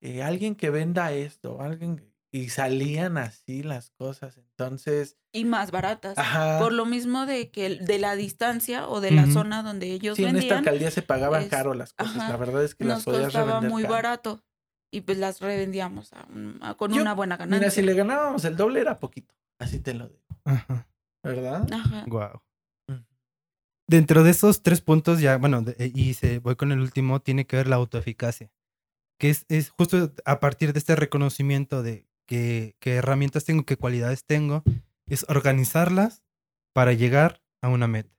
eh, 0.03 0.23
alguien 0.23 0.55
que 0.55 0.69
venda 0.69 1.11
esto, 1.13 1.63
alguien, 1.63 2.13
y 2.31 2.51
salían 2.51 3.17
así 3.17 3.63
las 3.63 3.89
cosas, 3.91 4.37
entonces, 4.37 5.17
Y 5.33 5.47
más 5.47 5.71
baratas. 5.71 6.19
ajá, 6.19 6.59
Por 6.59 6.75
lo 6.75 6.85
mismo 6.85 7.25
de 7.25 7.51
que 7.51 7.77
de 7.77 7.99
la 7.99 8.15
distancia 8.15 8.89
o 8.89 9.01
de 9.01 9.13
la 9.13 9.27
zona 9.27 9.63
donde 9.63 9.91
ellos 9.93 10.17
sí, 10.19 10.25
en 10.25 10.37
esta 10.37 10.59
alcaldía 10.59 10.91
se 10.91 11.01
pagaban 11.01 11.45
es- 11.45 11.49
caro 11.49 11.73
las 11.73 11.95
cosas, 11.95 12.15
ajá, 12.17 12.29
la 12.29 12.37
verdad 12.37 12.63
es 12.65 12.75
que 12.75 12.85
las 12.85 13.03
podías 13.05 13.25
costaba 13.25 13.47
revender 13.47 13.71
muy 13.71 13.83
caro. 13.85 13.95
barato 13.95 14.45
y 14.91 15.01
pues 15.01 15.17
las 15.17 15.41
revendíamos 15.41 16.13
a 16.13 16.27
un- 16.29 16.59
a- 16.61 16.75
con 16.75 16.93
Yo- 16.93 17.01
una 17.01 17.15
buena 17.15 17.39
ganancia. 17.39 17.59
Mira, 17.59 17.71
si 17.71 17.81
le 17.81 17.95
ganábamos 17.95 18.45
el 18.45 18.55
doble 18.57 18.81
era 18.81 18.99
poquito, 19.01 19.35
así 19.59 19.79
te 19.79 19.95
lo 19.95 20.09
digo, 20.09 20.27
Ajá. 20.45 20.89
¿verdad? 21.23 21.73
Ajá. 21.73 22.05
Guau. 22.07 22.43
Dentro 23.93 24.25
de 24.25 24.31
esos 24.31 24.63
tres 24.63 24.81
puntos 24.81 25.21
ya, 25.21 25.37
bueno, 25.37 25.61
de- 25.61 25.93
y 25.95 26.15
se, 26.15 26.39
voy 26.39 26.57
con 26.57 26.73
el 26.73 26.81
último, 26.81 27.21
tiene 27.21 27.47
que 27.47 27.57
ver 27.57 27.67
la 27.67 27.77
autoeficacia. 27.77 28.51
Que 29.19 29.29
es, 29.29 29.45
es 29.51 29.69
justo 29.69 30.15
a 30.25 30.41
partir 30.41 30.73
de 30.73 30.79
este 30.79 30.97
reconocimiento 30.97 31.83
de 31.83 32.07
qué, 32.27 32.75
herramientas 32.81 33.45
tengo, 33.45 33.67
qué 33.67 33.77
cualidades 33.77 34.25
tengo, 34.25 34.63
es 35.07 35.27
organizarlas 35.29 36.23
para 36.73 36.95
llegar 36.95 37.43
a 37.61 37.69
una 37.69 37.87
meta. 37.87 38.17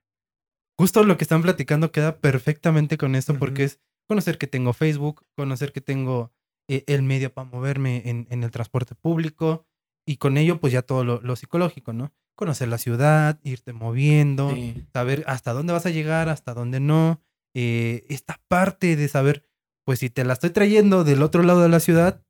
Justo 0.78 1.02
lo 1.02 1.16
que 1.16 1.24
están 1.24 1.42
platicando 1.42 1.90
queda 1.90 2.20
perfectamente 2.20 2.96
con 2.96 3.16
esto 3.16 3.36
porque 3.36 3.64
Ujú. 3.64 3.72
es 3.72 3.80
conocer 4.06 4.38
que 4.38 4.46
tengo 4.46 4.74
Facebook, 4.74 5.26
conocer 5.36 5.72
que 5.72 5.80
tengo 5.80 6.32
eh, 6.68 6.84
el 6.86 7.02
medio 7.02 7.34
para 7.34 7.50
moverme 7.50 8.08
en, 8.08 8.28
en 8.30 8.44
el 8.44 8.52
transporte 8.52 8.94
público 8.94 9.66
y 10.06 10.18
con 10.18 10.36
ello 10.36 10.60
pues 10.60 10.72
ya 10.72 10.82
todo 10.82 11.02
lo, 11.02 11.20
lo 11.20 11.34
psicológico, 11.34 11.92
¿no? 11.92 12.12
Conocer 12.36 12.68
la 12.68 12.78
ciudad, 12.78 13.38
irte 13.44 13.72
moviendo, 13.72 14.50
Sí. 14.54 14.84
saber 14.92 15.22
hasta 15.26 15.52
dónde 15.52 15.72
vas 15.72 15.86
a 15.86 15.90
llegar, 15.90 16.28
hasta 16.28 16.52
dónde 16.54 16.80
no. 16.80 17.20
Eh, 17.54 18.04
esta 18.08 18.40
parte 18.48 18.96
de 18.96 19.06
saber, 19.08 19.44
pues 19.84 20.00
si 20.00 20.10
te 20.10 20.24
la 20.24 20.32
estoy 20.32 20.50
trayendo 20.50 21.04
del 21.04 21.22
otro 21.22 21.42
lado 21.44 21.62
de 21.62 21.68
la 21.68 21.78
ciudad, 21.80 22.24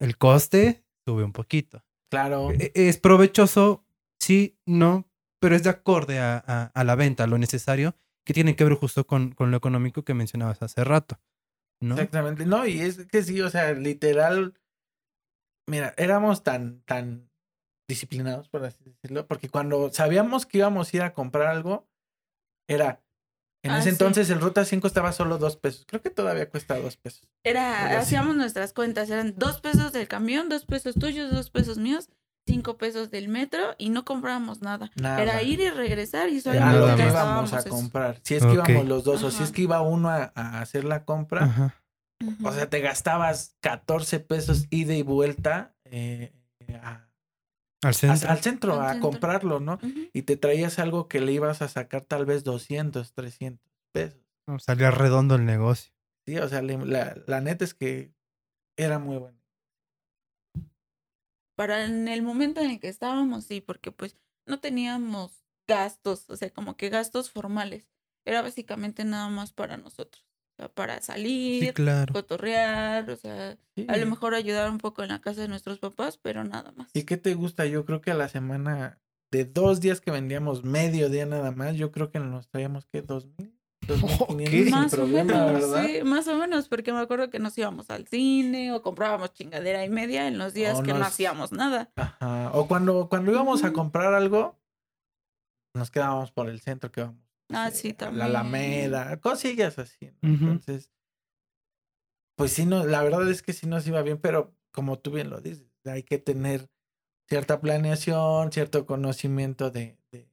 el 0.00 0.16
coste 0.16 0.84
sube 1.06 1.24
un 1.24 1.32
poquito. 1.32 1.84
Claro. 2.10 2.50
E- 2.52 2.72
¿Es 2.74 2.98
provechoso? 2.98 3.84
Sí, 4.18 4.58
no, 4.64 5.06
pero 5.40 5.54
es 5.56 5.62
de 5.62 5.70
acorde 5.70 6.18
a, 6.18 6.42
a- 6.46 6.64
a 6.74 6.84
la 6.84 6.94
venta, 6.94 7.24
a 7.24 7.26
lo 7.26 7.36
necesario, 7.36 7.94
que 8.24 8.32
tiene 8.32 8.56
que 8.56 8.64
ver 8.64 8.74
justo 8.74 9.06
con, 9.06 9.32
con 9.32 9.50
lo 9.50 9.56
económico 9.58 10.02
que 10.04 10.14
mencionabas 10.14 10.62
hace 10.62 10.82
rato. 10.84 11.20
¿no? 11.82 11.96
Exactamente. 11.96 12.46
No, 12.46 12.66
y 12.66 12.80
es 12.80 13.04
que 13.06 13.22
sí, 13.22 13.42
o 13.42 13.50
sea, 13.50 13.72
literal. 13.74 14.54
Mira, 15.68 15.92
éramos 15.98 16.42
tan, 16.42 16.80
tan 16.86 17.28
disciplinados, 17.88 18.48
por 18.48 18.64
así 18.64 18.82
decirlo, 18.84 19.26
porque 19.26 19.48
cuando 19.48 19.92
sabíamos 19.92 20.46
que 20.46 20.58
íbamos 20.58 20.92
a 20.92 20.96
ir 20.96 21.02
a 21.02 21.12
comprar 21.12 21.48
algo, 21.48 21.86
era. 22.68 23.00
En 23.62 23.70
Ah, 23.70 23.78
ese 23.78 23.84
sí. 23.84 23.94
entonces 23.94 24.28
el 24.28 24.40
Ruta 24.42 24.64
5 24.66 24.86
estaba 24.86 25.12
solo 25.12 25.38
dos 25.38 25.56
pesos. 25.56 25.84
Creo 25.86 26.02
que 26.02 26.10
todavía 26.10 26.50
cuesta 26.50 26.78
dos 26.78 26.96
pesos. 26.98 27.26
Era, 27.44 27.86
así. 27.86 27.94
hacíamos 27.96 28.36
nuestras 28.36 28.74
cuentas, 28.74 29.08
eran 29.08 29.34
dos 29.38 29.60
pesos 29.60 29.92
del 29.92 30.06
camión, 30.06 30.50
dos 30.50 30.66
pesos 30.66 30.94
tuyos, 30.96 31.30
dos 31.32 31.48
pesos 31.50 31.78
míos, 31.78 32.10
cinco 32.46 32.76
pesos 32.76 33.10
del 33.10 33.28
metro 33.28 33.74
y 33.78 33.88
no 33.88 34.04
comprábamos 34.04 34.60
nada. 34.60 34.90
Nada. 34.96 35.22
Era 35.22 35.42
ir 35.42 35.60
y 35.60 35.70
regresar 35.70 36.28
y 36.28 36.42
solamente 36.42 36.78
lo 36.78 36.94
que 36.96 37.06
íbamos 37.06 37.54
a 37.54 37.60
eso. 37.60 37.70
comprar. 37.70 38.20
Si 38.22 38.34
es 38.34 38.44
que 38.44 38.58
Ok. 38.58 38.68
íbamos 38.68 38.86
los 38.86 39.04
dos, 39.04 39.22
o 39.22 39.30
si 39.30 39.36
Ajá. 39.36 39.44
es 39.44 39.50
que 39.52 39.62
iba 39.62 39.80
uno 39.80 40.10
a, 40.10 40.30
a 40.34 40.60
hacer 40.60 40.84
la 40.84 41.04
compra, 41.06 41.44
Ajá. 41.44 41.74
O 42.44 42.52
sea, 42.52 42.68
te 42.70 42.80
gastabas 42.80 43.56
14 43.60 44.20
pesos 44.20 44.66
ida 44.70 44.94
y 44.94 45.02
vuelta 45.02 45.74
eh, 45.84 46.32
a, 46.82 47.06
Al 47.84 47.90
a- 47.90 47.92
centro. 47.94 48.28
al 48.30 48.40
centro 48.42 48.72
Al 48.74 48.80
a 48.86 48.92
centro. 48.92 49.10
comprarlo, 49.10 49.60
¿no? 49.60 49.78
Y 50.12 50.22
te 50.22 50.36
traías 50.36 50.78
algo 50.78 51.08
que 51.08 51.20
le 51.20 51.32
ibas 51.32 51.62
a 51.62 51.68
sacar 51.68 52.04
tal 52.04 52.26
vez 52.26 52.44
200, 52.44 53.12
300 53.12 53.70
pesos. 53.92 54.20
No, 54.46 54.58
Salía 54.58 54.90
redondo 54.90 55.34
el 55.36 55.44
negocio. 55.44 55.92
Sí, 56.26 56.38
o 56.38 56.48
sea, 56.48 56.62
la, 56.62 57.16
la 57.26 57.40
neta 57.40 57.64
es 57.64 57.74
que 57.74 58.12
era 58.76 58.98
muy 58.98 59.18
bueno. 59.18 59.38
Para 61.56 61.84
en 61.84 62.08
el 62.08 62.22
momento 62.22 62.60
en 62.60 62.70
el 62.70 62.80
que 62.80 62.88
estábamos, 62.88 63.44
sí, 63.44 63.60
porque 63.60 63.92
pues 63.92 64.16
no 64.46 64.58
teníamos 64.60 65.44
gastos, 65.68 66.28
o 66.28 66.36
sea, 66.36 66.50
como 66.50 66.76
que 66.76 66.88
gastos 66.88 67.30
formales. 67.30 67.88
Era 68.26 68.42
básicamente 68.42 69.04
nada 69.04 69.28
más 69.28 69.52
para 69.52 69.76
nosotros. 69.76 70.23
Para 70.74 71.00
Sí, 71.00 71.06
salir, 71.06 71.74
claro. 71.74 72.12
cotorrear, 72.14 73.10
o 73.10 73.16
sea, 73.16 73.56
Sí. 73.74 73.86
a 73.88 73.96
lo 73.96 74.06
mejor 74.06 74.34
ayudar 74.34 74.70
un 74.70 74.78
poco 74.78 75.02
en 75.02 75.08
la 75.08 75.20
casa 75.20 75.40
de 75.40 75.48
nuestros 75.48 75.78
papás, 75.80 76.16
pero 76.16 76.44
nada 76.44 76.72
más. 76.76 76.88
¿Y 76.94 77.02
qué 77.02 77.16
te 77.16 77.34
gusta? 77.34 77.66
Yo 77.66 77.84
creo 77.84 78.00
que 78.00 78.12
a 78.12 78.14
la 78.14 78.28
semana 78.28 78.98
de 79.32 79.44
dos 79.44 79.80
días 79.80 80.00
que 80.00 80.12
vendíamos 80.12 80.62
medio 80.62 81.10
día 81.10 81.26
nada 81.26 81.50
más, 81.50 81.74
yo 81.74 81.90
creo 81.90 82.10
que 82.10 82.20
nos 82.20 82.46
traíamos 82.48 82.86
que 82.86 83.02
dos 83.02 83.26
mil, 83.36 83.52
dos 83.88 84.00
mil 84.00 84.12
Ok. 84.20 84.28
quinientos 84.28 84.62
sin 84.64 84.70
Más 84.70 84.94
o 84.94 85.06
menos, 85.08 85.52
¿verdad? 85.52 85.86
sí, 85.86 86.04
más 86.04 86.28
o 86.28 86.38
menos, 86.38 86.68
porque 86.68 86.92
me 86.92 87.00
acuerdo 87.00 87.30
que 87.30 87.40
nos 87.40 87.58
íbamos 87.58 87.90
al 87.90 88.06
cine 88.06 88.72
o 88.72 88.80
comprábamos 88.80 89.32
chingadera 89.34 89.84
y 89.84 89.88
media 89.88 90.28
en 90.28 90.38
los 90.38 90.54
días 90.54 90.78
O 90.78 90.82
que 90.84 90.92
no 90.94 91.04
hacíamos 91.04 91.50
nada. 91.50 91.90
Ajá. 91.96 92.52
O 92.54 92.68
cuando, 92.68 93.08
cuando 93.08 93.32
íbamos 93.32 93.64
a 93.64 93.72
comprar 93.72 94.14
algo, 94.14 94.56
nos 95.74 95.90
quedábamos 95.90 96.30
por 96.30 96.48
el 96.48 96.60
centro, 96.60 96.92
que 96.92 97.00
vamos. 97.02 97.23
Ah, 97.52 97.70
sí, 97.70 97.92
también. 97.94 98.18
La 98.18 98.24
Alameda, 98.26 99.20
cosillas 99.20 99.78
así. 99.78 100.10
Entonces, 100.22 100.90
pues 102.36 102.52
sí, 102.52 102.66
no, 102.66 102.84
la 102.84 103.02
verdad 103.02 103.28
es 103.30 103.42
que 103.42 103.52
sí 103.52 103.66
nos 103.66 103.86
iba 103.86 104.02
bien, 104.02 104.18
pero 104.20 104.56
como 104.72 104.98
tú 104.98 105.12
bien 105.12 105.30
lo 105.30 105.40
dices, 105.40 105.66
hay 105.84 106.02
que 106.02 106.18
tener 106.18 106.68
cierta 107.28 107.60
planeación, 107.60 108.52
cierto 108.52 108.86
conocimiento 108.86 109.70
de, 109.70 109.98
de, 110.12 110.28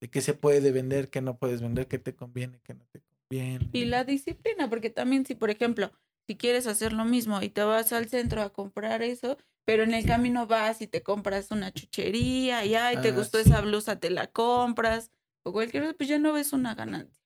de 0.00 0.10
qué 0.10 0.20
se 0.22 0.34
puede 0.34 0.72
vender, 0.72 1.10
qué 1.10 1.20
no 1.22 1.38
puedes 1.38 1.62
vender, 1.62 1.88
qué 1.88 1.98
te 1.98 2.16
conviene, 2.16 2.60
qué 2.62 2.74
no 2.74 2.86
te 2.92 3.02
conviene. 3.02 3.68
Y 3.72 3.84
la 3.86 4.04
disciplina, 4.04 4.68
porque 4.70 4.90
también 4.90 5.26
si, 5.26 5.34
por 5.34 5.50
ejemplo, 5.50 5.92
si 6.26 6.36
quieres 6.36 6.66
hacer 6.66 6.92
lo 6.92 7.04
mismo 7.04 7.42
y 7.42 7.48
te 7.50 7.62
vas 7.62 7.92
al 7.92 8.08
centro 8.08 8.42
a 8.42 8.52
comprar 8.52 9.02
eso, 9.02 9.38
pero 9.64 9.82
en 9.82 9.94
el 9.94 10.06
camino 10.06 10.46
vas 10.46 10.80
y 10.80 10.86
te 10.86 11.02
compras 11.02 11.50
una 11.50 11.72
chuchería 11.72 12.64
y 12.64 12.74
ay, 12.74 12.96
te 12.98 13.10
Ah, 13.10 13.12
gustó 13.12 13.38
sí. 13.38 13.50
esa 13.50 13.60
blusa, 13.60 13.98
te 14.00 14.10
la 14.10 14.28
compras 14.28 15.10
o 15.46 15.52
cualquier 15.52 15.84
cosa, 15.84 15.94
pues 15.96 16.08
ya 16.08 16.18
no 16.18 16.32
ves 16.32 16.52
una 16.52 16.74
ganancia. 16.74 17.22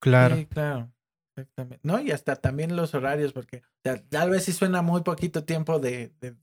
Claro. 0.00 0.36
Sí, 0.36 0.46
claro. 0.46 0.90
Exactamente. 1.36 1.80
No, 1.82 2.00
y 2.00 2.10
hasta 2.10 2.36
también 2.36 2.74
los 2.76 2.94
horarios, 2.94 3.32
porque 3.32 3.58
o 3.58 3.80
sea, 3.84 4.02
tal 4.08 4.30
vez 4.30 4.44
sí 4.44 4.52
suena 4.52 4.82
muy 4.82 5.02
poquito 5.02 5.44
tiempo 5.44 5.78
de, 5.78 6.12
de 6.20 6.34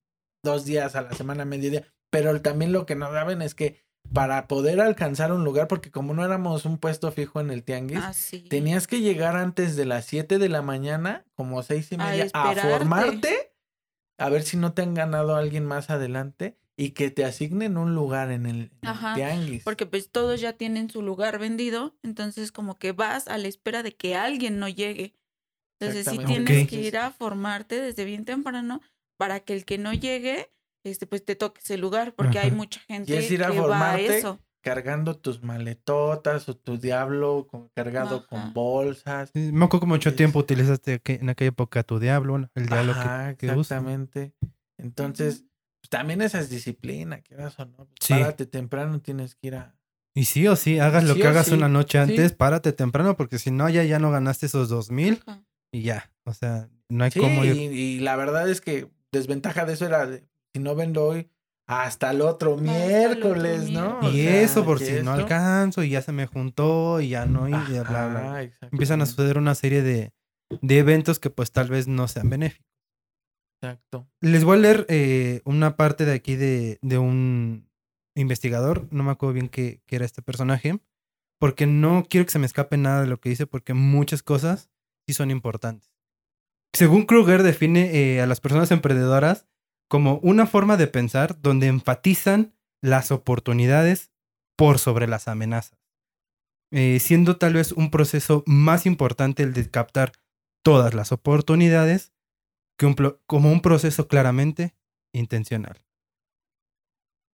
dos 0.43 0.65
días 0.65 0.95
a 0.95 1.01
la 1.01 1.11
semana, 1.13 1.43
mediodía, 1.45 1.83
pero 2.09 2.41
también 2.41 2.71
lo 2.71 2.85
que 2.85 2.95
nos 2.95 3.11
daban 3.11 3.41
es 3.41 3.55
que 3.55 3.83
para 4.13 4.47
poder 4.47 4.79
alcanzar 4.79 5.31
un 5.33 5.43
lugar, 5.43 5.67
porque 5.67 5.89
como 5.91 6.13
no 6.13 6.23
éramos 6.23 6.63
un 6.65 6.77
puesto 6.77 7.11
fijo 7.11 7.39
en 7.41 7.49
el 7.49 7.63
tianguis, 7.63 7.99
Ah, 8.03 8.13
sí. 8.13 8.41
tenías 8.49 8.85
que 8.87 9.01
llegar 9.01 9.35
antes 9.35 9.75
de 9.75 9.85
las 9.85 10.05
7 10.05 10.37
de 10.37 10.47
la 10.47 10.61
mañana, 10.61 11.25
como 11.33 11.63
seis 11.63 11.91
y 11.91 11.95
A 11.95 11.97
media, 11.97 12.23
a, 12.33 12.51
esperarte. 12.51 12.61
formarte, 12.69 13.53
a 14.19 14.29
ver 14.29 14.43
si 14.43 14.57
no 14.57 14.73
te 14.73 14.83
han 14.83 14.93
ganado 14.93 15.35
a 15.35 15.39
alguien 15.39 15.65
más 15.65 15.89
adelante 15.89 16.55
y 16.77 16.91
que 16.91 17.09
te 17.09 17.23
asignen 17.23 17.77
un 17.77 17.95
lugar 17.95 18.31
en 18.31 18.45
el, 18.45 18.55
en 18.55 18.71
el 18.81 18.87
Ajá, 18.89 19.15
tianguis. 19.15 19.63
Porque 19.63 19.85
pues 19.85 20.09
todos 20.11 20.41
ya 20.41 20.53
tienen 20.53 20.89
su 20.89 21.01
lugar 21.01 21.39
vendido, 21.39 21.95
entonces 22.03 22.51
como 22.51 22.77
que 22.77 22.91
vas 22.91 23.27
a 23.27 23.37
la 23.37 23.47
espera 23.47 23.81
de 23.83 23.95
que 23.95 24.15
alguien 24.15 24.59
no 24.59 24.67
llegue. 24.67 25.13
Entonces 25.79 26.05
sí 26.09 26.17
tienes 26.25 26.67
que 26.69 26.81
ir 26.81 26.97
a 26.97 27.11
formarte 27.11 27.79
desde 27.81 28.05
bien 28.05 28.25
temprano 28.25 28.81
para 29.17 29.39
que 29.41 29.53
el 29.53 29.65
que 29.65 29.77
no 29.77 29.93
llegue, 29.93 30.51
este 30.85 31.07
pues 31.07 31.23
te 31.23 31.35
toque 31.35 31.61
ese 31.61 31.77
lugar, 31.77 32.13
porque 32.13 32.39
hay 32.39 32.51
mucha 32.51 32.79
gente 32.81 33.17
es 33.17 33.29
ir 33.31 33.43
a 33.43 33.51
que 33.51 33.57
va 33.57 33.59
a 33.59 33.61
formarte, 33.67 34.17
eso. 34.17 34.39
cargando 34.61 35.15
tus 35.17 35.43
maletotas 35.43 36.47
o 36.49 36.55
tu 36.57 36.77
diablo 36.77 37.47
con- 37.49 37.69
cargado 37.75 38.17
Ajá. 38.17 38.27
con 38.27 38.53
bolsas. 38.53 39.29
Sí, 39.33 39.51
Me 39.53 39.65
acuerdo 39.65 39.81
que 39.81 39.87
mucho 39.87 40.09
Es- 40.09 40.15
tiempo 40.15 40.39
utilizaste 40.39 40.99
que- 40.99 41.15
en 41.15 41.29
aquella 41.29 41.49
época 41.49 41.83
tu 41.83 41.99
diablo, 41.99 42.33
bueno, 42.33 42.49
el 42.55 42.65
diablo 42.67 42.93
que- 42.93 42.99
Ajá, 42.99 43.35
que, 43.35 43.45
exactamente. 43.47 44.33
Entonces, 44.77 45.45
pues, 45.85 45.89
también 45.89 46.21
esa 46.21 46.39
es 46.39 46.49
disciplina, 46.49 47.21
quieras 47.21 47.59
o 47.59 47.65
no. 47.65 47.75
Pues, 47.77 47.89
Sí. 47.99 48.13
Párate 48.13 48.45
temprano, 48.45 48.99
tienes 49.01 49.35
que 49.35 49.47
ir 49.47 49.55
a... 49.55 49.75
Y 50.13 50.25
sí 50.25 50.47
o 50.47 50.55
sí, 50.55 50.79
hagas 50.79 51.03
lo 51.03 51.13
Sí 51.13 51.21
que 51.21 51.27
hagas 51.27 51.47
sí, 51.47 51.53
una 51.53 51.67
noche 51.69 51.97
sí. 52.03 52.11
antes, 52.11 52.33
párate 52.33 52.71
temprano, 52.71 53.17
porque 53.17 53.37
si 53.37 53.51
no, 53.51 53.67
ya, 53.69 53.83
ya 53.83 53.99
no 53.99 54.11
ganaste 54.11 54.45
esos 54.45 54.69
dos 54.69 54.89
mil 54.89 55.21
y 55.71 55.81
ya. 55.81 56.11
O 56.23 56.33
sea, 56.33 56.69
no 56.89 57.03
hay 57.03 57.11
Sí, 57.11 57.19
cómo 57.19 57.43
ir. 57.43 57.55
y, 57.55 57.59
y 57.65 57.99
la 57.99 58.15
verdad 58.15 58.49
es 58.49 58.61
que 58.61 58.89
desventaja 59.11 59.65
de 59.65 59.73
eso 59.73 59.85
era, 59.85 60.05
de, 60.05 60.23
si 60.53 60.61
no 60.61 60.73
vendo 60.73 61.03
hoy, 61.05 61.29
hasta 61.67 62.11
el 62.11 62.21
otro 62.21 62.51
el 62.53 62.59
otro 62.59 62.63
miércoles, 62.63 63.69
¿no? 63.71 63.99
O 63.99 64.09
Y 64.09 64.21
sea, 64.23 64.41
eso 64.41 64.63
por 64.63 64.79
si 64.79 65.01
no 65.03 65.11
alcanzo 65.13 65.83
y 65.83 65.89
ya 65.89 66.01
se 66.01 66.11
me 66.11 66.27
juntó 66.27 67.01
y 67.01 67.09
ya 67.09 67.25
no, 67.25 67.49
y 67.49 67.51
ya 67.51 67.83
bla, 67.83 68.49
Empiezan 68.71 69.01
a 69.01 69.05
suceder 69.05 69.37
una 69.37 69.55
serie 69.55 69.81
de, 69.81 70.13
de 70.61 70.77
eventos 70.79 71.19
que 71.19 71.29
pues 71.29 71.51
tal 71.51 71.67
vez 71.69 71.87
no 71.87 72.07
sean 72.07 72.29
benéficos. 72.29 72.65
Exacto. 73.61 74.07
Les 74.21 74.43
voy 74.43 74.57
a 74.57 74.61
leer 74.61 74.85
eh, 74.89 75.41
una 75.45 75.75
parte 75.75 76.05
de 76.05 76.13
aquí 76.13 76.35
de, 76.35 76.77
de 76.81 76.97
un 76.97 77.69
investigador, 78.15 78.87
no 78.91 79.03
me 79.03 79.11
acuerdo 79.11 79.33
bien 79.33 79.49
qué, 79.49 79.81
era 79.87 80.05
este 80.05 80.21
personaje, 80.21 80.79
porque 81.39 81.65
no 81.65 82.05
quiero 82.09 82.25
que 82.25 82.31
se 82.31 82.39
me 82.39 82.45
escape 82.45 82.77
nada 82.77 83.01
de 83.01 83.07
lo 83.07 83.19
que 83.19 83.29
dice, 83.29 83.45
porque 83.47 83.73
muchas 83.73 84.23
cosas 84.23 84.69
sí 85.07 85.13
son 85.13 85.31
importantes. 85.31 85.91
Según 86.73 87.05
Kruger 87.05 87.43
define 87.43 87.91
eh, 87.93 88.21
a 88.21 88.25
las 88.25 88.39
personas 88.41 88.71
emprendedoras 88.71 89.47
como 89.89 90.17
una 90.23 90.47
forma 90.47 90.77
de 90.77 90.87
pensar 90.87 91.41
donde 91.41 91.67
enfatizan 91.67 92.53
las 92.81 93.11
oportunidades 93.11 94.11
por 94.57 94.79
sobre 94.79 95.07
las 95.07 95.27
amenazas, 95.27 95.79
Eh, 96.71 96.99
siendo 96.99 97.37
tal 97.37 97.53
vez 97.53 97.71
un 97.71 97.91
proceso 97.91 98.43
más 98.47 98.85
importante 98.85 99.43
el 99.43 99.53
de 99.53 99.69
captar 99.69 100.11
todas 100.63 100.93
las 100.93 101.11
oportunidades 101.11 102.11
que 102.77 102.85
un 102.85 102.95
plo- 102.95 103.21
como 103.25 103.51
un 103.51 103.61
proceso 103.61 104.07
claramente 104.07 104.75
intencional. 105.13 105.85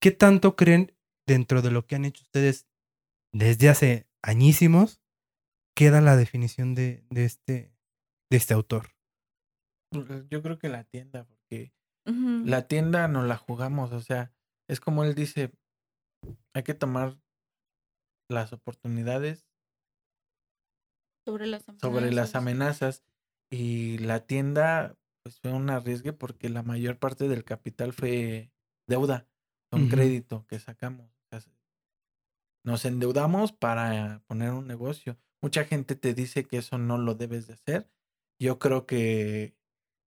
¿Qué 0.01 0.11
tanto 0.11 0.55
creen 0.55 0.95
dentro 1.27 1.61
de 1.61 1.71
lo 1.71 1.85
que 1.85 1.95
han 1.95 2.05
hecho 2.05 2.23
ustedes 2.23 2.67
desde 3.33 3.69
hace 3.69 4.07
añísimos 4.23 5.01
queda 5.75 6.01
la 6.01 6.15
definición 6.15 6.75
de, 6.75 7.05
de 7.09 7.25
este, 7.25 7.73
de 8.29 8.37
este 8.37 8.53
autor? 8.53 8.89
Pues, 9.91 10.27
Yo 10.29 10.41
creo 10.41 10.57
que 10.57 10.69
la 10.69 10.83
tienda, 10.83 11.25
porque 11.25 11.73
la 12.47 12.67
tienda 12.67 13.07
nos 13.07 13.27
la 13.27 13.37
jugamos, 13.37 13.91
o 13.91 14.01
sea, 14.01 14.33
es 14.67 14.79
como 14.79 15.03
él 15.03 15.13
dice, 15.15 15.51
hay 16.53 16.63
que 16.63 16.73
tomar 16.73 17.19
las 18.29 18.53
oportunidades 18.53 19.45
sobre 21.25 21.45
las 21.47 21.63
sobre 21.79 22.11
las 22.11 22.35
amenazas 22.35 23.03
y 23.51 23.97
la 23.99 24.25
tienda 24.25 24.97
pues 25.24 25.39
fue 25.39 25.51
un 25.53 25.69
arriesgue 25.69 26.13
porque 26.13 26.49
la 26.49 26.63
mayor 26.63 26.99
parte 26.99 27.28
del 27.28 27.43
capital 27.43 27.93
fue 27.93 28.51
deuda, 28.88 29.28
un 29.72 29.88
crédito 29.89 30.45
que 30.47 30.59
sacamos. 30.59 31.09
Nos 32.63 32.86
endeudamos 32.86 33.51
para 33.51 34.24
poner 34.28 34.51
un 34.51 34.67
negocio. 34.67 35.17
Mucha 35.41 35.65
gente 35.65 35.95
te 35.95 36.13
dice 36.13 36.43
que 36.45 36.57
eso 36.57 36.78
no 36.78 36.97
lo 36.97 37.15
debes 37.15 37.47
de 37.47 37.53
hacer. 37.53 37.91
Yo 38.39 38.59
creo 38.59 38.86
que 38.86 39.57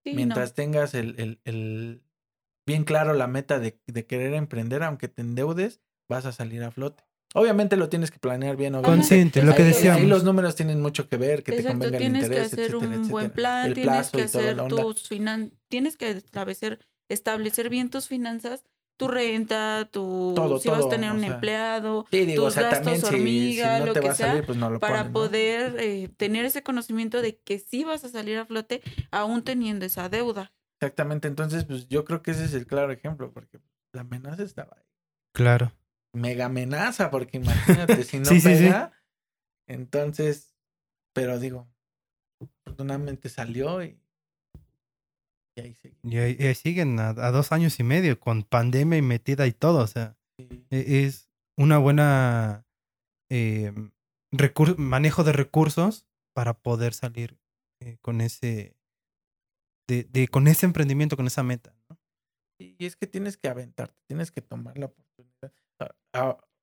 Sí, 0.05 0.12
no. 0.12 0.17
mientras 0.17 0.55
tengas 0.55 0.95
el, 0.95 1.19
el- 1.19 1.41
el- 1.45 2.05
bien 2.67 2.85
claro 2.85 3.15
la 3.15 3.27
meta 3.27 3.59
de, 3.59 3.81
de 3.87 4.07
querer 4.07 4.35
emprender, 4.35 4.83
aunque 4.83 5.09
te 5.09 5.23
endeudes, 5.23 5.83
vas 6.09 6.27
a 6.27 6.33
salir 6.33 6.62
a 6.62 6.71
flote. 6.71 7.05
Obviamente 7.37 7.76
lo 7.76 7.89
tienes 7.89 8.12
que 8.12 8.20
planear 8.20 8.57
bien, 8.57 8.76
obviamente. 8.76 8.99
Consciente, 9.01 9.43
lo 9.43 9.55
que 9.57 9.62
Ahí- 9.62 9.68
decíamos. 9.68 10.01
Ahí 10.03 10.07
los 10.07 10.22
números 10.22 10.55
tienen 10.55 10.80
mucho 10.80 11.09
que 11.09 11.16
ver, 11.16 11.43
que 11.43 11.51
te 11.51 11.59
Exacto, 11.59 11.78
convenga 11.80 11.97
el 11.99 12.03
tienes 12.05 12.22
interés, 12.24 12.39
que 12.39 12.45
hacer 12.62 12.64
etcétera, 12.76 12.97
un 13.01 13.09
buen 13.09 13.30
plan, 13.32 13.66
El 13.66 13.74
tienes 13.74 13.93
plazo 13.93 14.16
que 14.18 14.22
hacer 14.22 14.68
tus 14.68 15.09
finan 15.09 15.53
tienes 15.68 15.97
que 15.97 16.11
establecer, 16.11 16.78
establecer 17.09 17.70
bien 17.70 17.91
tus 17.91 18.07
finanzas, 18.07 18.62
tu 18.97 19.09
renta, 19.09 19.89
tu 19.91 20.32
Todo, 20.37 20.61
si 20.61 20.68
vas 20.68 20.85
a 20.87 20.89
tener 20.89 21.11
un 21.11 21.18
sea, 21.20 21.35
empleado, 21.35 22.07
Sí, 22.12 22.24
digo, 22.24 22.45
o 22.45 22.47
tus 22.47 22.55
sea, 22.55 22.70
gastos 22.70 22.95
si, 22.95 23.01
si 23.01 23.07
hormiga, 23.07 23.78
no 23.80 23.87
lo 23.87 23.93
te 23.95 24.01
que 24.01 24.07
va 24.07 24.12
a 24.12 24.16
sea, 24.16 24.26
salir, 24.28 24.47
pues 24.47 24.57
no 24.57 24.70
lo 24.70 24.78
para 24.78 25.11
poder 25.11 25.74
eh, 25.80 26.09
tener 26.16 26.45
ese 26.45 26.62
conocimiento 26.62 27.20
de 27.20 27.37
que 27.39 27.59
sí 27.59 27.82
vas 27.82 28.05
a 28.05 28.09
salir 28.11 28.39
a 28.39 28.47
flote 28.47 28.80
aún 29.11 29.43
teniendo 29.43 29.85
esa 29.85 30.09
deuda. 30.09 30.53
Exactamente, 30.80 31.26
entonces, 31.26 31.64
pues 31.64 31.89
yo 31.89 32.05
creo 32.05 32.22
que 32.22 32.30
ese 32.30 32.45
es 32.45 32.55
el 32.55 32.68
claro 32.68 32.93
ejemplo, 32.93 33.32
porque 33.32 33.59
la 33.93 34.03
amenaza 34.03 34.45
estaba 34.45 34.76
ahí. 34.76 34.85
Claro. 35.32 35.72
Mega 36.15 36.47
amenaza, 36.47 37.11
porque 37.11 37.37
imagínate, 37.39 38.03
si 38.05 38.19
no 38.19 38.25
Sí, 38.27 38.41
sí, 38.41 38.49
sí. 38.57 38.65
pega, 38.65 38.93
entonces, 39.67 40.55
pero 41.12 41.39
digo, 41.39 41.69
afortunadamente 42.65 43.29
salió 43.29 43.83
y, 43.83 44.01
y 45.57 45.61
ahí 45.61 45.75
seguí. 45.75 45.97
Y 46.03 46.17
ahí, 46.19 46.37
y 46.39 46.47
ahí 46.47 46.55
siguen 46.55 46.99
a, 47.01 47.09
a 47.11 47.31
dos 47.31 47.53
años 47.53 47.79
y 47.81 47.83
medio 47.85 48.19
con 48.21 48.43
pandemia 48.45 48.99
y 48.99 49.03
metida 49.03 49.47
y 49.47 49.53
todo. 49.53 49.79
O 49.83 49.87
sea, 49.87 50.17
e- 50.39 51.05
es 51.05 51.31
una 51.57 51.79
buena 51.79 52.67
eh, 53.31 53.73
manejo 54.77 55.25
de 55.25 55.33
recursos 55.33 56.07
para 56.35 56.55
poder 56.55 56.95
salir 56.95 57.39
eh, 57.81 57.99
con 58.03 58.21
ese 58.21 58.77
de, 59.89 60.05
de- 60.05 60.29
con 60.29 60.49
ese 60.49 60.67
emprendimiento, 60.67 61.17
con 61.17 61.27
esa 61.27 61.43
meta. 61.43 61.77
y 62.59 62.85
es 62.87 62.97
que 62.97 63.07
tienes 63.07 63.37
que 63.37 63.49
aventarte, 63.49 64.01
tienes 64.07 64.31
que 64.31 64.41
tomar 64.41 64.77
la 64.79 64.87
oportunidad. 64.87 65.24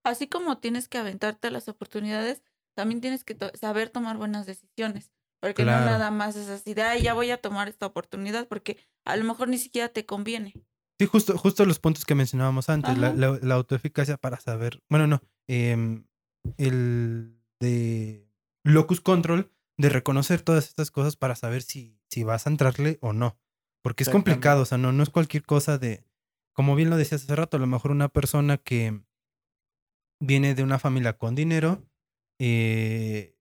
Así 0.04 0.28
como 0.28 0.58
tienes 0.60 0.88
que 0.88 0.98
aventarte 0.98 1.48
a 1.48 1.52
las 1.52 1.68
oportunidades, 1.68 2.42
también 2.76 3.02
tienes 3.02 3.24
que 3.24 3.36
to- 3.36 3.52
saber 3.54 3.90
tomar 3.90 4.18
buenas 4.18 4.46
decisiones. 4.46 5.12
Porque 5.40 5.64
Claro. 5.64 5.86
no 5.86 5.92
nada 5.92 6.12
más 6.12 6.36
es 6.36 6.50
así 6.50 6.74
de, 6.74 6.84
ay, 6.84 7.02
ya 7.04 7.14
voy 7.14 7.32
a 7.32 7.42
tomar 7.42 7.68
esta 7.68 7.86
oportunidad 7.88 8.48
porque 8.48 8.78
a 9.06 9.16
lo 9.18 9.24
mejor 9.24 9.48
ni 9.48 9.58
siquiera 9.58 9.90
te 9.90 10.06
conviene. 10.06 10.54
Sí, 11.00 11.08
justo, 11.08 11.36
justo 11.38 11.66
los 11.66 11.80
puntos 11.80 12.06
que 12.06 12.14
mencionábamos 12.14 12.70
antes, 12.70 12.96
la, 12.98 13.08
Ajá. 13.08 13.16
la, 13.18 13.40
la 13.42 13.56
autoeficacia 13.56 14.18
para 14.18 14.40
saber, 14.40 14.84
bueno, 14.88 15.08
no, 15.08 15.22
em, 15.48 16.06
el 16.58 17.40
de 17.60 18.28
locus 18.64 19.02
control, 19.02 19.52
de 19.78 19.90
reconocer 19.90 20.42
todas 20.44 20.68
estas 20.68 20.92
cosas 20.92 21.16
para 21.16 21.36
saber 21.36 21.64
si, 21.64 22.00
si 22.08 22.24
vas 22.24 22.46
a 22.46 22.52
entrarle 22.52 23.00
o 23.02 23.14
no. 23.14 23.40
Porque 23.82 24.04
es 24.04 24.10
complicado, 24.10 24.62
o 24.62 24.66
sea, 24.66 24.78
no, 24.78 24.92
no 24.92 25.02
es 25.02 25.10
cualquier 25.10 25.44
cosa 25.44 25.80
de, 25.80 26.04
como 26.62 26.76
bien 26.76 26.92
lo 26.92 26.98
decías 26.98 27.24
hace 27.24 27.36
rato, 27.36 27.58
a 27.58 27.60
lo 27.60 27.66
mejor 27.66 27.90
una 27.90 28.10
persona 28.10 28.60
que 28.60 29.02
viene 30.22 30.54
de 30.54 30.62
una 30.62 30.78
familia 30.78 31.18
con 31.18 31.34
dinero, 31.34 31.84
eh, 32.40 33.36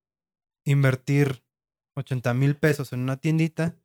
invertir 0.64 1.44
80 1.96 2.32
mil 2.32 2.56
pesos 2.56 2.94
en 2.94 3.00
una 3.00 3.18
tiendita, 3.18 3.76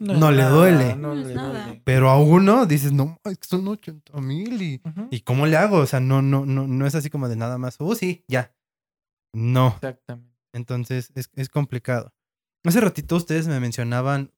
No 0.00 0.30
le 0.30 0.38
nada, 0.38 0.56
duele. 0.56 0.96
No 0.96 1.14
le 1.14 1.82
pero 1.84 2.08
a 2.08 2.18
uno 2.18 2.64
dices, 2.64 2.94
no, 2.94 3.20
es 3.24 3.36
que 3.36 3.46
son 3.46 3.68
80 3.68 4.18
mil 4.22 4.62
y... 4.62 4.80
¿Y 5.10 5.20
cómo 5.20 5.44
le 5.44 5.58
hago? 5.58 5.76
O 5.76 5.86
sea, 5.86 6.00
no, 6.00 6.22
no, 6.22 6.46
no, 6.46 6.66
no 6.66 6.86
es 6.86 6.94
así 6.94 7.10
como 7.10 7.28
de 7.28 7.36
nada 7.36 7.58
más. 7.58 7.76
Oh, 7.78 7.94
sí, 7.94 8.24
ya. 8.26 8.56
No. 9.34 9.74
Exactamente. 9.74 10.34
Entonces 10.54 11.12
es, 11.14 11.28
es 11.34 11.50
complicado. 11.50 12.14
Hace 12.64 12.80
ratito 12.80 13.16
ustedes 13.16 13.48
me 13.48 13.60
mencionaban 13.60 14.32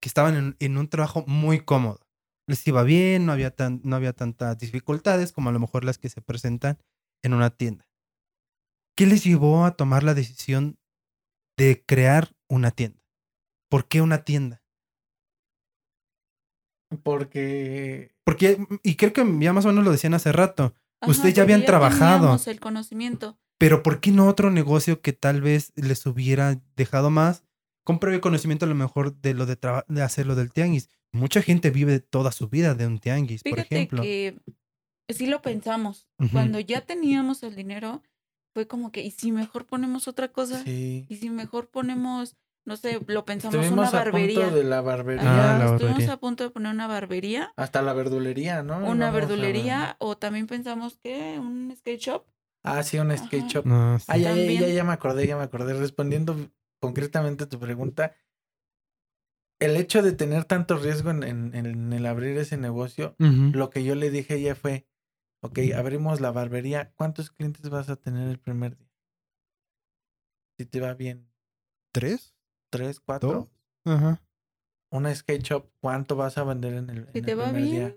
que 0.00 0.08
estaban 0.08 0.34
en, 0.34 0.56
en 0.58 0.78
un 0.78 0.88
trabajo 0.88 1.22
muy 1.28 1.60
cómodo. 1.60 2.09
Les 2.50 2.66
iba 2.66 2.82
bien, 2.82 3.26
no 3.26 3.32
había, 3.32 3.54
tan, 3.54 3.80
no 3.84 3.94
había 3.94 4.12
tantas 4.12 4.58
dificultades 4.58 5.30
como 5.30 5.50
a 5.50 5.52
lo 5.52 5.60
mejor 5.60 5.84
las 5.84 5.98
que 5.98 6.08
se 6.08 6.20
presentan 6.20 6.78
en 7.22 7.32
una 7.32 7.50
tienda. 7.50 7.88
¿Qué 8.96 9.06
les 9.06 9.22
llevó 9.22 9.64
a 9.64 9.76
tomar 9.76 10.02
la 10.02 10.14
decisión 10.14 10.76
de 11.56 11.84
crear 11.86 12.34
una 12.48 12.72
tienda? 12.72 13.00
¿Por 13.70 13.86
qué 13.86 14.00
una 14.02 14.24
tienda? 14.24 14.64
Porque 17.04 18.16
Porque, 18.24 18.66
y 18.82 18.96
creo 18.96 19.12
que 19.12 19.24
ya 19.38 19.52
más 19.52 19.64
o 19.64 19.68
menos 19.68 19.84
lo 19.84 19.92
decían 19.92 20.14
hace 20.14 20.32
rato, 20.32 20.74
Ustedes 21.06 21.34
ya 21.34 21.44
habían 21.44 21.64
trabajado. 21.64 22.16
teníamos 22.18 22.46
el 22.48 22.58
conocimiento. 22.58 23.38
Pero 23.58 23.84
¿por 23.84 24.00
qué 24.00 24.10
no 24.10 24.26
otro 24.26 24.50
negocio 24.50 25.00
que 25.00 25.12
tal 25.12 25.40
vez 25.40 25.72
les 25.76 26.04
hubiera 26.04 26.60
dejado 26.74 27.10
más? 27.10 27.44
Con 27.84 28.00
previo 28.00 28.20
conocimiento 28.20 28.64
a 28.66 28.68
lo 28.68 28.74
mejor 28.74 29.14
de 29.20 29.34
lo 29.34 29.46
de, 29.46 29.56
de 29.86 30.02
hacerlo 30.02 30.34
del 30.34 30.52
tianguis. 30.52 30.90
Mucha 31.12 31.42
gente 31.42 31.70
vive 31.70 32.00
toda 32.00 32.32
su 32.32 32.48
vida 32.48 32.74
de 32.74 32.86
un 32.86 32.98
tianguis, 32.98 33.42
por 33.42 33.52
Fíjate 33.54 33.74
ejemplo. 33.76 34.02
que 34.02 34.38
sí 35.08 35.26
lo 35.26 35.42
pensamos. 35.42 36.06
Ujú. 36.18 36.30
Cuando 36.32 36.60
ya 36.60 36.82
teníamos 36.82 37.42
el 37.42 37.56
dinero, 37.56 38.02
fue 38.54 38.66
como 38.66 38.92
que, 38.92 39.02
¿y 39.02 39.10
si 39.10 39.32
mejor 39.32 39.66
ponemos 39.66 40.06
otra 40.08 40.28
cosa? 40.28 40.62
sí. 40.62 41.06
¿Y 41.08 41.16
si 41.16 41.30
mejor 41.30 41.68
ponemos, 41.68 42.36
no 42.64 42.76
sé, 42.76 43.00
lo 43.06 43.24
pensamos 43.24 43.54
Estuvimos 43.56 43.88
una 43.92 44.00
a 44.00 44.04
barbería? 44.04 44.40
punto 44.44 44.56
de 44.56 44.64
la 44.64 44.80
barbería. 44.82 45.54
Ah, 45.54 45.58
la 45.58 45.64
estuvimos 45.72 45.98
barbería. 45.98 46.12
a 46.12 46.16
punto 46.20 46.44
de 46.44 46.50
poner 46.50 46.72
una 46.72 46.86
barbería, 46.86 47.52
Hasta 47.56 47.82
la 47.82 47.92
verdulería, 47.92 48.62
¿no? 48.62 48.78
una 48.88 49.08
a- 49.08 49.10
verdulería, 49.10 49.96
o 49.98 50.16
también 50.16 50.46
pensamos 50.46 50.96
que 51.02 51.38
un 51.40 51.74
skate 51.76 52.00
shop. 52.00 52.24
Ah, 52.62 52.82
sí, 52.82 52.98
un 52.98 53.16
skate 53.16 53.40
Ajá. 53.44 53.48
shop. 53.48 53.66
No, 53.66 53.98
sí. 53.98 54.04
Ah, 54.08 54.16
ya, 54.16 54.30
ya, 54.30 54.36
ya, 54.36 54.44
También. 54.52 54.74
ya 54.74 54.84
me 54.84 54.92
acordé, 54.92 55.26
ya 55.26 55.36
me 55.36 55.42
acordé. 55.44 55.74
Respondiendo 55.74 56.36
concretamente 56.78 57.44
a 57.44 57.48
tu 57.48 57.58
pregunta, 57.58 58.14
el 59.60 59.76
hecho 59.76 60.02
de 60.02 60.12
tener 60.12 60.44
tanto 60.44 60.76
riesgo 60.76 61.10
en, 61.10 61.22
en- 61.22 61.54
en 61.54 61.92
el 61.92 62.06
abrir 62.06 62.36
ese 62.38 62.56
negocio, 62.56 63.14
lo 63.18 63.70
que 63.70 63.84
yo 63.84 63.94
le 63.94 64.10
dije 64.10 64.34
a 64.34 64.36
ella 64.36 64.54
fue, 64.54 64.86
ok, 65.42 65.58
abrimos 65.76 66.20
la 66.20 66.32
barbería, 66.32 66.92
¿cuántos 66.96 67.30
clientes 67.30 67.68
vas 67.70 67.88
a 67.88 67.96
tener 67.96 68.28
el 68.28 68.38
primer 68.40 68.76
día? 68.76 68.88
Si 70.58 70.66
te 70.66 70.80
va 70.80 70.94
bien, 70.94 71.28
¿Tres? 71.92 72.34
tres, 72.70 73.00
cuatro. 73.00 73.50
Ajá. 73.84 74.22
Una 74.92 75.14
skate 75.14 75.42
shop, 75.42 75.70
¿cuánto 75.80 76.16
vas 76.16 76.36
a 76.38 76.44
vender 76.44 76.74
en 76.74 76.90
el, 76.90 77.08
Si 77.12 77.18
en 77.18 77.24
te 77.24 77.32
el 77.32 77.38
va 77.38 77.44
primer 77.44 77.62
bien, 77.62 77.70
día? 77.70 77.96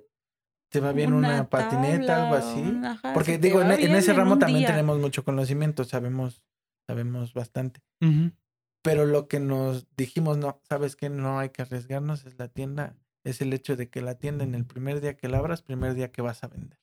¿Te 0.69 0.79
va 0.79 0.91
bien 0.91 1.13
una, 1.13 1.49
patineta, 1.49 2.23
algo 2.23 2.35
así? 2.35 2.63
ajá, 2.83 3.13
Porque 3.13 3.33
si 3.33 3.37
te 3.39 3.47
digo, 3.47 3.61
en, 3.61 3.67
bien 3.77 3.95
ese 3.95 4.11
en 4.11 4.17
ramo 4.17 4.39
también 4.39 4.59
día. 4.59 4.69
tenemos 4.69 4.99
mucho 4.99 5.23
conocimiento, 5.23 5.83
sabemos, 5.83 6.43
sabemos 6.87 7.33
bastante. 7.33 7.81
Pero 8.83 9.05
lo 9.05 9.27
que 9.27 9.39
nos 9.39 9.87
dijimos, 9.95 10.37
no, 10.37 10.61
sabes 10.67 10.95
que 10.95 11.09
no 11.09 11.39
hay 11.39 11.49
que 11.49 11.61
arriesgarnos, 11.63 12.25
es 12.25 12.37
la 12.37 12.49
tienda, 12.49 12.95
es 13.23 13.41
el 13.41 13.53
hecho 13.53 13.75
de 13.75 13.89
que 13.89 14.01
la 14.01 14.15
tienda 14.19 14.43
en 14.43 14.53
el 14.53 14.65
primer 14.65 14.99
día 15.01 15.15
que 15.15 15.29
la 15.29 15.37
abras, 15.39 15.61
primer 15.61 15.95
día 15.95 16.11
que 16.11 16.21
vas 16.21 16.43
a 16.43 16.47
vender. 16.47 16.77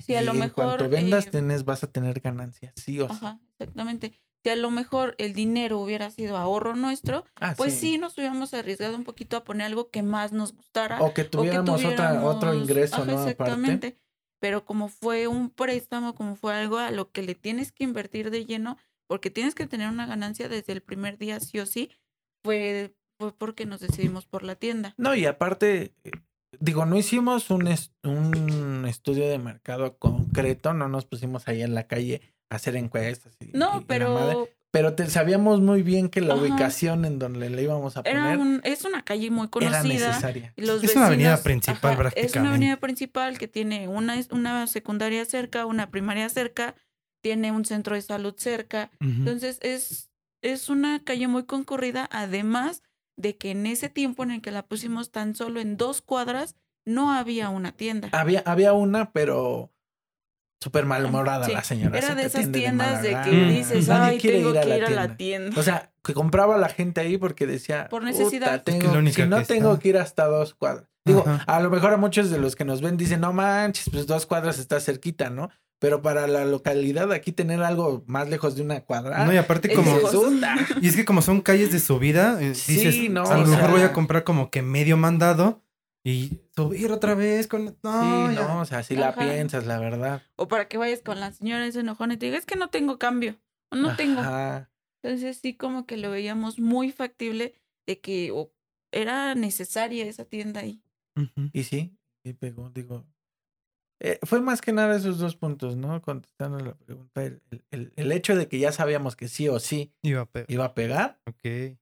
Si 0.00 0.14
a 0.14 0.22
y 0.22 0.24
lo 0.24 0.32
en 0.32 0.38
mejor. 0.38 0.64
cuanto 0.64 0.88
vendas, 0.88 1.28
eh, 1.30 1.62
vas 1.64 1.84
a 1.84 1.92
tener 1.92 2.20
ganancias, 2.20 2.72
sí 2.76 2.98
o 3.00 3.08
sí. 3.08 3.14
Ajá, 3.14 3.38
exactamente. 3.58 4.18
Si 4.42 4.48
a 4.48 4.56
lo 4.56 4.70
mejor 4.70 5.14
el 5.18 5.34
dinero 5.34 5.78
hubiera 5.78 6.10
sido 6.10 6.36
ahorro 6.38 6.74
nuestro, 6.74 7.24
Ah, 7.36 7.54
pues 7.56 7.74
sí. 7.74 7.98
nos 7.98 8.16
hubiéramos 8.16 8.54
arriesgado 8.54 8.96
un 8.96 9.04
poquito 9.04 9.36
a 9.36 9.44
poner 9.44 9.66
algo 9.66 9.90
que 9.90 10.02
más 10.02 10.32
nos 10.32 10.54
gustara. 10.54 11.00
O 11.02 11.12
que 11.12 11.20
o 11.22 11.24
que 11.24 11.30
tuviéramos, 11.30 11.84
otra, 11.84 12.24
otro 12.24 12.54
ingreso, 12.54 12.96
ajá, 12.96 13.04
¿no? 13.04 13.12
Aparte. 13.12 13.30
Exactamente. 13.30 13.98
Pero 14.40 14.64
como 14.64 14.88
fue 14.88 15.28
un 15.28 15.50
préstamo, 15.50 16.14
como 16.14 16.34
fue 16.34 16.54
algo 16.54 16.78
a 16.78 16.90
lo 16.90 17.12
que 17.12 17.22
le 17.22 17.36
tienes 17.36 17.70
que 17.70 17.84
invertir 17.84 18.30
de 18.30 18.44
lleno, 18.44 18.78
porque 19.12 19.28
tienes 19.28 19.54
que 19.54 19.66
tener 19.66 19.90
una 19.90 20.06
ganancia 20.06 20.48
desde 20.48 20.72
el 20.72 20.80
primer 20.80 21.18
día, 21.18 21.38
sí 21.38 21.58
o 21.58 21.66
sí, 21.66 21.90
fue, 22.42 22.94
fue 23.20 23.36
porque 23.36 23.66
nos 23.66 23.80
decidimos 23.80 24.24
por 24.24 24.42
la 24.42 24.54
tienda. 24.54 24.94
No, 24.96 25.14
y 25.14 25.26
aparte, 25.26 25.92
eh, 26.02 26.12
digo, 26.58 26.86
no 26.86 26.96
hicimos 26.96 27.50
un, 27.50 27.68
un 28.04 28.86
estudio 28.88 29.28
de 29.28 29.36
mercado 29.36 29.98
concreto, 29.98 30.72
no 30.72 30.88
nos 30.88 31.04
pusimos 31.04 31.46
ahí 31.46 31.60
en 31.60 31.74
la 31.74 31.86
calle 31.86 32.22
a 32.48 32.54
hacer 32.56 32.74
encuestas. 32.74 33.36
y- 33.38 33.50
No, 33.52 33.84
pero 33.86 34.48
pero 34.70 34.94
te, 34.94 35.06
sabíamos 35.10 35.60
muy 35.60 35.82
bien 35.82 36.08
que 36.08 36.22
la 36.22 36.32
Ajá. 36.32 36.42
ubicación 36.44 37.04
en 37.04 37.18
donde 37.18 37.50
le 37.50 37.62
íbamos 37.62 37.98
a 37.98 38.02
poner 38.04 38.16
era 38.16 38.38
un, 38.38 38.62
es 38.64 38.86
una 38.86 39.02
calle 39.04 39.30
muy 39.30 39.42
era 39.42 39.50
conocida. 39.50 39.82
necesaria. 40.08 40.54
y 40.56 40.62
los 40.64 40.82
Es 40.82 40.96
una 40.96 41.08
avenida 41.08 41.36
principal, 41.42 41.76
Es 41.76 41.82
una 41.84 41.96
prácticamente. 41.98 42.48
avenida 42.48 42.76
principal 42.78 43.36
que 43.36 43.46
tiene 43.46 43.88
una, 43.88 44.18
una 44.30 44.66
secundaria 44.68 45.22
cerca, 45.26 45.66
una 45.66 45.90
primaria 45.90 46.30
cerca, 46.30 46.74
tiene 47.22 47.52
un 47.52 47.64
centro 47.64 47.94
de 47.94 48.02
salud 48.02 48.34
cerca. 48.36 48.90
Entonces 49.00 49.58
es, 49.62 50.10
es 50.42 50.68
una 50.68 51.02
calle 51.04 51.28
muy 51.28 51.44
concurrida, 51.44 52.08
además 52.12 52.82
de 53.16 53.36
que 53.36 53.52
en 53.52 53.66
ese 53.66 53.88
tiempo 53.88 54.22
en 54.24 54.32
el 54.32 54.42
que 54.42 54.50
la 54.50 54.66
pusimos 54.66 55.10
tan 55.10 55.34
solo 55.34 55.60
en 55.60 55.76
dos 55.76 56.02
cuadras, 56.02 56.56
no 56.84 57.12
había 57.12 57.48
una 57.48 57.72
tienda. 57.72 58.08
Había, 58.12 58.42
había 58.44 58.72
una, 58.72 59.12
pero 59.12 59.70
súper 60.60 60.84
malhumorada 60.86 61.46
Sí, 61.46 61.52
la 61.52 61.64
señora. 61.64 61.98
Era 61.98 62.08
se 62.08 62.14
de 62.14 62.22
esas 62.24 62.52
tiendas 62.52 63.02
de 63.02 63.20
que 63.24 63.30
dices, 63.30 63.88
ay, 63.88 64.18
tengo 64.18 64.50
ir 64.50 64.58
a 64.58 64.62
que 64.62 64.68
la 64.68 64.76
ir 64.76 64.84
a 64.84 64.90
la 64.90 65.16
tienda. 65.16 65.58
O 65.60 65.62
sea, 65.62 65.92
que 66.04 66.14
compraba 66.14 66.54
a 66.56 66.58
la 66.58 66.68
gente 66.68 67.00
ahí 67.00 67.18
porque 67.18 67.46
decía, 67.46 67.88
Por 67.88 68.02
"Puta, 68.02 68.12
necesidad. 68.12 68.54
Es 68.56 68.62
que 68.62 68.70
es 68.72 68.78
tengo- 68.80 68.98
única 68.98 69.22
si 69.24 69.28
no 69.28 69.38
que 69.38 69.44
tengo 69.44 69.70
está". 69.72 69.82
que 69.82 69.88
ir 69.88 69.98
hasta 69.98 70.26
dos 70.26 70.54
cuadras. 70.54 70.88
Digo, 71.04 71.24
Ajá. 71.26 71.42
a 71.52 71.60
lo 71.60 71.68
mejor 71.70 71.92
a 71.92 71.96
muchos 71.96 72.30
de 72.30 72.38
los 72.38 72.54
que 72.54 72.64
nos 72.64 72.80
ven 72.80 72.96
dicen, 72.96 73.20
no 73.20 73.32
manches, 73.32 73.90
pues 73.90 74.06
dos 74.06 74.24
cuadras 74.24 74.58
está 74.60 74.78
cerquita, 74.80 75.30
¿no? 75.30 75.50
Pero 75.82 76.00
para 76.00 76.28
la 76.28 76.44
localidad 76.44 77.10
aquí 77.10 77.32
tener 77.32 77.60
algo 77.60 78.04
más 78.06 78.28
lejos 78.28 78.54
de 78.54 78.62
una 78.62 78.82
cuadra. 78.82 79.24
No, 79.26 79.34
y 79.34 79.36
aparte 79.36 79.68
es 79.68 79.76
como... 79.76 79.98
Y 80.80 80.86
es 80.86 80.94
que 80.94 81.04
como 81.04 81.22
son 81.22 81.40
calles 81.40 81.72
de 81.72 81.80
subida, 81.80 82.40
eh, 82.40 82.54
Sí, 82.54 82.74
dices, 82.74 83.10
no, 83.10 83.24
a 83.24 83.36
lo 83.36 83.48
mejor 83.48 83.72
voy 83.72 83.80
a 83.80 83.92
comprar 83.92 84.22
como 84.22 84.48
que 84.48 84.62
medio 84.62 84.96
mandado 84.96 85.60
y 86.04 86.38
subir 86.54 86.92
otra 86.92 87.16
vez 87.16 87.48
con... 87.48 87.64
No, 87.82 88.28
sí, 88.28 88.36
ya. 88.36 88.46
no, 88.46 88.60
o 88.60 88.64
sea, 88.64 88.84
si 88.84 88.94
la 88.94 89.12
piensas, 89.12 89.66
la 89.66 89.80
verdad. 89.80 90.22
O 90.36 90.46
para 90.46 90.68
que 90.68 90.78
vayas 90.78 91.02
con 91.02 91.18
la 91.18 91.32
señora 91.32 91.66
ese 91.66 91.80
enojón 91.80 92.12
y 92.12 92.16
te 92.16 92.26
diga, 92.26 92.38
es 92.38 92.46
que 92.46 92.54
no 92.54 92.70
tengo 92.70 93.00
cambio. 93.00 93.40
O 93.72 93.74
no 93.74 93.96
tengo. 93.96 94.20
Ajá. 94.20 94.70
Entonces 95.02 95.38
sí 95.42 95.56
como 95.56 95.84
que 95.84 95.96
lo 95.96 96.12
veíamos 96.12 96.60
muy 96.60 96.92
factible 96.92 97.54
de 97.88 98.00
que 98.00 98.32
era 98.92 99.34
necesaria 99.34 100.06
esa 100.06 100.26
tienda 100.26 100.60
ahí. 100.60 100.80
Y 101.52 101.64
sí, 101.64 101.98
y 102.22 102.34
pegó, 102.34 102.70
digo. 102.70 103.04
Eh, 104.04 104.18
fue 104.24 104.40
más 104.40 104.60
que 104.60 104.72
nada 104.72 104.96
esos 104.96 105.18
dos 105.18 105.36
puntos, 105.36 105.76
¿no? 105.76 106.02
Contestando 106.02 106.58
la 106.58 106.74
pregunta, 106.74 107.22
el, 107.24 107.40
el- 107.96 108.12
hecho 108.12 108.34
de 108.36 108.48
que 108.48 108.58
ya 108.58 108.72
sabíamos 108.72 109.14
que 109.16 109.28
sí 109.28 109.48
o 109.48 109.58
sí 109.60 109.92
Iba 110.02 110.22
a 110.22 110.26
pegar. 110.26 110.50
iba 110.50 110.64
a 110.64 110.74
pegar. 110.74 111.20
Ok. 111.26 111.78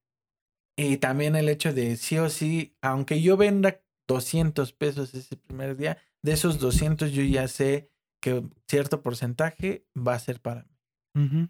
Y 0.77 0.97
también 0.99 1.37
el 1.37 1.49
hecho 1.49 1.73
de 1.73 1.97
sí 1.97 2.19
o 2.19 2.29
sí, 2.31 2.77
aunque 2.81 3.21
yo 3.21 3.37
venda 3.37 3.81
200 4.09 4.73
pesos 4.73 5.15
ese 5.15 5.37
primer 5.37 5.77
día, 5.77 5.99
de 6.23 6.33
esos 6.33 6.59
200 6.59 7.13
yo 7.13 7.23
ya 7.23 7.49
sé 7.49 7.91
que 8.23 8.43
cierto 8.69 9.03
porcentaje 9.03 9.87
va 9.97 10.15
a 10.15 10.19
ser 10.19 10.41
para 10.41 10.65
mí. 11.15 11.49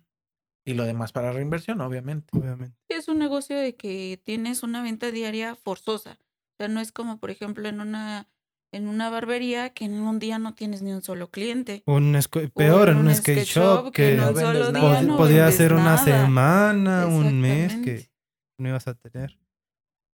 Y 0.67 0.75
lo 0.75 0.85
demás 0.85 1.11
para 1.13 1.33
reinversión, 1.33 1.81
obviamente. 1.81 2.37
Obviamente. 2.37 2.77
Es 2.89 3.09
un 3.09 3.19
negocio 3.19 3.57
de 3.57 3.77
que 3.77 4.21
tienes 4.25 4.63
una 4.63 4.83
venta 4.83 5.11
diaria 5.11 5.55
forzosa. 5.55 6.19
O 6.21 6.55
sea, 6.59 6.69
no 6.69 6.81
es 6.81 6.93
como, 6.93 7.19
por 7.19 7.31
ejemplo, 7.31 7.69
en 7.69 7.81
una, 7.81 8.29
en 8.73 8.89
una 8.89 9.11
barbería 9.11 9.71
que 9.71 9.85
en 9.85 9.95
un 9.95 10.19
día 10.19 10.39
no 10.39 10.55
tienes 10.55 10.83
ni 10.83 10.93
un 10.93 11.03
solo 11.03 11.31
cliente. 11.31 11.83
Un 11.87 12.17
peor, 12.55 12.91
en 12.91 12.99
un 12.99 13.15
skate 13.15 13.45
shop 13.45 13.93
que, 13.93 14.15
en 14.15 14.21
un 14.21 14.27
no 14.27 14.33
vendes 14.35 14.43
solo 14.45 14.73
nada. 14.73 14.81
día 14.93 15.01
pod- 15.01 15.07
no 15.07 15.17
podía 15.17 15.51
ser 15.53 15.73
una 15.73 15.85
nada. 15.97 16.05
semana, 16.05 17.07
un 17.07 17.41
mes 17.41 17.75
que 17.85 18.11
no 18.59 18.69
ibas 18.69 18.87
a 18.87 18.95
tener. 18.95 19.39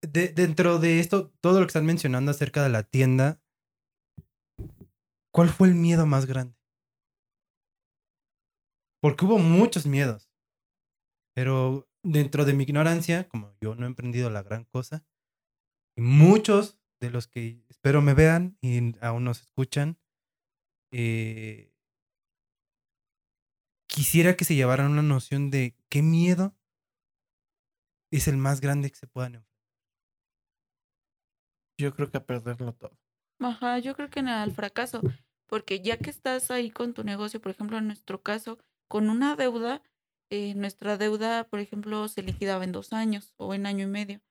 De- 0.02 0.28
dentro 0.28 0.78
de 0.78 1.00
esto, 1.00 1.32
todo 1.40 1.60
lo 1.60 1.66
que 1.66 1.70
están 1.70 1.86
mencionando 1.86 2.30
acerca 2.30 2.62
de 2.62 2.68
la 2.70 2.82
tienda, 2.82 3.40
¿cuál 5.32 5.48
fue 5.48 5.68
el 5.68 5.74
miedo 5.74 6.06
más 6.06 6.26
grande? 6.26 6.56
Porque 9.02 9.24
hubo 9.24 9.38
muchos 9.38 9.86
miedos. 9.86 10.30
Pero 11.34 11.88
dentro 12.02 12.44
de 12.44 12.54
mi 12.54 12.62
ignorancia, 12.64 13.28
como 13.28 13.52
yo 13.60 13.74
no 13.74 13.84
he 13.84 13.88
emprendido 13.88 14.30
la 14.30 14.42
gran 14.42 14.64
cosa, 14.64 15.04
y 15.96 16.00
muchos 16.00 16.78
de 17.00 17.10
los 17.10 17.28
que 17.28 17.62
espero 17.68 18.02
me 18.02 18.14
vean 18.14 18.56
y 18.60 18.96
aún 19.00 19.24
nos 19.24 19.40
escuchan, 19.42 19.98
eh, 20.92 21.72
quisiera 23.86 24.36
que 24.36 24.44
se 24.44 24.54
llevaran 24.54 24.90
una 24.90 25.02
noción 25.02 25.50
de 25.50 25.76
qué 25.88 26.02
miedo 26.02 26.56
es 28.10 28.28
el 28.28 28.36
más 28.36 28.60
grande 28.60 28.90
que 28.90 28.96
se 28.96 29.06
puedan 29.06 29.36
enfrentar. 29.36 29.56
Yo 31.78 31.94
creo 31.94 32.10
que 32.10 32.18
a 32.18 32.26
perderlo 32.26 32.72
todo. 32.74 32.98
Ajá, 33.38 33.78
yo 33.78 33.94
creo 33.94 34.08
que 34.08 34.20
al 34.20 34.52
fracaso, 34.52 35.02
porque 35.46 35.80
ya 35.80 35.98
que 35.98 36.10
estás 36.10 36.50
ahí 36.50 36.70
con 36.70 36.94
tu 36.94 37.04
negocio, 37.04 37.40
por 37.40 37.50
ejemplo, 37.50 37.76
en 37.76 37.86
nuestro 37.86 38.22
caso, 38.22 38.58
con 38.88 39.10
una 39.10 39.36
deuda, 39.36 39.82
eh, 40.30 40.54
nuestra 40.54 40.96
deuda, 40.96 41.44
por 41.44 41.60
ejemplo, 41.60 42.08
se 42.08 42.22
liquidaba 42.22 42.64
en 42.64 42.72
dos 42.72 42.92
años 42.92 43.34
o 43.36 43.54
en 43.54 43.66
año 43.66 43.84
y 43.84 43.90
medio. 43.90 44.22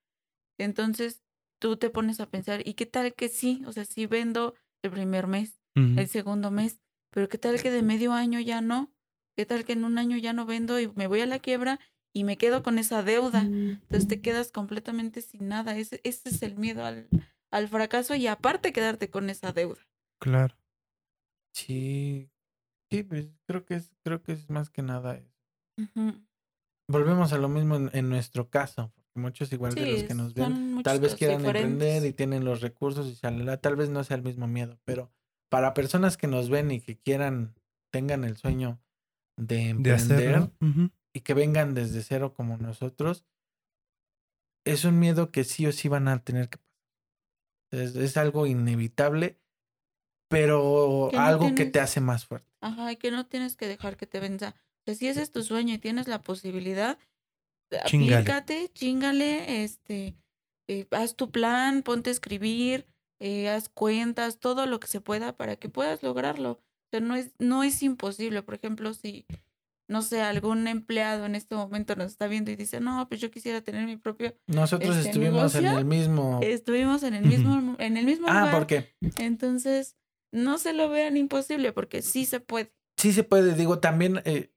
Entonces, 0.58 1.25
tú 1.60 1.78
te 1.78 1.90
pones 1.90 2.20
a 2.20 2.30
pensar, 2.30 2.62
¿y 2.68 2.74
qué 2.74 2.86
tal 2.86 3.14
que 3.14 3.30
sí? 3.30 3.64
O 3.66 3.74
sea, 3.74 3.86
sí 3.86 4.06
vendo 4.06 4.56
el 4.84 4.92
primer 4.92 5.28
mes, 5.28 5.60
el 5.76 6.08
segundo 6.08 6.52
mes, 6.52 6.80
pero 7.10 7.28
¿qué 7.28 7.38
tal 7.38 7.62
que 7.62 7.72
de 7.72 7.82
medio 7.82 8.14
año 8.14 8.40
ya 8.40 8.62
no? 8.62 8.94
¿Qué 9.36 9.46
tal 9.46 9.66
que 9.66 9.74
en 9.74 9.84
un 9.84 9.98
año 9.98 10.16
ya 10.18 10.32
no 10.32 10.46
vendo 10.46 10.80
y 10.80 10.88
me 10.96 11.08
voy 11.08 11.22
a 11.22 11.26
la 11.26 11.40
quiebra 11.40 11.80
y 12.14 12.24
me 12.24 12.38
quedo 12.38 12.64
con 12.64 12.78
esa 12.80 13.04
deuda? 13.04 13.42
Entonces 13.42 14.08
te 14.08 14.22
quedas 14.22 14.52
completamente 14.52 15.22
sin 15.22 15.50
nada. 15.50 15.78
Ese, 15.78 16.00
ese 16.04 16.30
es 16.30 16.42
el 16.42 16.56
miedo 16.56 16.86
al, 16.86 17.10
al 17.52 17.68
fracaso 17.68 18.16
y 18.16 18.28
aparte 18.28 18.72
quedarte 18.72 19.10
con 19.10 19.30
esa 19.30 19.52
deuda. 19.52 19.82
Claro. 20.22 20.56
Sí. 21.54 22.30
Sí, 22.92 23.04
pues 23.04 23.28
creo 23.48 23.66
que 23.66 23.76
es, 23.76 23.92
creo 24.04 24.22
que 24.22 24.32
es 24.32 24.50
más 24.50 24.70
que 24.70 24.82
nada 24.82 25.18
eso. 25.18 25.36
Volvemos 26.88 27.34
a 27.34 27.38
lo 27.38 27.50
mismo 27.50 27.76
en, 27.76 27.90
en 27.94 28.10
nuestro 28.10 28.50
caso, 28.50 28.94
muchos 29.16 29.52
igual 29.54 29.74
de 29.76 29.86
los 29.86 30.00
Sí, 30.02 30.08
que 30.08 30.14
nos 30.14 30.34
ven, 30.34 30.82
tal 30.84 31.00
vez 31.00 31.16
quieran 31.16 31.44
emprender 31.46 31.88
y 31.88 31.94
diferentes. 31.96 32.16
tienen 32.16 32.46
los 32.46 32.62
recursos 32.62 33.08
y 33.08 33.14
shalala, 33.14 33.58
tal 33.58 33.76
vez 33.76 33.90
no 33.90 34.04
sea 34.04 34.18
el 34.18 34.24
mismo 34.24 34.48
miedo, 34.48 34.80
pero 34.86 35.12
para 35.50 35.74
personas 35.74 36.18
que 36.18 36.28
nos 36.28 36.50
ven 36.50 36.72
y 36.72 36.82
que 36.82 36.98
quieran, 36.98 37.56
tengan 37.92 38.24
el 38.24 38.38
sueño 38.38 38.80
de 39.38 39.56
De 39.56 39.70
emprender 39.70 40.50
y 41.14 41.22
que 41.22 41.34
vengan 41.34 41.74
desde 41.74 42.02
cero 42.04 42.34
como 42.34 42.58
nosotros, 42.58 43.26
es 44.66 44.84
un 44.86 45.00
miedo 45.00 45.32
que 45.32 45.44
sí 45.44 45.66
o 45.68 45.72
sí 45.72 45.88
van 45.88 46.08
a 46.08 46.24
tener 46.24 46.50
que 46.50 46.58
pasar. 46.58 47.86
Es, 47.86 47.96
es 47.96 48.18
algo 48.18 48.46
inevitable, 48.48 49.40
pero 50.30 51.10
Que 51.12 51.18
no 51.18 51.24
algo 51.24 51.56
que 51.56 51.66
te 51.66 51.80
hace 51.80 52.02
más 52.02 52.26
fuerte. 52.26 52.48
Ajá, 52.62 52.92
y 52.92 52.98
que 52.98 53.12
no 53.12 53.26
tienes 53.26 53.56
que 53.56 53.68
dejar 53.68 53.96
que 53.98 54.08
te 54.08 54.20
venza. 54.20 54.56
Sea, 54.86 54.96
si 54.96 55.08
ese 55.08 55.22
es 55.22 55.32
tu 55.32 55.44
sueño 55.44 55.74
y 55.74 55.78
tienes 55.78 56.08
la 56.08 56.22
posibilidad, 56.22 56.98
Aplícate, 57.84 58.70
chingale, 58.74 59.64
este, 59.64 60.16
eh, 60.68 60.88
haz 60.92 61.16
tu 61.16 61.32
plan, 61.32 61.82
ponte 61.84 62.10
a 62.10 62.14
escribir, 62.14 62.86
eh, 63.20 63.50
haz 63.50 63.70
cuentas, 63.70 64.40
todo 64.40 64.66
lo 64.66 64.80
que 64.80 64.88
se 64.88 65.02
pueda 65.02 65.36
para 65.36 65.56
que 65.56 65.70
puedas 65.70 66.04
lograrlo. 66.04 66.52
O 66.52 66.88
sea, 66.92 67.00
no 67.00 67.16
es, 67.16 67.32
no 67.40 67.64
es 67.64 67.82
imposible. 67.84 68.44
Por 68.44 68.56
ejemplo, 68.56 68.94
si, 68.94 69.26
no 69.88 70.02
sé, 70.02 70.22
algún 70.22 70.68
empleado 70.68 71.26
en 71.26 71.36
este 71.36 71.56
momento 71.56 71.96
nos 71.96 72.08
está 72.12 72.28
viendo 72.28 72.52
y 72.52 72.56
dice, 72.56 72.80
no, 72.80 73.08
pues 73.08 73.22
yo 73.22 73.32
quisiera 73.32 73.62
tener 73.62 73.86
mi 73.86 73.98
propio. 73.98 74.36
Nosotros 74.48 74.96
Este, 74.98 75.10
estuvimos 75.10 75.56
en 75.56 75.66
el 75.66 75.86
mismo... 75.86 76.40
Estuvimos 76.44 77.04
en 77.04 77.14
el 77.16 77.26
mismo, 77.26 77.76
en 77.80 77.98
el 77.98 78.06
mismo 78.06 78.28
Ah, 78.30 78.40
lugar. 78.42 78.52
¿por 78.52 78.68
qué? 78.68 78.96
Entonces, 79.18 79.96
no 80.32 80.58
se 80.58 80.74
lo 80.74 80.90
vean 80.90 81.18
imposible 81.18 81.72
porque 81.72 82.02
sí 82.02 82.26
se 82.26 82.40
puede. 82.40 82.74
Sí 82.98 83.12
se 83.12 83.24
puede, 83.24 83.56
digo, 83.56 83.80
también 83.80 84.22
eh, 84.26 84.52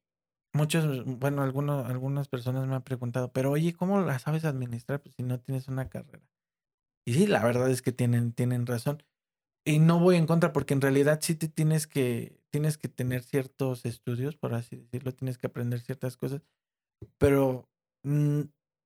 muchos, 0.58 1.04
bueno, 1.06 1.42
algunos, 1.42 1.86
algunas 1.86 2.28
personas 2.28 2.66
me 2.66 2.74
han 2.74 2.82
preguntado, 2.82 3.32
pero 3.32 3.52
oye, 3.52 3.72
¿cómo 3.72 4.00
la 4.02 4.18
sabes 4.18 4.44
administrar 4.44 5.00
pues, 5.00 5.14
si 5.14 5.22
no 5.22 5.40
tienes 5.40 5.68
una 5.68 5.88
carrera? 5.88 6.28
Y 7.06 7.14
sí, 7.14 7.26
la 7.26 7.42
verdad 7.44 7.70
es 7.70 7.82
que 7.82 7.92
tienen, 7.92 8.32
tienen 8.32 8.66
razón. 8.66 9.02
Y 9.66 9.78
no 9.80 10.00
voy 10.00 10.16
en 10.16 10.26
contra 10.26 10.52
porque 10.52 10.74
en 10.74 10.80
realidad 10.82 11.20
sí 11.22 11.34
te 11.36 11.48
tienes 11.48 11.86
que, 11.86 12.40
tienes 12.50 12.78
que 12.78 12.88
tener 12.88 13.22
ciertos 13.22 13.84
estudios, 13.86 14.36
por 14.36 14.54
así 14.54 14.76
decirlo, 14.76 15.14
tienes 15.14 15.38
que 15.38 15.48
aprender 15.48 15.80
ciertas 15.80 16.16
cosas, 16.16 16.42
pero 17.18 17.68
mm, 18.04 18.42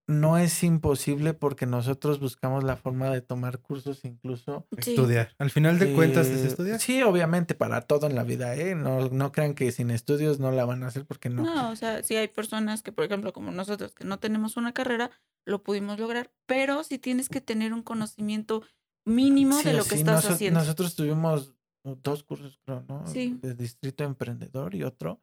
no 0.08 0.36
es 0.36 0.62
imposible 0.62 1.32
porque 1.34 1.66
nosotros 1.66 2.18
buscamos 2.18 2.64
la 2.64 2.76
forma 2.76 3.10
de 3.10 3.20
tomar 3.20 3.60
cursos 3.60 4.04
incluso 4.04 4.66
Sí. 4.78 4.90
Estudiar. 4.90 5.34
Al 5.38 5.50
final 5.50 5.78
de 5.78 5.94
cuentas 5.94 6.26
es 6.26 6.44
eh, 6.44 6.48
estudiar. 6.48 6.80
Sí, 6.80 7.02
obviamente, 7.02 7.54
para 7.54 7.82
todo 7.82 8.06
en 8.06 8.14
la 8.14 8.24
vida, 8.24 8.54
¿eh? 8.56 8.74
No, 8.74 9.08
no 9.08 9.32
crean 9.32 9.54
que 9.54 9.70
sin 9.72 9.90
estudios 9.90 10.40
no 10.40 10.50
la 10.50 10.64
van 10.64 10.82
a 10.82 10.88
hacer 10.88 11.06
porque 11.06 11.28
no. 11.28 11.42
No, 11.42 11.70
o 11.70 11.76
sea, 11.76 12.02
sí 12.02 12.16
hay 12.16 12.28
personas 12.28 12.82
que, 12.82 12.92
por 12.92 13.04
ejemplo, 13.04 13.32
como 13.32 13.52
nosotros, 13.52 13.94
que 13.94 14.04
no 14.04 14.18
tenemos 14.18 14.56
una 14.56 14.72
carrera, 14.72 15.10
lo 15.44 15.62
pudimos 15.62 15.98
lograr, 15.98 16.32
pero 16.46 16.82
sí 16.84 16.98
tienes 16.98 17.28
que 17.28 17.40
tener 17.40 17.72
un 17.72 17.82
conocimiento 17.82 18.62
mínimo 19.04 19.58
Sí 19.58 19.68
de 19.68 19.74
lo 19.74 19.84
que 19.84 19.94
estás 19.94 20.28
haciendo. 20.28 20.60
Nosotros 20.60 20.94
tuvimos 20.94 21.54
dos 21.84 22.22
cursos, 22.22 22.60
creo, 22.64 22.84
¿no? 22.88 23.06
Sí. 23.06 23.38
De 23.42 23.54
Distrito 23.54 24.04
Emprendedor 24.04 24.74
y 24.74 24.84
otro. 24.84 25.20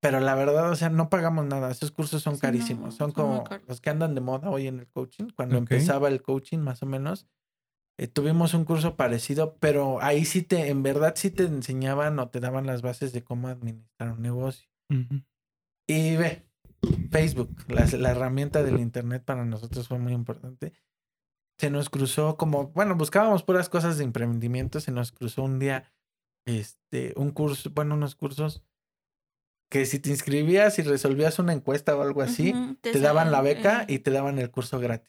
Pero 0.00 0.20
la 0.20 0.34
verdad, 0.34 0.70
o 0.70 0.76
sea, 0.76 0.88
no 0.88 1.10
pagamos 1.10 1.44
nada. 1.44 1.70
Esos 1.70 1.90
cursos 1.90 2.22
son 2.22 2.34
Sí, 2.34 2.38
no, 2.38 2.40
carísimos. 2.40 2.94
son 2.94 3.12
como 3.12 3.44
los 3.68 3.80
que 3.80 3.90
andan 3.90 4.14
de 4.14 4.20
moda 4.22 4.50
hoy 4.50 4.66
en 4.66 4.80
el 4.80 4.88
coaching. 4.88 5.28
Cuando 5.36 5.58
empezaba 5.58 6.08
el 6.08 6.22
coaching, 6.22 6.58
más 6.58 6.82
o 6.82 6.86
menos, 6.86 7.26
eh, 7.98 8.06
tuvimos 8.08 8.54
un 8.54 8.64
curso 8.64 8.96
parecido, 8.96 9.56
pero 9.60 10.00
ahí 10.00 10.24
sí 10.24 10.42
te, 10.42 10.68
en 10.68 10.82
verdad 10.82 11.12
sí 11.16 11.30
te 11.30 11.44
enseñaban 11.44 12.18
o 12.18 12.30
te 12.30 12.40
daban 12.40 12.66
las 12.66 12.80
bases 12.80 13.12
de 13.12 13.22
cómo 13.22 13.48
administrar 13.48 14.12
un 14.12 14.22
negocio. 14.22 14.70
Y 15.86 16.16
ve, 16.16 16.46
Facebook, 17.10 17.50
la, 17.68 17.84
la 17.98 18.10
herramienta 18.12 18.62
del 18.62 18.80
Internet 18.80 19.22
para 19.24 19.44
nosotros 19.44 19.86
fue 19.86 19.98
muy 19.98 20.12
importante. 20.14 20.72
Se 21.58 21.68
nos 21.68 21.90
cruzó 21.90 22.38
como, 22.38 22.68
bueno, 22.68 22.96
buscábamos 22.96 23.42
puras 23.42 23.68
cosas 23.68 23.98
de 23.98 24.04
emprendimiento, 24.04 24.80
se 24.80 24.92
nos 24.92 25.12
cruzó 25.12 25.42
un 25.42 25.58
día 25.58 25.92
este, 26.46 27.12
un 27.16 27.32
curso, 27.32 27.70
bueno, 27.74 27.96
unos 27.96 28.14
cursos 28.14 28.64
que 29.70 29.86
si 29.86 30.00
te 30.00 30.10
inscribías 30.10 30.78
y 30.78 30.82
resolvías 30.82 31.38
una 31.38 31.52
encuesta 31.52 31.96
o 31.96 32.02
algo 32.02 32.22
así, 32.22 32.52
te 32.82 32.98
daban 33.00 33.32
la 33.32 33.40
beca 33.40 33.82
eh, 33.82 33.94
y 33.94 33.98
te 34.00 34.10
daban 34.10 34.38
el 34.38 34.50
curso 34.50 34.78
gratis. 34.78 35.08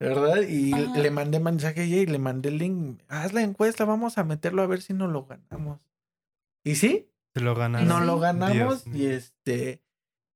¿verdad? 0.00 0.42
Y 0.42 0.72
Ajá. 0.72 0.98
le 0.98 1.10
mandé 1.10 1.38
mensaje 1.38 1.86
y 1.86 2.04
le 2.04 2.18
mandé 2.18 2.48
el 2.48 2.58
link, 2.58 3.00
haz 3.08 3.32
la 3.32 3.42
encuesta, 3.42 3.84
vamos 3.84 4.18
a 4.18 4.24
meterlo 4.24 4.62
a 4.62 4.66
ver 4.66 4.82
si 4.82 4.92
no 4.92 5.06
lo 5.06 5.24
ganamos. 5.24 5.78
Y 6.64 6.74
sí, 6.74 7.08
Se 7.32 7.40
lo 7.40 7.54
ganaron. 7.54 7.88
no 7.88 8.00
lo 8.00 8.18
ganamos 8.18 8.84
Dios 8.84 8.96
y 8.96 9.06
este 9.06 9.82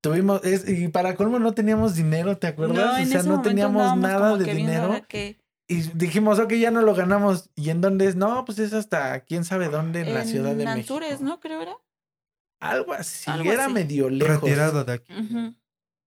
tuvimos 0.00 0.44
es, 0.44 0.68
y 0.68 0.88
para 0.88 1.16
colmo 1.16 1.38
no 1.38 1.52
teníamos 1.52 1.96
dinero, 1.96 2.38
¿te 2.38 2.46
acuerdas? 2.46 2.76
No, 2.76 2.92
o 2.92 2.94
sea, 2.94 3.20
ese 3.20 3.28
no 3.28 3.42
teníamos 3.42 3.96
nada 3.96 4.36
de 4.36 4.54
dinero 4.54 4.94
y 5.70 5.82
dijimos, 5.94 6.38
ok, 6.38 6.54
ya 6.54 6.70
no 6.70 6.80
lo 6.80 6.94
ganamos. 6.94 7.50
¿Y 7.54 7.68
en 7.68 7.82
dónde 7.82 8.06
es? 8.06 8.16
No, 8.16 8.46
pues 8.46 8.58
es 8.58 8.72
hasta 8.72 9.20
quién 9.20 9.44
sabe 9.44 9.68
dónde 9.68 10.00
en, 10.00 10.14
la 10.14 10.24
Ciudad 10.24 10.54
de 10.54 10.66
Anzures, 10.66 11.20
México. 11.20 11.28
¿no? 11.28 11.40
Creo 11.40 11.60
era. 11.60 11.76
Algo 12.60 12.92
así, 12.92 13.30
Algo 13.30 13.52
era 13.52 13.66
así. 13.66 13.72
medio 13.74 14.10
lejos. 14.10 14.40
Retirado 14.42 14.84
de 14.84 14.92
aquí. 14.92 15.12
Ujú. 15.14 15.54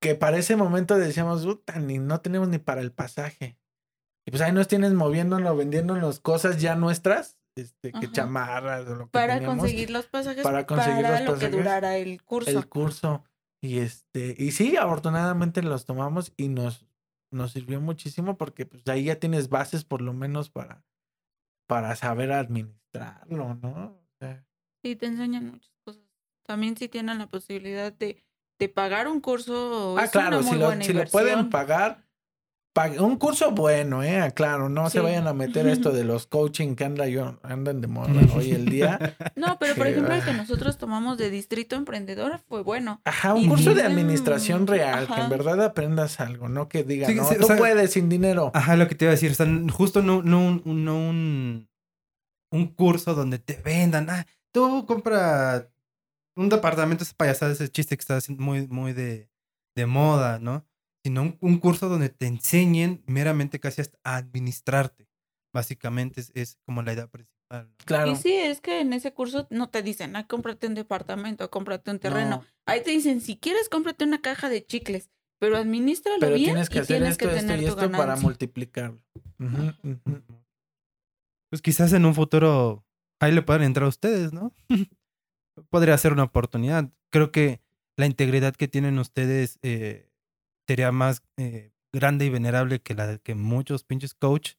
Que 0.00 0.14
para 0.14 0.38
ese 0.38 0.56
momento 0.56 0.96
decíamos, 0.98 1.44
puta, 1.44 1.78
ni 1.78 1.98
no 1.98 2.20
tenemos 2.20 2.48
ni 2.48 2.58
para 2.58 2.80
el 2.80 2.90
pasaje. 2.92 3.58
Y 4.26 4.30
pues 4.30 4.40
ahí 4.42 4.52
nos 4.52 4.66
tienes 4.68 4.92
moviéndonos, 4.94 5.56
vendiéndonos 5.56 6.20
cosas 6.20 6.60
ya 6.60 6.74
nuestras, 6.76 7.36
este, 7.56 7.92
que 7.92 7.98
Ajá. 8.06 8.12
chamarras 8.12 8.86
o 8.86 8.94
lo 8.94 9.04
que 9.06 9.10
Para 9.12 9.34
teníamos. 9.34 9.58
conseguir 9.58 9.90
los 9.90 10.06
pasajes 10.06 10.42
para 10.42 10.66
para, 10.66 10.66
conseguir 10.66 11.02
los 11.10 11.20
lo 11.20 11.26
pasajes, 11.32 11.50
que 11.50 11.56
durara 11.56 11.96
el 11.96 12.22
curso. 12.22 12.50
el 12.50 12.68
curso. 12.68 13.24
Y 13.62 13.78
este, 13.80 14.34
y 14.38 14.52
sí, 14.52 14.76
afortunadamente 14.76 15.62
los 15.62 15.84
tomamos 15.84 16.32
y 16.36 16.48
nos, 16.48 16.86
nos 17.30 17.52
sirvió 17.52 17.80
muchísimo 17.80 18.38
porque 18.38 18.64
pues 18.66 18.86
ahí 18.88 19.04
ya 19.04 19.16
tienes 19.20 19.48
bases 19.50 19.84
por 19.84 20.00
lo 20.00 20.14
menos 20.14 20.48
para, 20.50 20.82
para 21.68 21.94
saber 21.96 22.32
administrarlo, 22.32 23.54
¿no? 23.56 23.68
O 23.98 24.06
sea, 24.18 24.44
Sí, 24.82 24.96
te 24.96 25.06
enseñan 25.06 25.50
cosas. 25.50 25.69
También 26.50 26.76
si 26.76 26.88
tienen 26.88 27.18
la 27.18 27.28
posibilidad 27.28 27.92
de, 27.92 28.16
de 28.58 28.68
pagar 28.68 29.06
un 29.06 29.20
curso, 29.20 29.96
ah, 29.96 30.02
es 30.04 30.10
claro, 30.10 30.38
una 30.40 30.46
muy 30.46 30.52
si 30.54 30.58
lo, 30.58 30.66
buena 30.66 30.84
si 30.84 30.92
lo 30.92 31.04
pueden 31.04 31.48
pagar, 31.48 32.02
pag- 32.76 32.98
un 32.98 33.16
curso 33.18 33.52
bueno, 33.52 34.02
eh, 34.02 34.32
claro, 34.34 34.68
no 34.68 34.90
se 34.90 34.98
vayan 34.98 35.28
a 35.28 35.32
meter 35.32 35.68
esto 35.68 35.92
de 35.92 36.02
los 36.02 36.26
coaching 36.26 36.74
que 36.74 36.84
anda 36.84 37.06
yo, 37.06 37.38
andan 37.44 37.80
de 37.80 37.86
moda 37.86 38.10
hoy 38.34 38.50
el 38.50 38.64
día. 38.66 38.98
No, 39.36 39.58
pero 39.60 39.76
por 39.76 39.86
ejemplo 39.86 40.12
el 40.12 40.24
que 40.24 40.30
ah. 40.30 40.34
nosotros 40.36 40.76
tomamos 40.76 41.18
de 41.18 41.30
Distrito 41.30 41.76
Emprendedor 41.76 42.40
fue 42.48 42.62
bueno. 42.64 43.00
Ajá, 43.04 43.34
un 43.34 43.44
Y 43.44 43.48
curso 43.48 43.72
de 43.72 43.82
administración 43.84 44.66
real, 44.66 45.06
que 45.06 45.20
en 45.20 45.30
verdad 45.30 45.62
aprendas 45.64 46.18
algo, 46.18 46.48
no 46.48 46.68
que 46.68 46.82
diga, 46.82 47.06
Sí, 47.06 47.14
no, 47.14 47.24
sí, 47.28 47.36
o 47.36 47.40
tú 47.42 47.46
sea- 47.46 47.56
puedes 47.58 47.92
sin 47.92 48.08
dinero. 48.08 48.50
Ajá, 48.54 48.74
lo 48.76 48.88
que 48.88 48.96
te 48.96 49.04
iba 49.04 49.10
a 49.12 49.14
decir. 49.14 49.30
O 49.30 49.34
sea, 49.34 49.46
justo 49.72 50.02
no, 50.02 50.20
no, 50.22 50.44
un- 50.44 50.62
un- 50.64 50.84
no 50.84 50.96
un, 50.96 51.68
un 52.50 52.66
curso 52.66 53.14
donde 53.14 53.38
te 53.38 53.54
vendan. 53.62 54.10
Ah, 54.10 54.26
tú 54.52 54.84
compra 54.84 55.68
un 56.36 56.48
departamento, 56.48 57.04
ese 57.04 57.14
payasada, 57.14 57.52
ese 57.52 57.68
chiste 57.68 57.96
que 57.96 58.00
está 58.00 58.16
haciendo 58.16 58.42
muy, 58.42 58.66
muy 58.68 58.92
de, 58.92 59.30
de 59.76 59.86
moda, 59.86 60.38
¿no? 60.38 60.66
Sino 61.04 61.22
un, 61.22 61.38
un 61.40 61.58
curso 61.58 61.88
donde 61.88 62.08
te 62.08 62.26
enseñen 62.26 63.02
meramente 63.06 63.58
casi 63.60 63.80
hasta 63.80 63.98
a 64.04 64.16
administrarte. 64.16 65.08
Básicamente 65.52 66.20
es, 66.20 66.30
es 66.34 66.58
como 66.64 66.82
la 66.82 66.92
idea 66.92 67.06
principal. 67.08 67.70
Claro. 67.84 68.12
Y 68.12 68.16
sí, 68.16 68.32
es 68.32 68.60
que 68.60 68.80
en 68.80 68.92
ese 68.92 69.12
curso 69.12 69.48
no 69.50 69.70
te 69.70 69.82
dicen, 69.82 70.14
ah, 70.14 70.26
cómprate 70.26 70.66
un 70.66 70.74
departamento, 70.74 71.50
cómprate 71.50 71.90
un 71.90 71.98
terreno. 71.98 72.36
No, 72.36 72.44
Ahí 72.66 72.82
te 72.82 72.90
dicen, 72.90 73.20
si 73.20 73.36
quieres, 73.36 73.68
cómprate 73.68 74.04
una 74.04 74.20
caja 74.20 74.48
de 74.48 74.64
chicles, 74.64 75.10
pero 75.40 75.56
administralo 75.56 76.20
pero 76.20 76.36
bien 76.36 76.50
tienes 76.50 76.68
que 76.68 76.78
y 76.78 76.80
hacer 76.82 76.98
tienes 76.98 77.12
esto, 77.12 77.26
que 77.26 77.34
esto 77.34 77.46
tener 77.46 77.62
y 77.62 77.66
esto 77.66 77.90
para 77.90 78.14
multiplicarlo. 78.16 79.02
Pues 81.50 81.62
quizás 81.62 81.92
en 81.92 82.04
un 82.04 82.14
futuro 82.14 82.84
ahí 83.20 83.32
le 83.32 83.42
puedan 83.42 83.62
entrar 83.62 83.86
a 83.86 83.88
ustedes, 83.88 84.32
¿no? 84.32 84.54
Podría 85.68 85.96
ser 85.98 86.12
una 86.12 86.24
oportunidad. 86.24 86.90
Creo 87.10 87.30
que 87.32 87.60
la 87.96 88.06
integridad 88.06 88.54
que 88.54 88.68
tienen 88.68 88.98
ustedes 88.98 89.58
eh, 89.62 90.10
sería 90.66 90.92
más 90.92 91.22
eh, 91.36 91.72
grande 91.92 92.24
y 92.26 92.30
venerable 92.30 92.80
que 92.80 92.94
la 92.94 93.06
de 93.06 93.18
que 93.18 93.34
muchos 93.34 93.84
pinches 93.84 94.14
coach 94.14 94.52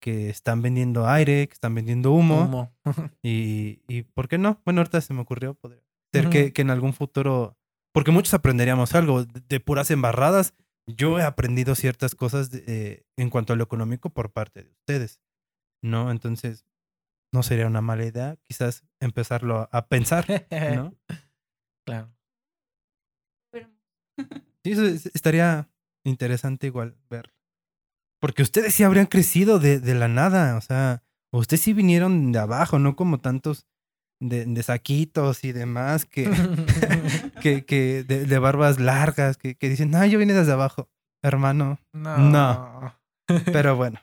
que 0.00 0.28
están 0.30 0.62
vendiendo 0.62 1.08
aire, 1.08 1.48
que 1.48 1.54
están 1.54 1.74
vendiendo 1.74 2.12
humo. 2.12 2.44
Humo. 2.44 2.72
Y, 3.22 3.80
y 3.88 4.02
¿por 4.02 4.28
qué 4.28 4.38
no? 4.38 4.60
Bueno, 4.64 4.80
ahorita 4.80 5.00
se 5.00 5.12
me 5.12 5.20
ocurrió, 5.20 5.54
podría 5.54 5.82
ser 6.12 6.28
que, 6.30 6.44
Ujú. 6.44 6.52
que 6.52 6.62
en 6.62 6.70
algún 6.70 6.92
futuro, 6.92 7.56
porque 7.92 8.10
muchos 8.12 8.32
aprenderíamos 8.34 8.94
algo 8.94 9.24
de, 9.24 9.40
de 9.48 9.60
puras 9.60 9.90
embarradas. 9.90 10.54
Yo 10.86 11.18
he 11.18 11.22
aprendido 11.24 11.74
ciertas 11.74 12.14
cosas 12.14 12.50
de- 12.50 12.64
eh, 12.66 13.02
en 13.16 13.28
cuanto 13.28 13.52
a 13.52 13.56
lo 13.56 13.64
económico 13.64 14.08
por 14.10 14.30
parte 14.32 14.62
de 14.62 14.70
ustedes, 14.70 15.20
¿no? 15.82 16.10
Entonces, 16.10 16.64
no 17.32 17.42
sería 17.42 17.66
una 17.66 17.80
mala 17.80 18.04
idea 18.04 18.36
quizás 18.48 18.84
empezarlo 19.00 19.58
a, 19.60 19.68
a 19.72 19.86
pensar, 19.88 20.26
¿no? 20.74 20.94
Claro. 21.86 22.10
Pero- 23.52 23.68
Sí, 24.64 24.72
eso 24.72 24.84
es- 24.86 25.06
estaría 25.14 25.68
interesante 26.04 26.66
igual 26.66 26.96
ver. 27.10 27.32
Porque 28.20 28.42
ustedes 28.42 28.74
sí 28.74 28.82
habrían 28.82 29.06
crecido 29.06 29.58
de, 29.60 29.78
de 29.78 29.94
la 29.94 30.08
nada, 30.08 30.56
o 30.56 30.60
sea, 30.60 31.04
ustedes 31.32 31.60
sí 31.62 31.72
vinieron 31.72 32.32
de 32.32 32.38
abajo, 32.40 32.78
no 32.80 32.96
como 32.96 33.20
tantos 33.20 33.66
de, 34.20 34.44
de 34.44 34.62
saquitos 34.64 35.44
y 35.44 35.52
demás 35.52 36.04
que, 36.04 36.24
que, 37.42 37.64
que 37.64 38.02
de, 38.02 38.24
de 38.26 38.38
barbas 38.40 38.80
largas 38.80 39.36
que, 39.36 39.54
que 39.54 39.68
dicen, 39.68 39.94
ah, 39.94 40.06
yo 40.06 40.18
vine 40.18 40.32
desde 40.32 40.52
abajo, 40.52 40.90
hermano. 41.22 41.78
No. 41.92 42.98
Pero 43.52 43.76
bueno. 43.76 44.00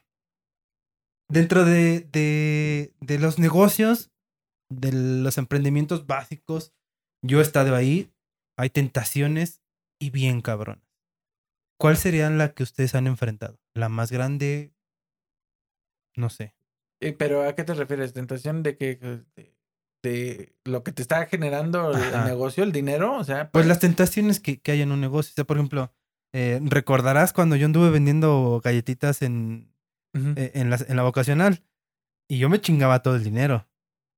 Dentro 1.28 1.66
de, 1.66 2.02
de, 2.12 2.94
de 3.00 3.20
los 3.20 3.40
negocios, 3.40 4.12
de 4.70 4.92
los 4.92 5.38
emprendimientos 5.38 6.06
básicos, 6.06 6.74
yo 7.24 7.40
he 7.40 7.42
estado 7.42 7.76
ahí, 7.76 8.12
hay 8.58 8.70
tentaciones 8.70 9.62
y 10.00 10.12
bien 10.12 10.42
cabronas. 10.42 10.86
¿Cuál 11.80 11.98
sería 11.98 12.30
la 12.30 12.54
que 12.54 12.64
ustedes 12.64 12.96
han 12.96 13.08
enfrentado? 13.08 13.60
¿La 13.74 13.90
más 13.90 14.12
grande? 14.12 14.74
No 16.16 16.30
sé. 16.30 16.56
Eh, 17.02 17.14
Pero 17.14 17.44
¿a 17.44 17.56
qué 17.56 17.64
te 17.64 17.74
refieres? 17.74 18.14
¿Tentación 18.14 18.64
de 18.64 18.78
que 18.78 18.96
de, 19.36 19.56
de 20.04 20.56
lo 20.64 20.84
que 20.84 20.92
te 20.92 21.02
está 21.02 21.26
generando 21.26 21.92
el, 21.92 22.26
negocio, 22.26 22.64
el 22.64 22.72
dinero? 22.72 23.18
O 23.18 23.24
sea, 23.24 23.52
Pues 23.52 23.66
las 23.66 23.80
tentaciones 23.80 24.40
que, 24.40 24.62
que 24.62 24.72
hay 24.72 24.82
en 24.82 24.92
un 24.92 25.02
negocio. 25.02 25.32
O 25.32 25.36
sea, 25.36 25.44
por 25.44 25.58
ejemplo, 25.58 25.92
eh, 26.34 26.62
recordarás 26.64 27.34
cuando 27.34 27.56
yo 27.56 27.66
anduve 27.66 27.90
vendiendo 27.90 28.62
galletitas 28.64 29.22
en, 29.22 29.75
Eh, 30.16 30.52
en, 30.56 30.70
la, 30.70 30.78
en 30.88 30.96
la 30.96 31.04
vocacional 31.04 31.64
y 32.30 32.38
yo 32.38 32.48
me 32.50 32.62
chingaba 32.62 33.02
todo 33.04 33.16
el 33.18 33.24
dinero 33.24 33.68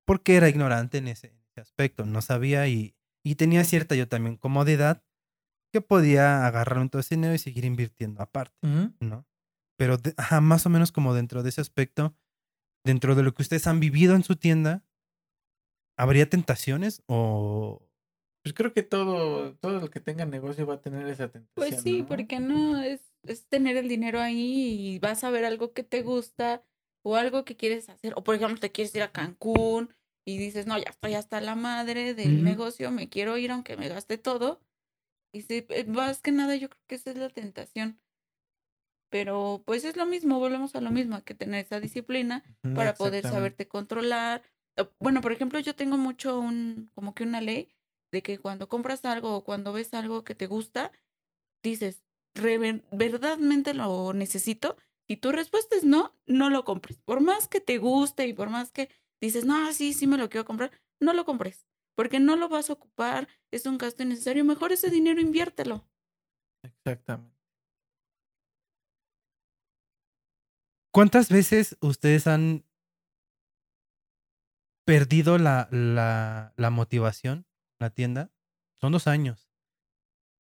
porque 0.06 0.36
era 0.36 0.48
ignorante 0.48 1.00
en 1.00 1.08
ese, 1.08 1.28
en 1.30 1.40
ese 1.52 1.62
aspecto. 1.62 2.06
No 2.06 2.22
sabía 2.22 2.68
y, 2.68 2.96
y 3.24 3.36
tenía 3.36 3.64
cierta 3.64 3.96
yo 3.96 4.08
también 4.08 4.38
comodidad 4.38 5.04
que 5.74 5.82
podía 5.82 6.46
agarrarme 6.46 6.88
todo 6.90 7.00
ese 7.00 7.16
dinero 7.16 7.34
y 7.34 7.40
seguir 7.40 7.66
invirtiendo 7.66 8.22
aparte. 8.22 8.56
¿no? 9.00 9.26
Pero 9.78 9.98
de- 9.98 10.14
ajá, 10.18 10.40
más 10.40 10.66
o 10.66 10.70
menos 10.70 10.92
como 10.92 11.14
dentro 11.14 11.42
de 11.44 11.50
ese 11.50 11.62
aspecto, 11.62 12.16
dentro 12.86 13.16
de 13.16 13.24
lo 13.24 13.34
que 13.34 13.42
ustedes 13.42 13.66
han 13.68 13.80
vivido 13.80 14.16
en 14.16 14.24
su 14.24 14.36
tienda, 14.36 14.86
¿habría 15.98 16.30
tentaciones 16.30 17.02
o 17.08 17.82
Pues 18.44 18.54
creo 18.54 18.72
que 18.74 18.84
todo, 18.84 19.56
todo 19.56 19.80
el 19.84 19.90
que 19.90 20.00
tenga 20.00 20.26
negocio 20.26 20.66
va 20.66 20.76
a 20.76 20.82
tener 20.82 21.08
esa 21.08 21.28
tentación. 21.30 21.54
Pues 21.56 21.82
sí, 21.82 22.02
¿no? 22.02 22.08
porque 22.08 22.40
no 22.40 22.82
es, 22.82 23.02
es 23.28 23.48
tener 23.48 23.78
el 23.78 23.88
dinero 23.90 24.20
ahí 24.22 24.96
y 24.96 25.00
vas 25.00 25.24
a 25.24 25.30
ver 25.30 25.46
algo 25.46 25.74
que 25.74 25.84
te 25.84 26.02
gusta 26.04 26.64
o 27.04 27.16
algo 27.16 27.46
que 27.46 27.58
quieres 27.58 27.90
hacer. 27.90 28.14
O 28.18 28.24
por 28.24 28.36
ejemplo, 28.36 28.60
te 28.60 28.72
quieres 28.72 28.94
ir 28.96 29.04
a 29.04 29.12
Cancún 29.12 29.94
y 30.26 30.38
dices, 30.38 30.68
no, 30.68 30.78
ya 30.78 30.90
estoy 30.90 31.14
hasta 31.16 31.42
la 31.42 31.56
madre 31.56 32.14
del 32.14 32.44
negocio, 32.44 32.92
me 32.92 33.10
quiero 33.10 33.38
ir 33.38 33.52
aunque 33.52 33.78
me 33.78 33.90
gaste 33.90 34.18
todo. 34.18 34.62
Y 35.34 35.44
sí, 35.44 35.66
eh, 35.70 35.86
más 35.86 36.22
que 36.22 36.32
nada 36.34 36.56
yo 36.58 36.70
creo 36.70 36.84
que 36.88 36.96
esa 36.96 37.12
es 37.12 37.18
la 37.18 37.30
tentación. 37.30 38.02
Pero 39.10 39.64
pues 39.66 39.84
es 39.86 39.96
lo 39.96 40.06
mismo, 40.06 40.40
volvemos 40.40 40.76
a 40.76 40.82
lo 40.82 40.92
mismo, 40.92 41.16
hay 41.16 41.22
que 41.22 41.34
tener 41.36 41.66
esa 41.66 41.80
disciplina 41.80 42.44
para 42.74 42.98
poder 42.98 43.24
saberte 43.26 43.68
controlar. 43.68 44.44
Bueno, 45.00 45.22
por 45.22 45.32
ejemplo, 45.32 45.60
yo 45.60 45.76
tengo 45.76 45.98
mucho 45.98 46.40
un, 46.40 46.92
como 46.94 47.16
que 47.16 47.24
una 47.24 47.42
ley 47.42 47.70
de 48.12 48.22
que 48.22 48.38
cuando 48.40 48.68
compras 48.70 49.06
algo 49.06 49.36
o 49.38 49.44
cuando 49.44 49.74
ves 49.74 49.94
algo 49.94 50.24
que 50.24 50.36
te 50.36 50.48
gusta, 50.48 50.92
dices, 51.64 52.04
"Re- 52.06 52.07
¿verdaderamente 52.42 53.74
lo 53.74 54.14
necesito? 54.14 54.78
Y 55.08 55.18
tu 55.18 55.32
respuesta 55.32 55.76
es 55.76 55.84
no, 55.84 56.16
no 56.26 56.50
lo 56.50 56.64
compres. 56.66 57.00
Por 57.00 57.22
más 57.22 57.48
que 57.48 57.62
te 57.62 57.78
guste 57.78 58.28
y 58.28 58.34
por 58.34 58.50
más 58.50 58.72
que 58.72 58.90
dices, 59.22 59.46
no, 59.46 59.72
sí, 59.74 59.94
sí 59.94 60.08
me 60.08 60.18
lo 60.18 60.30
quiero 60.30 60.46
comprar, 60.46 60.72
no 61.00 61.14
lo 61.14 61.26
compres. 61.26 61.66
Porque 61.96 62.20
no 62.20 62.36
lo 62.36 62.50
vas 62.50 62.70
a 62.70 62.74
ocupar, 62.74 63.28
es 63.52 63.66
un 63.66 63.78
gasto 63.78 64.04
innecesario. 64.04 64.46
Mejor 64.46 64.72
ese 64.72 64.90
dinero 64.90 65.20
inviértelo. 65.20 65.88
Exactamente. 66.64 67.38
cuántas 70.98 71.30
veces 71.30 71.78
ustedes 71.80 72.26
han 72.26 72.66
perdido 74.84 75.38
la, 75.38 75.68
la, 75.70 76.56
la 76.58 76.70
motivación, 76.72 77.46
la 77.78 77.92
tienda? 77.92 78.32
Son 78.82 78.94
dos 78.94 79.06
años, 79.06 79.48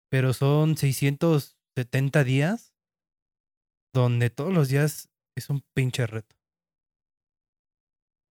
pero 0.09 0.33
son 0.33 0.75
670 1.77 2.23
días 2.23 2.73
donde 3.93 4.29
todos 4.31 4.51
los 4.53 4.69
días 4.69 5.09
es 5.35 5.49
un 5.49 5.61
pinche 5.75 6.07
reto. 6.07 6.35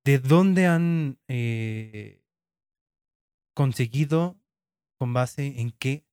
¿De 0.04 0.18
dónde 0.18 0.66
han 0.66 1.18
eh, 1.28 2.22
conseguido, 3.54 4.36
con 4.98 5.12
base 5.12 5.60
en 5.60 5.70
qué, 5.72 6.06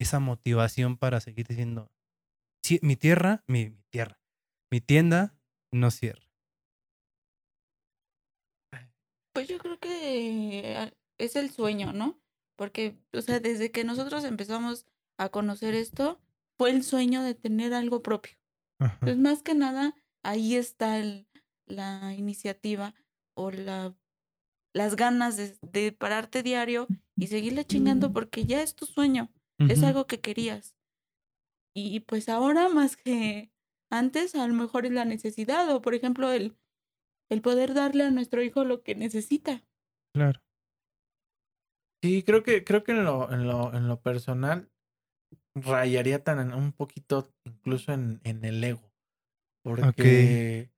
esa 0.00 0.18
motivación 0.18 0.96
para 0.96 1.20
seguir 1.20 1.46
diciendo, 1.46 1.92
"Sí, 2.64 2.80
mi 2.82 2.96
tierra, 2.96 3.44
mi, 3.46 3.70
mi 3.70 3.82
tierra, 3.90 4.20
mi 4.70 4.80
tienda 4.80 5.36
no 5.72 5.90
cierra? 5.90 6.28
Pues 9.32 9.48
yo 9.48 9.58
creo 9.58 9.78
que 9.78 10.74
ah, 10.76 10.92
es 11.18 11.36
el 11.36 11.50
sueño, 11.50 11.92
¿no? 11.92 12.20
Porque, 12.56 12.96
o 13.12 13.20
sea, 13.20 13.40
desde 13.40 13.70
que 13.72 13.84
nosotros 13.84 14.24
empezamos 14.24 14.86
a 15.18 15.28
conocer 15.28 15.74
esto, 15.74 16.20
fue 16.58 16.70
el 16.70 16.82
sueño 16.82 17.22
de 17.22 17.34
tener 17.34 17.74
algo 17.74 18.02
propio. 18.02 18.36
Ajá. 18.80 18.98
Pues 19.00 19.16
más 19.16 19.42
que 19.42 19.54
nada, 19.54 19.94
ahí 20.22 20.56
está 20.56 20.98
el- 20.98 21.26
la 21.66 22.14
iniciativa 22.14 22.94
o 23.36 23.50
la, 23.50 23.96
las 24.74 24.96
ganas 24.96 25.36
de, 25.36 25.56
de 25.62 25.92
pararte 25.92 26.42
diario 26.42 26.86
y 27.16 27.28
seguirle 27.28 27.64
chingando 27.64 28.12
porque 28.12 28.44
ya 28.44 28.62
es 28.62 28.74
tu 28.74 28.86
sueño, 28.86 29.30
es 29.58 29.82
algo 29.82 30.06
que 30.06 30.20
querías. 30.20 30.76
Y 31.76 32.00
pues 32.00 32.28
ahora 32.28 32.68
más 32.68 32.96
que 32.96 33.50
antes, 33.90 34.34
a 34.34 34.46
lo 34.46 34.54
mejor 34.54 34.86
es 34.86 34.92
la 34.92 35.04
necesidad 35.04 35.68
o, 35.74 35.80
por 35.80 35.94
ejemplo, 35.94 36.30
el, 36.32 36.56
el 37.30 37.40
poder 37.42 37.74
darle 37.74 38.04
a 38.04 38.10
nuestro 38.10 38.42
hijo 38.42 38.64
lo 38.64 38.82
que 38.82 38.94
necesita. 38.94 39.64
Claro. 40.14 40.40
Sí, 42.02 42.22
creo 42.22 42.42
que, 42.42 42.64
creo 42.64 42.84
que 42.84 42.92
en 42.92 43.04
lo, 43.04 43.32
en 43.32 43.46
lo, 43.46 43.72
en 43.74 43.88
lo 43.88 44.00
personal 44.00 44.70
rayaría 45.54 46.22
tan 46.24 46.52
un 46.52 46.72
poquito 46.72 47.30
incluso 47.44 47.92
en, 47.92 48.20
en 48.24 48.44
el 48.44 48.62
ego. 48.62 48.92
Porque 49.64 50.70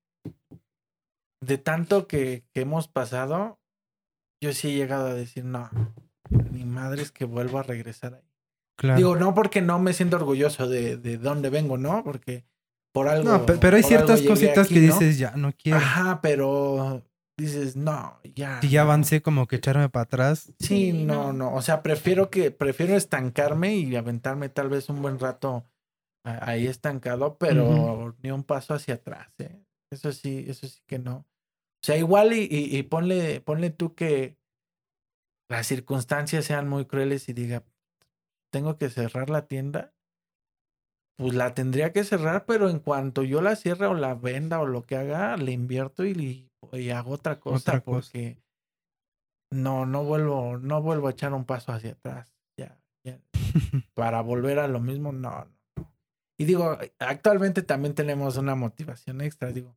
de 1.43 1.59
tanto 1.59 2.07
que, 2.07 2.45
que 2.53 2.61
hemos 2.61 2.89
pasado, 2.89 3.59
yo 4.43 4.53
sí 4.53 4.69
he 4.69 4.77
llegado 4.77 5.09
a 5.09 5.15
decir, 5.15 5.45
no, 5.45 5.71
ni 6.51 6.65
madre 6.65 7.03
es 7.03 7.11
que 7.13 7.25
vuelvo 7.25 7.59
a 7.59 7.63
regresar 7.63 8.15
ahí. 8.15 8.23
Claro. 8.79 8.97
Digo, 8.99 9.17
no 9.17 9.35
porque 9.35 9.63
no 9.63 9.79
me 9.79 9.93
siento 9.93 10.17
orgulloso 10.17 10.69
de, 10.69 10.97
de 10.99 11.17
dónde 11.17 11.49
vengo, 11.51 11.79
¿no? 11.79 12.05
Porque 12.05 12.45
por 12.93 13.09
algo. 13.09 13.25
no, 13.29 13.47
pe- 13.47 13.57
pero 13.57 13.77
hay 13.77 13.83
ciertas 13.83 14.21
cositas 14.23 14.67
aquí, 14.67 14.75
que 14.75 14.81
¿no? 14.87 14.93
dices, 14.95 15.19
ya 15.19 15.31
no 15.37 15.53
quiero. 15.53 15.79
Ajá, 15.79 16.21
pero 16.21 17.03
dices, 17.37 17.77
no, 17.77 18.19
ya. 18.35 18.61
Si 18.61 18.69
ya 18.69 18.85
no". 18.85 18.91
avancé, 18.91 19.23
como 19.23 19.47
que 19.47 19.57
echarme 19.57 19.89
para 19.89 20.05
atrás. 20.05 20.53
Sí, 20.59 20.93
no, 20.93 21.33
no. 21.33 21.55
O 21.55 21.63
sea, 21.63 21.83
prefiero 21.83 22.31
que, 22.31 22.51
prefiero 22.51 22.97
estancarme 22.97 23.77
y 23.77 23.95
aventarme 23.97 24.49
tal 24.49 24.69
vez 24.69 24.89
un 24.89 25.03
buen 25.03 25.19
rato 25.19 25.65
ahí 26.25 26.67
estancado, 26.67 27.39
pero 27.39 28.17
ni 28.23 28.31
un 28.31 28.43
paso 28.43 28.75
hacia 28.75 28.95
atrás, 28.95 29.29
¿eh? 29.39 29.63
Eso 29.93 30.11
sí, 30.13 30.45
eso 30.49 30.67
sí 30.67 30.81
que 30.87 30.99
no. 30.99 31.19
O 31.19 31.85
sea, 31.87 31.97
igual 31.97 32.33
y, 32.33 32.49
y, 32.51 32.77
y 32.77 32.83
ponle, 32.83 33.41
ponle 33.41 33.71
tú 33.71 33.95
que 33.95 34.37
las 35.49 35.67
circunstancias 35.69 36.45
sean 36.45 36.69
muy 36.69 36.87
crueles 36.87 37.29
y 37.29 37.33
diga, 37.33 37.65
tengo 38.51 38.77
que 38.77 38.91
cerrar 38.91 39.31
la 39.31 39.47
tienda. 39.47 39.95
Pues 41.17 41.35
la 41.35 41.55
tendría 41.55 41.93
que 41.93 42.05
cerrar, 42.05 42.45
pero 42.45 42.69
en 42.69 42.81
cuanto 42.81 43.23
yo 43.23 43.41
la 43.41 43.57
cierre 43.57 43.87
o 43.87 43.95
la 43.95 44.15
venda 44.15 44.61
o 44.61 44.67
lo 44.67 44.85
que 44.85 44.97
haga, 44.97 45.37
le 45.37 45.53
invierto 45.53 46.05
y, 46.05 46.11
y 46.11 46.51
y 46.73 46.91
hago 46.91 47.13
otra 47.13 47.39
cosa 47.41 47.57
Otra 47.57 47.81
cosa. 47.81 48.11
porque 48.11 48.39
no, 49.53 49.87
no 49.87 50.05
vuelvo, 50.05 50.59
no 50.59 50.83
vuelvo 50.83 51.09
a 51.09 51.13
echar 51.13 51.33
un 51.33 51.45
paso 51.45 51.73
hacia 51.73 51.93
atrás. 51.93 52.35
Ya, 52.59 52.79
ya. 53.05 53.21
Para 53.95 54.21
volver 54.23 54.59
a 54.59 54.69
lo 54.69 54.81
mismo, 54.81 55.13
no. 55.13 55.47
Y 56.39 56.45
digo, 56.45 56.77
actualmente 56.99 57.63
también 57.63 57.95
tenemos 57.95 58.37
una 58.37 58.55
motivación 58.55 59.21
extra. 59.21 59.53
Digo, 59.53 59.77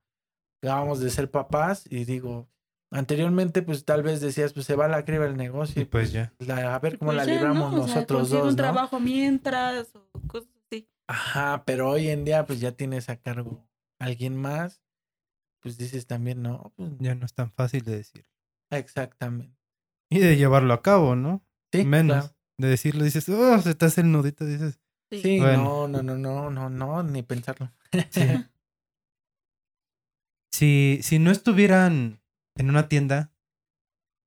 acabamos 0.64 1.00
de 1.00 1.10
ser 1.10 1.32
papás 1.32 1.86
y 1.90 2.04
digo, 2.04 2.50
anteriormente, 2.92 3.62
pues 3.62 3.86
tal 3.86 4.04
vez 4.04 4.20
decías, 4.20 4.52
pues 4.54 4.66
se 4.66 4.76
va 4.76 4.86
a 4.86 4.90
la 4.90 5.06
criba 5.06 5.26
el 5.26 5.38
negocio 5.38 5.82
Y 5.82 5.86
pues 5.86 6.12
ya. 6.12 6.34
la- 6.40 6.76
a 6.76 6.80
ver 6.80 6.98
cómo 6.98 7.12
Pues 7.12 7.26
la 7.26 7.26
ya, 7.26 7.34
libramos 7.36 7.72
¿no? 7.74 7.84
O 7.84 7.86
sea, 7.88 7.96
nosotros 7.96 8.30
dos, 8.32 8.42
un 8.44 8.50
¿no? 8.50 8.56
trabajo 8.56 9.00
mientras 9.00 9.96
o 9.96 10.10
cosas 10.28 10.50
así. 10.66 10.90
Ajá, 11.08 11.64
pero 11.66 11.90
hoy 11.92 12.10
en 12.10 12.26
día, 12.26 12.46
pues 12.46 12.60
ya 12.60 12.74
tienes 12.74 13.08
a 13.10 13.16
cargo 13.18 13.66
alguien 14.00 14.36
más. 14.36 14.82
Pues 15.62 15.78
dices 15.78 16.07
también, 16.07 16.41
no, 16.41 16.74
pues, 16.76 16.91
Ya 16.99 17.16
no 17.16 17.26
es 17.26 17.34
tan 17.34 17.51
fácil 17.51 17.84
de 17.84 17.97
decir. 17.97 18.26
exactamente. 18.72 19.55
Y 20.12 20.20
de 20.20 20.38
llevarlo 20.38 20.74
a 20.74 20.82
cabo, 20.82 21.16
¿no? 21.16 21.45
Sí, 21.72 21.84
Menos. 21.86 22.18
claro. 22.26 22.36
De 22.57 22.68
decirlo, 22.68 23.03
dices, 23.03 23.28
oh, 23.30 23.62
se 23.62 23.76
te 23.76 23.86
hace 23.86 24.01
el 24.01 24.12
nudito, 24.12 24.45
dices. 24.45 24.80
Sí. 25.12 25.39
Bueno. 25.39 25.88
no, 25.88 26.01
no, 26.01 26.16
no, 26.16 26.18
no, 26.18 26.49
no, 26.49 26.70
no, 26.70 27.03
ni 27.03 27.24
pensarlo. 27.24 27.72
Sí. 28.12 28.22
Si, 30.51 30.99
si 31.03 31.20
no 31.20 31.32
estuvieran 31.32 32.22
en 32.55 32.70
una 32.70 32.89
tienda, 32.89 33.32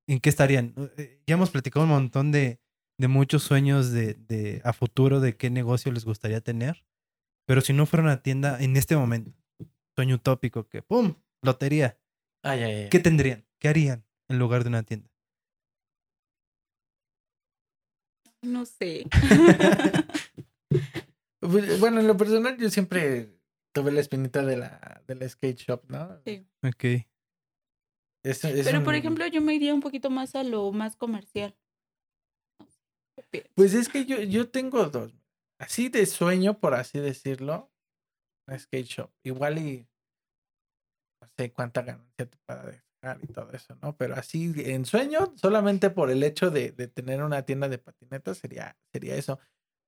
¿en 0.09 0.21
qué 0.21 0.31
estarían? 0.31 0.75
Eh, 0.97 1.21
Ya 1.27 1.35
hemos 1.35 1.51
platicado 1.51 1.85
un 1.85 1.91
montón 1.91 2.33
de, 2.33 2.61
de 2.99 3.09
muchos 3.09 3.43
sueños 3.43 3.91
de, 3.91 4.15
de 4.15 4.63
a 4.65 4.73
futuro 4.73 5.21
de 5.21 5.37
qué 5.37 5.51
negocio 5.51 5.93
les 5.93 6.05
gustaría 6.05 6.41
tener. 6.41 6.85
Pero 7.47 7.61
si 7.61 7.73
no 7.73 7.87
fuera 7.87 8.05
una 8.05 8.23
tienda 8.23 8.63
en 8.63 8.77
este 8.77 8.97
momento, 8.97 9.33
sueño 9.95 10.17
utópico 10.17 10.69
que 10.69 10.83
¡pum! 10.83 11.15
Lotería. 11.43 11.99
Ay, 12.43 12.63
ay, 12.63 12.73
ay. 12.85 12.89
¿Qué 12.91 12.99
tendrían? 12.99 13.47
¿Qué 13.59 13.69
harían 13.69 14.05
en 14.29 14.39
lugar 14.39 14.63
de 14.65 14.69
una 14.71 14.83
tienda? 14.83 15.09
No 18.43 18.65
sé. 18.67 19.05
Pues, 21.41 21.81
Bueno, 21.81 21.99
en 21.99 22.07
lo 22.07 22.17
personal, 22.17 22.57
yo 22.57 22.71
siempre 22.71 23.37
tuve 23.75 23.91
la 23.91 24.01
espinita 24.01 24.47
de 24.47 24.57
la, 24.57 25.03
de 25.09 25.17
la 25.17 25.29
skate 25.29 25.59
shop, 25.59 25.91
¿no? 25.91 26.21
Sí. 26.25 26.47
Ok. 26.63 26.85
Es- 28.25 28.45
es 28.45 28.65
Pero, 28.65 28.85
por 28.85 28.95
ejemplo, 28.95 29.27
yo 29.27 29.41
me 29.41 29.53
iría 29.55 29.75
un 29.75 29.81
poquito 29.81 30.09
más 30.09 30.37
a 30.37 30.45
lo 30.45 30.71
más 30.71 30.95
comercial. 30.95 31.57
Pues 33.57 33.75
es 33.75 33.89
que 33.89 34.05
yo, 34.05 34.21
yo 34.23 34.51
tengo 34.51 34.85
dos. 34.89 35.13
Así 35.59 35.89
de 35.89 36.07
sueño, 36.07 36.61
por 36.61 36.75
así 36.75 37.01
decirlo. 37.01 37.72
Skate 38.59 38.87
shop. 38.87 39.11
Igual 39.25 39.59
y 39.59 39.89
no 41.21 41.29
sé 41.37 41.53
cuánta 41.53 41.83
ganancia 41.83 42.27
te 42.27 42.39
para 42.47 42.65
dejar 42.65 43.19
y 43.23 43.27
todo 43.29 43.51
eso, 43.53 43.77
¿no? 43.83 43.97
Pero 43.97 44.15
así 44.15 44.53
en 44.57 44.85
sueño, 44.85 45.33
solamente 45.37 45.91
por 45.91 46.11
el 46.11 46.23
hecho 46.23 46.51
de, 46.51 46.73
de 46.73 46.89
tener 46.89 47.23
una 47.23 47.43
tienda 47.43 47.69
de 47.69 47.79
patinetas 47.79 48.39
sería, 48.39 48.77
sería 48.93 49.17
eso. 49.17 49.39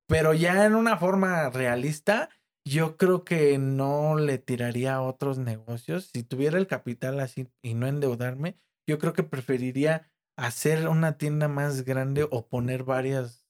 Pero 0.09 0.35
ya 0.35 0.67
en 0.67 0.75
una 0.75 0.97
forma 0.99 1.49
realista, 1.51 2.29
yo 2.67 2.97
creo 2.97 3.25
que 3.25 3.59
no 3.59 4.17
le 4.17 4.39
tiraría 4.39 4.97
a 4.97 5.03
otros 5.03 5.39
negocios. 5.39 6.11
Si 6.13 6.23
tuviera 6.23 6.59
el 6.59 6.67
capital 6.67 7.21
así 7.21 7.49
y 7.63 7.75
no 7.75 7.87
endeudarme, 7.87 8.59
yo 8.89 8.99
creo 8.99 9.13
que 9.13 9.23
preferiría 9.23 10.11
hacer 10.37 10.89
una 10.89 11.17
tienda 11.17 11.49
más 11.49 11.85
grande 11.85 12.27
o 12.31 12.47
poner 12.49 12.85
varias 12.85 13.47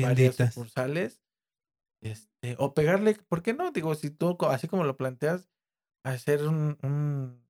varias 0.00 0.36
sucursales. 0.36 1.22
Este, 2.02 2.31
o 2.58 2.74
pegarle, 2.74 3.14
¿por 3.28 3.42
qué 3.42 3.54
no? 3.54 3.70
Digo, 3.70 3.94
si 3.94 4.10
tú, 4.10 4.36
así 4.50 4.66
como 4.68 4.84
lo 4.84 4.96
planteas, 4.96 5.48
hacer 6.04 6.46
un, 6.46 6.76
un- 6.82 7.40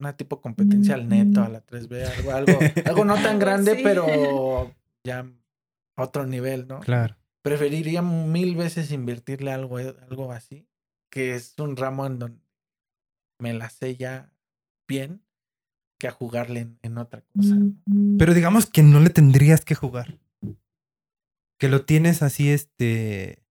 una 0.00 0.16
tipo 0.16 0.40
competencia 0.40 0.94
al 0.94 1.08
neto, 1.08 1.42
a 1.42 1.48
la 1.48 1.64
3B, 1.64 2.04
algo, 2.18 2.30
algo, 2.32 2.58
algo 2.84 3.04
no 3.04 3.14
tan 3.14 3.38
grande, 3.38 3.76
pero 3.82 4.74
ya 5.04 5.26
a 5.96 6.02
otro 6.02 6.26
nivel, 6.26 6.66
¿no? 6.68 6.80
Claro. 6.80 7.16
Preferiría 7.42 8.02
mil 8.02 8.56
veces 8.56 8.90
invertirle 8.90 9.52
algo, 9.52 9.78
eh, 9.78 9.94
algo 10.08 10.32
así, 10.32 10.66
que 11.10 11.34
es 11.34 11.54
un 11.58 11.76
ramo 11.76 12.04
en 12.06 12.18
donde 12.18 12.40
me 13.38 13.52
la 13.54 13.70
sé 13.70 13.96
ya 13.96 14.32
bien, 14.88 15.22
que 15.98 16.08
a 16.08 16.12
jugarle 16.12 16.60
en, 16.60 16.78
en 16.82 16.98
otra 16.98 17.22
cosa. 17.34 17.56
Pero 18.18 18.34
digamos 18.34 18.66
que 18.66 18.82
no 18.82 19.00
le 19.00 19.08
tendrías 19.10 19.64
que 19.64 19.74
jugar. 19.74 20.18
Que 21.58 21.68
lo 21.68 21.84
tienes 21.86 22.22
así, 22.22 22.50
este. 22.50 23.42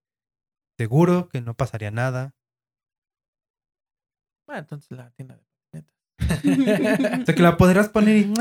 Seguro, 0.78 1.30
que 1.30 1.42
no 1.42 1.54
pasaría 1.54 1.92
nada. 1.92 2.36
Bueno, 4.46 4.62
entonces 4.62 4.92
la 4.92 5.12
tienda 5.12 5.38
de 5.72 5.86
O 7.22 7.26
sea, 7.26 7.36
que 7.36 7.42
la 7.42 7.58
podrás 7.58 7.90
poner 7.90 8.18
y. 8.18 8.34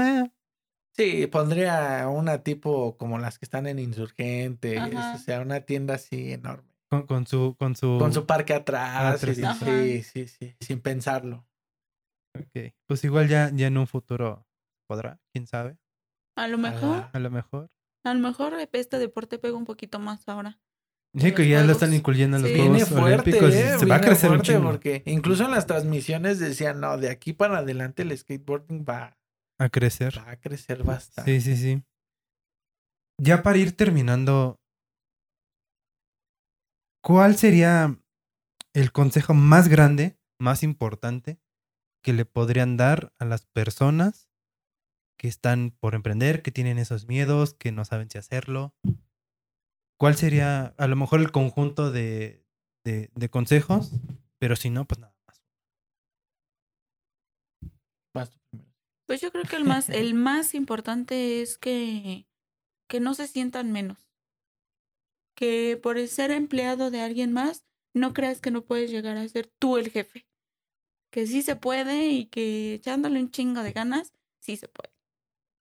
Sí, 0.97 1.27
pondría 1.27 2.09
una 2.09 2.43
tipo 2.45 2.97
como 2.97 3.19
las 3.19 3.39
que 3.39 3.47
están 3.47 3.67
en 3.67 3.81
Insurgentes, 3.81 4.79
Ajá. 4.79 5.15
o 5.15 5.19
sea, 5.19 5.41
una 5.41 5.63
tienda 5.63 5.95
así 5.95 6.33
enorme. 6.33 6.73
Con, 6.89 7.07
con 7.07 7.27
su. 7.27 7.57
Con 7.59 7.75
su. 7.75 7.99
Con 7.99 8.13
su 8.13 8.27
parque 8.27 8.55
atrás. 8.55 9.21
sí. 9.21 9.35
sí, 9.35 10.03
sí, 10.03 10.29
sí, 10.29 10.57
sin 10.61 10.81
pensarlo. 10.81 11.47
Ok. 12.39 12.73
Pues 12.87 13.03
igual 13.05 13.29
ya, 13.29 13.51
ya 13.53 13.69
en 13.69 13.79
un 13.79 13.87
futuro 13.87 14.47
podrá, 14.87 15.21
quién 15.33 15.47
sabe. 15.47 15.79
A 16.37 16.49
lo 16.49 16.59
mejor. 16.59 17.09
A 17.13 17.19
lo 17.19 17.31
mejor. 17.31 17.71
a 18.05 18.15
lo 18.15 18.21
mejor 18.21 18.55
este 18.73 18.99
deporte 18.99 19.39
pega 19.39 19.57
un 19.57 19.65
poquito 19.65 19.99
más 19.99 20.29
ahora. 20.29 20.61
Sí, 21.17 21.33
que 21.33 21.49
ya 21.49 21.63
lo 21.63 21.73
están 21.73 21.95
incluyendo 21.95 22.37
en 22.39 22.43
los 22.43 22.51
Sí. 22.51 22.57
Juegos 22.59 22.77
Viene 22.77 22.87
fuerte, 22.91 23.31
Olímpicos. 23.39 23.55
eh, 23.55 23.79
se 23.79 23.87
va 23.87 23.97
a 23.97 24.01
crecer 24.01 24.31
un 24.33 24.43
chingo. 24.43 24.63
porque 24.65 25.03
incluso 25.07 25.45
en 25.45 25.53
las 25.53 25.67
transmisiones 25.67 26.39
decían, 26.41 26.81
no, 26.81 26.99
de 26.99 27.11
aquí 27.11 27.33
para 27.33 27.59
adelante 27.59 28.03
el 28.03 28.17
skateboarding 28.19 28.85
va, 28.89 29.17
A 29.59 29.69
crecer. 29.69 30.19
va 30.19 30.31
a 30.33 30.37
crecer 30.41 30.83
bastante. 30.83 31.41
Sí, 31.41 31.55
sí, 31.55 31.61
sí. 31.61 31.83
Ya 33.21 33.43
para 33.45 33.59
ir 33.59 33.77
terminando, 33.77 34.59
¿cuál 37.03 37.37
sería 37.37 37.97
el 38.73 38.91
consejo 38.93 39.35
más 39.35 39.69
grande, 39.69 40.19
más 40.41 40.63
importante 40.63 41.39
que 42.03 42.13
le 42.13 42.25
podrían 42.25 42.77
dar 42.77 43.13
a 43.19 43.25
las 43.25 43.47
personas 43.47 44.29
que 45.17 45.29
están 45.29 45.71
por 45.79 45.95
emprender, 45.95 46.43
que 46.43 46.51
tienen 46.51 46.79
esos 46.79 47.07
miedos, 47.07 47.55
que 47.55 47.71
no 47.73 47.85
saben 47.85 48.11
si 48.11 48.19
hacerlo? 48.19 48.75
¿Cuál 49.97 50.17
sería 50.17 50.75
a 50.77 50.87
lo 50.87 50.97
mejor 50.97 51.21
el 51.21 51.33
conjunto 51.33 51.91
de, 51.91 52.45
de, 52.85 53.11
de 53.15 53.29
consejos? 53.29 53.93
Pero 54.39 54.57
si 54.57 54.71
no, 54.71 54.87
pues 54.87 55.01
nada 55.01 55.15
más. 55.27 55.43
Vas 58.15 58.31
tú 58.31 58.39
primero. 58.51 58.73
Pues 59.07 59.21
yo 59.21 59.31
creo 59.31 59.45
que 59.45 59.57
el 59.57 59.65
más, 59.65 59.89
el 59.91 60.15
más 60.15 60.55
importante 60.55 61.43
es 61.43 61.59
que, 61.59 62.27
que 62.89 63.01
no 63.01 63.15
se 63.15 63.27
sientan 63.27 63.73
menos. 63.73 64.11
Que 65.37 65.79
por 65.83 65.99
el 65.99 66.09
ser 66.09 66.31
empleado 66.31 66.91
de 66.91 67.01
alguien 67.01 67.33
más, 67.33 67.65
no 67.95 68.13
creas 68.13 68.41
que 68.41 68.51
no 68.51 68.65
puedes 68.65 68.91
llegar 68.91 69.17
a 69.17 69.29
ser 69.29 69.53
tú 69.59 69.77
el 69.77 69.91
jefe. 69.91 70.27
Que 71.11 71.27
sí 71.27 71.43
se 71.43 71.57
puede 71.57 72.09
y 72.09 72.27
que 72.27 72.75
echándole 72.75 73.21
un 73.21 73.31
chingo 73.31 73.63
de 73.63 73.73
ganas, 73.73 74.13
sí 74.41 74.57
se 74.57 74.69
puede. 74.69 74.95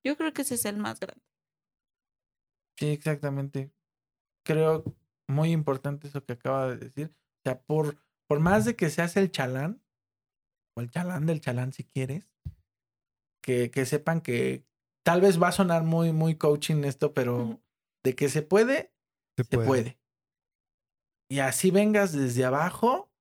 Yo 0.03 0.17
creo 0.17 0.33
que 0.33 0.43
ese 0.43 0.55
es 0.55 0.65
el 0.65 0.77
más 0.77 0.99
grande. 0.99 1.23
Sí, 2.77 2.87
exactamente. 2.91 3.71
Creo 4.43 4.83
muy 5.27 5.51
importante 5.51 6.07
eso 6.07 6.23
que 6.23 6.33
acaba 6.33 6.69
de 6.69 6.77
decir. 6.77 7.13
O 7.13 7.41
sea, 7.43 7.61
por, 7.61 7.97
por 8.27 8.39
más 8.39 8.65
de 8.65 8.75
que 8.75 8.89
seas 8.89 9.15
el 9.17 9.31
chalán, 9.31 9.81
o 10.75 10.81
el 10.81 10.89
chalán 10.89 11.25
del 11.25 11.41
chalán 11.41 11.73
si 11.73 11.83
quieres, 11.83 12.29
que, 13.41 13.71
que 13.71 13.85
sepan 13.85 14.21
que 14.21 14.65
tal 15.03 15.21
vez 15.21 15.41
va 15.41 15.49
a 15.49 15.53
sonar 15.53 15.83
muy, 15.83 16.11
muy 16.13 16.35
coaching 16.35 16.83
esto, 16.83 17.13
pero 17.13 17.61
de 18.03 18.15
que 18.15 18.29
se 18.29 18.41
puede, 18.41 18.93
Se 19.37 19.43
se 19.43 19.57
puede. 19.57 19.99
Y 21.29 21.39
así 21.39 21.71
vengas 21.71 22.13
desde 22.13 22.45
abajo, 22.45 23.11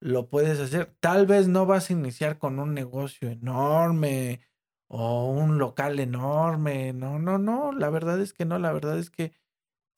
lo 0.00 0.28
puedes 0.28 0.60
hacer. 0.60 0.94
Tal 1.00 1.26
vez 1.26 1.48
no 1.48 1.66
vas 1.66 1.90
a 1.90 1.92
iniciar 1.92 2.38
con 2.38 2.58
un 2.58 2.74
negocio 2.74 3.28
enorme 3.28 4.40
o 4.88 5.30
un 5.30 5.58
local 5.58 5.98
enorme. 5.98 6.92
No, 6.92 7.18
no, 7.18 7.38
no. 7.38 7.72
La 7.72 7.90
verdad 7.90 8.20
es 8.20 8.32
que 8.32 8.44
no. 8.44 8.58
La 8.58 8.72
verdad 8.72 8.98
es 8.98 9.10
que 9.10 9.32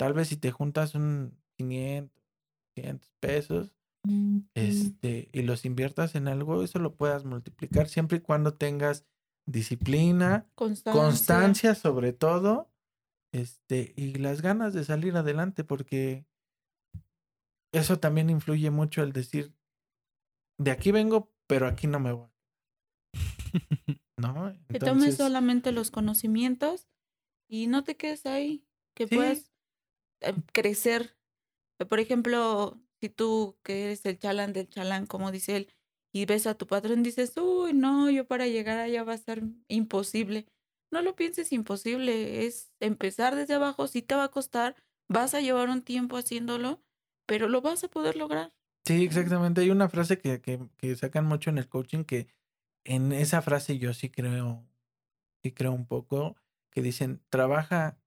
tal 0.01 0.15
vez 0.15 0.29
si 0.29 0.39
te 0.39 0.51
juntas 0.51 0.95
un 0.95 1.39
500, 1.59 2.25
500 2.75 3.13
pesos 3.21 3.77
este, 4.55 5.29
y 5.31 5.43
los 5.43 5.67
inviertas 5.67 6.15
en 6.15 6.27
algo, 6.27 6.65
eso 6.65 6.79
lo 6.79 6.95
puedas 6.97 7.27
multiplicar 7.27 7.87
siempre 7.87 8.17
y 8.17 8.21
cuando 8.23 8.55
tengas 8.55 9.05
disciplina, 9.47 10.49
Constancia. 10.55 11.03
constancia 11.03 11.75
sobre 11.75 12.15
todo, 12.15 12.73
este, 13.35 13.93
y 13.95 14.15
las 14.15 14.41
ganas 14.41 14.73
de 14.73 14.85
salir 14.85 15.19
adelante, 15.19 15.65
porque 15.65 16.25
eso 17.75 17.99
también 18.01 18.31
influye 18.31 18.71
mucho 18.71 19.03
el 19.03 19.13
decir, 19.13 19.55
de 20.59 20.71
aquí 20.71 20.93
vengo, 20.93 21.31
pero 21.47 21.67
aquí 21.67 21.87
no 21.87 22.01
me 22.01 22.13
voy. 22.13 22.31
¿No? 24.17 24.55
Que 24.69 24.79
tomes 24.79 25.17
solamente 25.19 25.73
los 25.73 25.91
conocimientos 25.91 26.89
y 27.51 27.67
no 27.67 27.85
te 27.85 27.99
quedes 27.99 28.25
ahí. 28.25 28.65
Que 28.95 29.07
Sí. 29.07 29.15
puedas 29.15 29.50
crecer. 30.53 31.17
Eh, 31.81 31.87
Por 31.87 32.01
ejemplo, 32.01 32.81
si 33.01 33.09
tú 33.09 33.59
que 33.63 33.85
eres 33.87 34.05
el 34.07 34.19
chalán 34.19 34.53
del 34.53 34.69
chalán, 34.69 35.07
como 35.07 35.31
dice 35.33 35.57
él, 35.57 35.69
y 36.13 36.27
ves 36.27 36.47
a 36.47 36.55
tu 36.55 36.67
patrón, 36.67 37.03
dices, 37.03 37.37
uy, 37.37 37.73
no, 37.73 38.11
yo 38.11 38.27
para 38.27 38.47
llegar 38.49 38.79
allá 38.79 39.05
va 39.05 39.15
a 39.15 39.19
ser 39.19 39.43
imposible. 39.69 40.47
No 40.93 41.03
lo 41.03 41.15
pienses 41.15 41.53
imposible, 41.53 42.47
es 42.47 42.73
empezar 42.81 43.37
desde 43.37 43.55
abajo, 43.55 43.87
sí 43.87 44.03
te 44.03 44.17
va 44.17 44.25
a 44.25 44.31
costar, 44.31 44.75
vas 45.09 45.35
a 45.35 45.41
llevar 45.41 45.69
un 45.69 45.83
tiempo 45.83 46.17
haciéndolo, 46.17 46.83
pero 47.27 47.49
lo 47.49 47.61
vas 47.61 47.85
a 47.85 47.89
poder 47.89 48.17
lograr. 48.17 48.53
Sí, 48.85 49.05
exactamente. 49.05 49.61
Hay 49.61 49.71
una 49.71 49.89
frase 49.89 50.19
que, 50.19 50.41
que, 50.41 50.59
que 50.79 50.97
sacan 50.97 51.27
mucho 51.27 51.51
en 51.51 51.59
el 51.59 51.69
coaching 51.69 52.05
que 52.05 52.29
en 52.85 53.13
esa 53.13 53.43
frase 53.43 53.79
yo 53.79 53.95
sí 53.95 54.11
creo, 54.11 54.67
sí 55.43 55.53
creo 55.53 55.73
un 55.73 55.87
poco, 55.87 56.37
que 56.71 56.83
dicen, 56.83 57.23
trabaja 57.29 58.01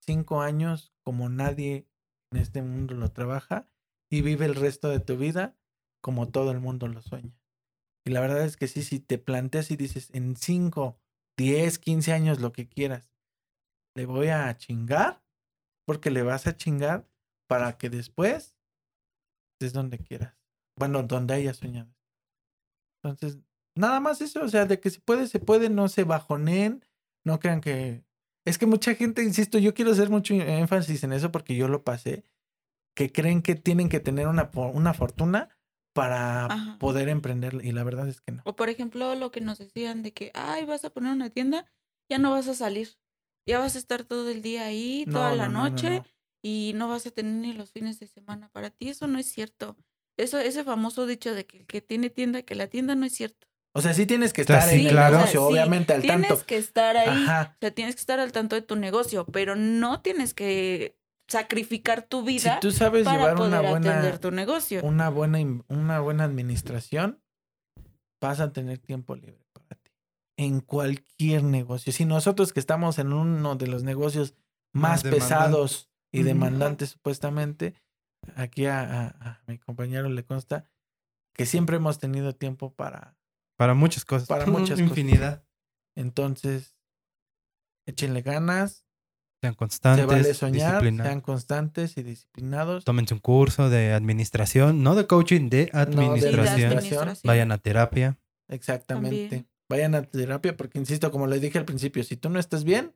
cinco 0.00 0.40
años 0.40 0.93
como 1.04 1.28
nadie 1.28 1.86
en 2.32 2.40
este 2.40 2.62
mundo 2.62 2.94
lo 2.94 3.12
trabaja 3.12 3.68
y 4.10 4.22
vive 4.22 4.46
el 4.46 4.54
resto 4.54 4.88
de 4.88 5.00
tu 5.00 5.16
vida 5.16 5.56
como 6.02 6.30
todo 6.30 6.50
el 6.50 6.60
mundo 6.60 6.88
lo 6.88 7.00
sueña. 7.00 7.34
Y 8.06 8.10
la 8.10 8.20
verdad 8.20 8.44
es 8.44 8.56
que 8.56 8.68
sí, 8.68 8.82
si 8.82 9.00
te 9.00 9.18
planteas 9.18 9.70
y 9.70 9.76
dices, 9.76 10.10
en 10.12 10.36
5, 10.36 11.00
10, 11.38 11.78
15 11.78 12.12
años, 12.12 12.40
lo 12.40 12.52
que 12.52 12.68
quieras, 12.68 13.10
le 13.96 14.04
voy 14.04 14.28
a 14.28 14.54
chingar, 14.58 15.24
porque 15.86 16.10
le 16.10 16.22
vas 16.22 16.46
a 16.46 16.56
chingar 16.56 17.08
para 17.48 17.78
que 17.78 17.88
después 17.88 18.54
es 19.60 19.72
donde 19.72 19.98
quieras. 19.98 20.36
Bueno, 20.78 21.02
donde 21.02 21.34
hayas 21.34 21.58
soñado. 21.58 21.94
Entonces, 23.02 23.40
nada 23.76 24.00
más 24.00 24.20
eso, 24.20 24.42
o 24.42 24.48
sea, 24.48 24.66
de 24.66 24.80
que 24.80 24.90
se 24.90 25.00
puede, 25.00 25.26
se 25.26 25.38
puede, 25.38 25.70
no 25.70 25.88
se 25.88 26.04
bajonen, 26.04 26.84
no 27.24 27.38
crean 27.38 27.60
que... 27.60 28.03
Es 28.44 28.58
que 28.58 28.66
mucha 28.66 28.94
gente, 28.94 29.22
insisto, 29.22 29.58
yo 29.58 29.74
quiero 29.74 29.92
hacer 29.92 30.10
mucho 30.10 30.34
énfasis 30.34 31.02
en 31.04 31.12
eso 31.12 31.32
porque 31.32 31.56
yo 31.56 31.68
lo 31.68 31.82
pasé, 31.82 32.24
que 32.94 33.10
creen 33.10 33.42
que 33.42 33.54
tienen 33.54 33.88
que 33.88 34.00
tener 34.00 34.28
una, 34.28 34.50
una 34.54 34.94
fortuna 34.94 35.48
para 35.94 36.46
Ajá. 36.46 36.78
poder 36.78 37.08
emprender 37.08 37.60
y 37.62 37.72
la 37.72 37.84
verdad 37.84 38.08
es 38.08 38.20
que 38.20 38.32
no. 38.32 38.42
O 38.44 38.56
por 38.56 38.68
ejemplo, 38.68 39.14
lo 39.14 39.30
que 39.30 39.40
nos 39.40 39.58
decían 39.58 40.02
de 40.02 40.12
que, 40.12 40.30
ay, 40.34 40.64
vas 40.64 40.84
a 40.84 40.90
poner 40.90 41.12
una 41.12 41.30
tienda, 41.30 41.66
ya 42.10 42.18
no 42.18 42.32
vas 42.32 42.48
a 42.48 42.54
salir. 42.54 42.98
Ya 43.46 43.58
vas 43.58 43.76
a 43.76 43.78
estar 43.78 44.04
todo 44.04 44.28
el 44.30 44.42
día 44.42 44.64
ahí, 44.64 45.04
toda 45.06 45.30
No, 45.30 45.36
la 45.36 45.48
no, 45.48 45.52
no, 45.52 45.60
no, 45.64 45.70
noche, 45.70 45.90
no. 45.98 46.04
y 46.42 46.72
no 46.74 46.88
vas 46.88 47.06
a 47.06 47.10
tener 47.10 47.34
ni 47.34 47.52
los 47.52 47.72
fines 47.72 48.00
de 48.00 48.06
semana. 48.06 48.48
Para 48.50 48.70
ti 48.70 48.88
eso 48.88 49.06
no 49.06 49.18
es 49.18 49.26
cierto. 49.26 49.76
Eso, 50.16 50.38
ese 50.38 50.64
famoso 50.64 51.06
dicho 51.06 51.34
de 51.34 51.46
que 51.46 51.58
el 51.58 51.66
que 51.66 51.80
tiene 51.80 52.10
tienda, 52.10 52.42
que 52.42 52.54
la 52.54 52.68
tienda 52.68 52.94
no 52.94 53.04
es 53.06 53.14
cierto. 53.14 53.46
O 53.76 53.80
sea, 53.80 53.92
sí 53.92 54.06
tienes 54.06 54.32
que 54.32 54.42
estar 54.42 54.62
sí, 54.62 54.76
en 54.80 54.86
el 54.86 54.92
claro. 54.92 55.16
negocio, 55.16 55.42
O 55.46 55.50
sea, 55.50 55.56
sí, 55.56 55.60
obviamente 55.62 55.92
al 55.94 56.00
Tienes 56.02 56.28
tanto. 56.28 56.46
que 56.46 56.56
estar 56.56 56.96
ahí. 56.96 57.08
Ajá. 57.24 57.54
O 57.56 57.58
sea, 57.60 57.70
tienes 57.72 57.94
que 57.96 58.00
estar 58.00 58.20
al 58.20 58.30
tanto 58.32 58.54
de 58.54 58.62
tu 58.62 58.76
negocio, 58.76 59.26
pero 59.26 59.56
no 59.56 60.00
tienes 60.00 60.32
que 60.32 60.96
sacrificar 61.28 62.02
tu 62.02 62.20
Si 62.20 62.26
vida 62.26 62.60
tú 62.60 62.70
sabes 62.70 63.04
para 63.04 63.16
llevar 63.18 63.34
poder 63.36 63.48
una 63.60 63.70
buena, 63.70 63.90
atender 63.98 64.18
tu 64.20 64.30
negocio. 64.30 64.80
una 64.84 65.08
buena, 65.10 65.38
una 65.68 65.98
buena 66.00 66.24
administración, 66.24 67.20
vas 68.20 68.40
a 68.40 68.52
tener 68.52 68.78
tiempo 68.78 69.16
libre 69.16 69.44
para 69.52 69.74
ti. 69.80 69.90
En 70.36 70.60
cualquier 70.60 71.42
negocio. 71.42 71.92
Si 71.92 72.04
nosotros 72.04 72.52
que 72.52 72.60
estamos 72.60 72.98
en 72.98 73.12
uno 73.12 73.56
de 73.56 73.66
los 73.66 73.82
negocios 73.82 74.34
más, 74.72 75.02
pesados 75.02 75.90
y 76.12 76.22
demandantes 76.22 76.90
supuestamente, 76.90 77.74
aquí 78.36 78.66
a, 78.66 78.80
a- 78.82 79.06
a 79.30 79.42
mi 79.46 79.58
compañero 79.58 80.08
le 80.08 80.24
consta 80.24 80.64
que 81.34 81.44
siempre 81.46 81.76
hemos 81.76 81.98
tenido 81.98 82.34
tiempo 82.36 82.72
para... 82.72 83.16
Para 83.56 83.74
muchas 83.74 84.04
cosas. 84.04 84.28
Para 84.28 84.46
muchas 84.46 84.70
cosas. 84.70 84.80
Infinidad. 84.80 85.44
Entonces, 85.96 86.76
échenle 87.86 88.22
ganas, 88.22 88.84
Sean 89.44 89.52
se 89.52 89.58
constantes, 89.58 90.06
vale 90.06 90.34
soñar, 90.34 90.82
sean 90.82 91.20
constantes 91.20 91.98
y 91.98 92.02
disciplinados. 92.02 92.84
Tómense 92.84 93.12
un 93.12 93.20
curso 93.20 93.68
de 93.68 93.92
administración, 93.92 94.82
no 94.82 94.94
de 94.94 95.06
coaching, 95.06 95.50
de 95.50 95.70
No, 95.72 96.14
de 96.14 96.28
administración. 96.30 97.14
Vayan 97.24 97.52
a 97.52 97.58
terapia. 97.58 98.18
Exactamente. 98.48 99.28
También. 99.28 99.48
Vayan 99.68 99.94
a 99.94 100.02
terapia 100.02 100.56
porque, 100.56 100.78
insisto, 100.78 101.10
como 101.10 101.26
les 101.26 101.42
dije 101.42 101.58
al 101.58 101.66
principio, 101.66 102.02
si 102.04 102.16
tú 102.16 102.30
no 102.30 102.38
estás 102.38 102.64
bien, 102.64 102.94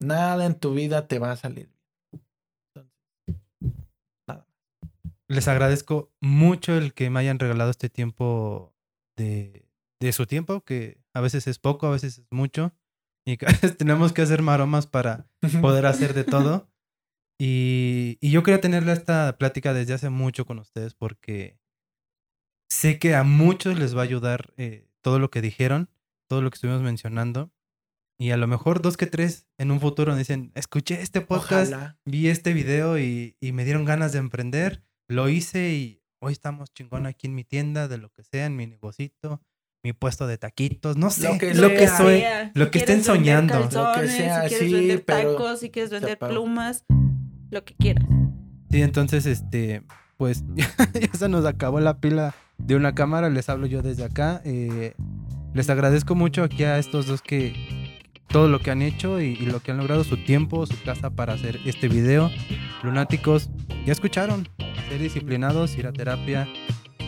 nada 0.00 0.46
en 0.46 0.56
tu 0.56 0.74
vida 0.74 1.06
te 1.06 1.20
va 1.20 1.30
a 1.30 1.36
salir 1.36 1.68
bien. 1.68 2.22
Entonces, 2.74 3.42
nada. 4.26 4.48
Les 5.28 5.46
agradezco 5.46 6.10
mucho 6.20 6.76
el 6.76 6.92
que 6.92 7.08
me 7.08 7.20
hayan 7.20 7.38
regalado 7.38 7.70
este 7.70 7.88
tiempo 7.88 8.74
de, 9.16 9.67
de 10.00 10.12
su 10.12 10.26
tiempo, 10.26 10.62
que 10.64 11.00
a 11.14 11.20
veces 11.20 11.46
es 11.46 11.58
poco, 11.58 11.86
a 11.86 11.90
veces 11.90 12.18
es 12.18 12.26
mucho. 12.30 12.72
Y 13.26 13.36
tenemos 13.78 14.12
que 14.12 14.22
hacer 14.22 14.42
maromas 14.42 14.86
para 14.86 15.28
poder 15.60 15.86
hacer 15.86 16.14
de 16.14 16.24
todo. 16.24 16.70
Y, 17.40 18.18
y 18.20 18.30
yo 18.30 18.42
quería 18.42 18.60
tenerle 18.60 18.92
esta 18.92 19.36
plática 19.38 19.72
desde 19.72 19.94
hace 19.94 20.10
mucho 20.10 20.44
con 20.44 20.58
ustedes 20.58 20.94
porque 20.94 21.60
sé 22.68 22.98
que 22.98 23.14
a 23.14 23.22
muchos 23.22 23.78
les 23.78 23.96
va 23.96 24.00
a 24.00 24.04
ayudar 24.04 24.52
eh, 24.56 24.88
todo 25.02 25.18
lo 25.18 25.30
que 25.30 25.40
dijeron, 25.40 25.88
todo 26.28 26.42
lo 26.42 26.50
que 26.50 26.56
estuvimos 26.56 26.82
mencionando. 26.82 27.52
Y 28.20 28.32
a 28.32 28.36
lo 28.36 28.48
mejor 28.48 28.82
dos 28.82 28.96
que 28.96 29.06
tres 29.06 29.46
en 29.58 29.70
un 29.70 29.78
futuro 29.80 30.16
dicen, 30.16 30.50
escuché 30.56 31.00
este 31.00 31.20
podcast, 31.20 31.72
Ojalá. 31.72 31.98
vi 32.04 32.28
este 32.28 32.52
video 32.52 32.98
y, 32.98 33.36
y 33.40 33.52
me 33.52 33.64
dieron 33.64 33.84
ganas 33.84 34.12
de 34.12 34.18
emprender, 34.18 34.82
lo 35.08 35.28
hice 35.28 35.72
y 35.72 36.02
hoy 36.20 36.32
estamos 36.32 36.74
chingón 36.74 37.06
aquí 37.06 37.28
en 37.28 37.36
mi 37.36 37.44
tienda, 37.44 37.86
de 37.86 37.98
lo 37.98 38.10
que 38.10 38.24
sea, 38.24 38.46
en 38.46 38.56
mi 38.56 38.66
negocito, 38.66 39.40
mi 39.82 39.92
puesto 39.92 40.26
de 40.26 40.38
taquitos, 40.38 40.96
no 40.96 41.10
sé, 41.10 41.32
Lo 41.32 41.38
que 41.38 41.54
lo 41.54 41.68
que 41.68 41.86
soy, 41.88 42.20
sea. 42.20 42.50
lo 42.54 42.64
Si 42.66 42.70
que 42.72 42.78
estén 42.80 43.04
soñando. 43.04 43.54
Lo 43.54 43.68
que 43.68 43.74
calzones, 43.76 44.16
sea, 44.16 44.42
si 44.42 44.48
quieres 44.48 44.68
sí, 44.68 44.74
vender 44.74 45.04
pero 45.04 45.32
tacos, 45.36 45.60
si 45.60 45.70
quieres 45.70 45.90
vender 45.90 46.18
plumas, 46.18 46.84
lo 47.50 47.64
que 47.64 47.74
quieras. 47.76 48.04
Sí, 48.70 48.82
entonces, 48.82 49.24
este, 49.26 49.82
pues 50.16 50.44
ya 50.54 50.68
se 51.16 51.28
nos 51.28 51.44
acabó 51.46 51.80
la 51.80 51.98
pila 52.00 52.34
de 52.58 52.74
una 52.76 52.94
cámara, 52.94 53.30
les 53.30 53.48
hablo 53.48 53.66
yo 53.66 53.82
desde 53.82 54.04
acá. 54.04 54.42
eh, 54.44 54.94
les 55.54 55.70
agradezco 55.70 56.14
mucho 56.14 56.42
aquí 56.44 56.64
a 56.64 56.78
estos 56.78 57.06
dos 57.06 57.22
que 57.22 57.54
todo 58.28 58.48
lo 58.48 58.60
que 58.60 58.70
han 58.70 58.82
hecho 58.82 59.20
y, 59.20 59.28
y 59.28 59.46
lo 59.46 59.60
que 59.60 59.70
han 59.70 59.78
logrado, 59.78 60.04
su 60.04 60.22
tiempo, 60.24 60.66
su 60.66 60.80
casa 60.82 61.08
para 61.10 61.32
hacer 61.32 61.58
este 61.64 61.88
video. 61.88 62.30
Lunáticos, 62.82 63.48
ya 63.86 63.92
escucharon, 63.92 64.46
ser 64.90 64.98
disciplinados, 65.00 65.76
ir 65.78 65.86
a 65.86 65.92
terapia, 65.92 66.46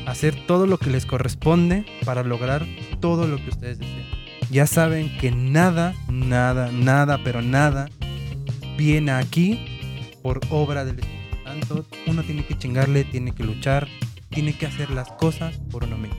hacer 0.07 0.46
todo 0.46 0.66
lo 0.66 0.78
que 0.78 0.90
les 0.90 1.07
corresponde 1.07 1.84
para 2.05 2.22
lograr 2.22 2.66
todo 3.01 3.26
lo 3.26 3.36
que 3.36 3.51
ustedes 3.51 3.78
deseen. 3.78 4.07
Ya 4.51 4.66
saben 4.66 5.16
que 5.18 5.30
nada, 5.30 5.94
nada, 6.09 6.70
nada, 6.72 7.20
pero 7.22 7.40
nada 7.40 7.88
viene 8.76 9.12
aquí 9.12 10.11
por 10.22 10.40
obra 10.51 10.84
del 10.84 10.98
Espíritu 10.98 11.36
Santo. 11.44 11.86
Uno 12.07 12.22
tiene 12.22 12.44
que 12.44 12.59
chingarle, 12.59 13.05
tiene 13.05 13.32
que 13.32 13.44
luchar, 13.44 13.86
tiene 14.30 14.57
que 14.57 14.66
hacer 14.66 14.90
las 14.90 15.09
cosas 15.12 15.57
por 15.70 15.84
uno 15.84 15.96
mismo. 15.98 16.16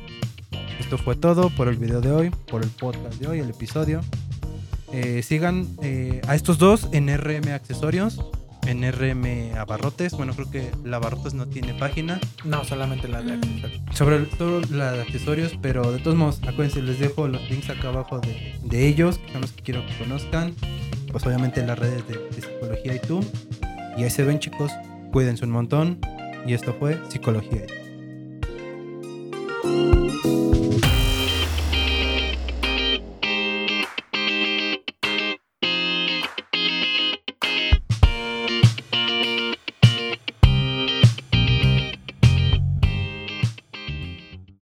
Esto 0.80 0.98
fue 0.98 1.16
todo 1.16 1.50
por 1.50 1.68
el 1.68 1.78
video 1.78 2.02
de 2.02 2.12
hoy, 2.12 2.30
por 2.50 2.64
el 2.64 2.70
podcast 2.70 3.16
de 3.16 3.28
hoy, 3.28 3.40
el 3.40 3.50
episodio. 3.50 4.02
Eh, 4.94 5.24
sigan 5.24 5.68
eh, 5.82 6.22
a 6.28 6.36
estos 6.36 6.58
dos 6.58 6.90
en 6.92 7.08
RM 7.08 7.50
Accesorios, 7.54 8.20
en 8.68 8.84
RM 8.92 9.56
Abarrotes. 9.58 10.14
Bueno, 10.14 10.34
creo 10.34 10.50
que 10.52 10.72
la 10.84 10.98
Abarrotes 10.98 11.34
no 11.34 11.48
tiene 11.48 11.74
página. 11.74 12.20
No, 12.46 12.64
solamente 12.64 13.08
la 13.08 13.22
de 13.22 13.38
Mm. 13.38 13.42
accesorios. 13.42 13.98
Sobre 13.98 14.18
todo 14.38 14.62
la 14.72 14.92
de 14.94 15.02
accesorios, 15.02 15.58
pero 15.62 15.92
de 15.92 16.00
todos 16.00 16.16
modos, 16.18 16.40
acuérdense, 16.48 16.82
les 16.82 17.00
dejo 17.00 17.28
los 17.28 17.50
links 17.50 17.70
acá 17.70 17.90
abajo 17.90 18.20
de, 18.20 18.56
de 18.64 18.88
ellos, 18.88 19.18
que 19.20 19.32
son 19.34 19.42
los 19.42 19.52
que 19.52 19.62
quiero 19.64 19.86
que 19.86 19.98
conozcan. 19.98 20.54
Pues 21.12 21.26
obviamente 21.26 21.60
en 21.60 21.68
las 21.68 21.78
redes 21.78 22.08
de, 22.08 22.14
de 22.18 22.42
Psicología 22.42 22.96
y 22.96 23.00
tú. 23.00 23.20
Y 23.98 24.04
ahí 24.04 24.10
se 24.10 24.24
ven 24.24 24.40
chicos, 24.40 24.72
cuídense 25.12 25.44
un 25.46 25.52
montón. 25.52 26.00
Y 26.48 26.54
esto 26.54 26.74
fue 26.80 27.00
Psicología 27.10 27.64
y 27.64 27.68
tú. 27.68 27.74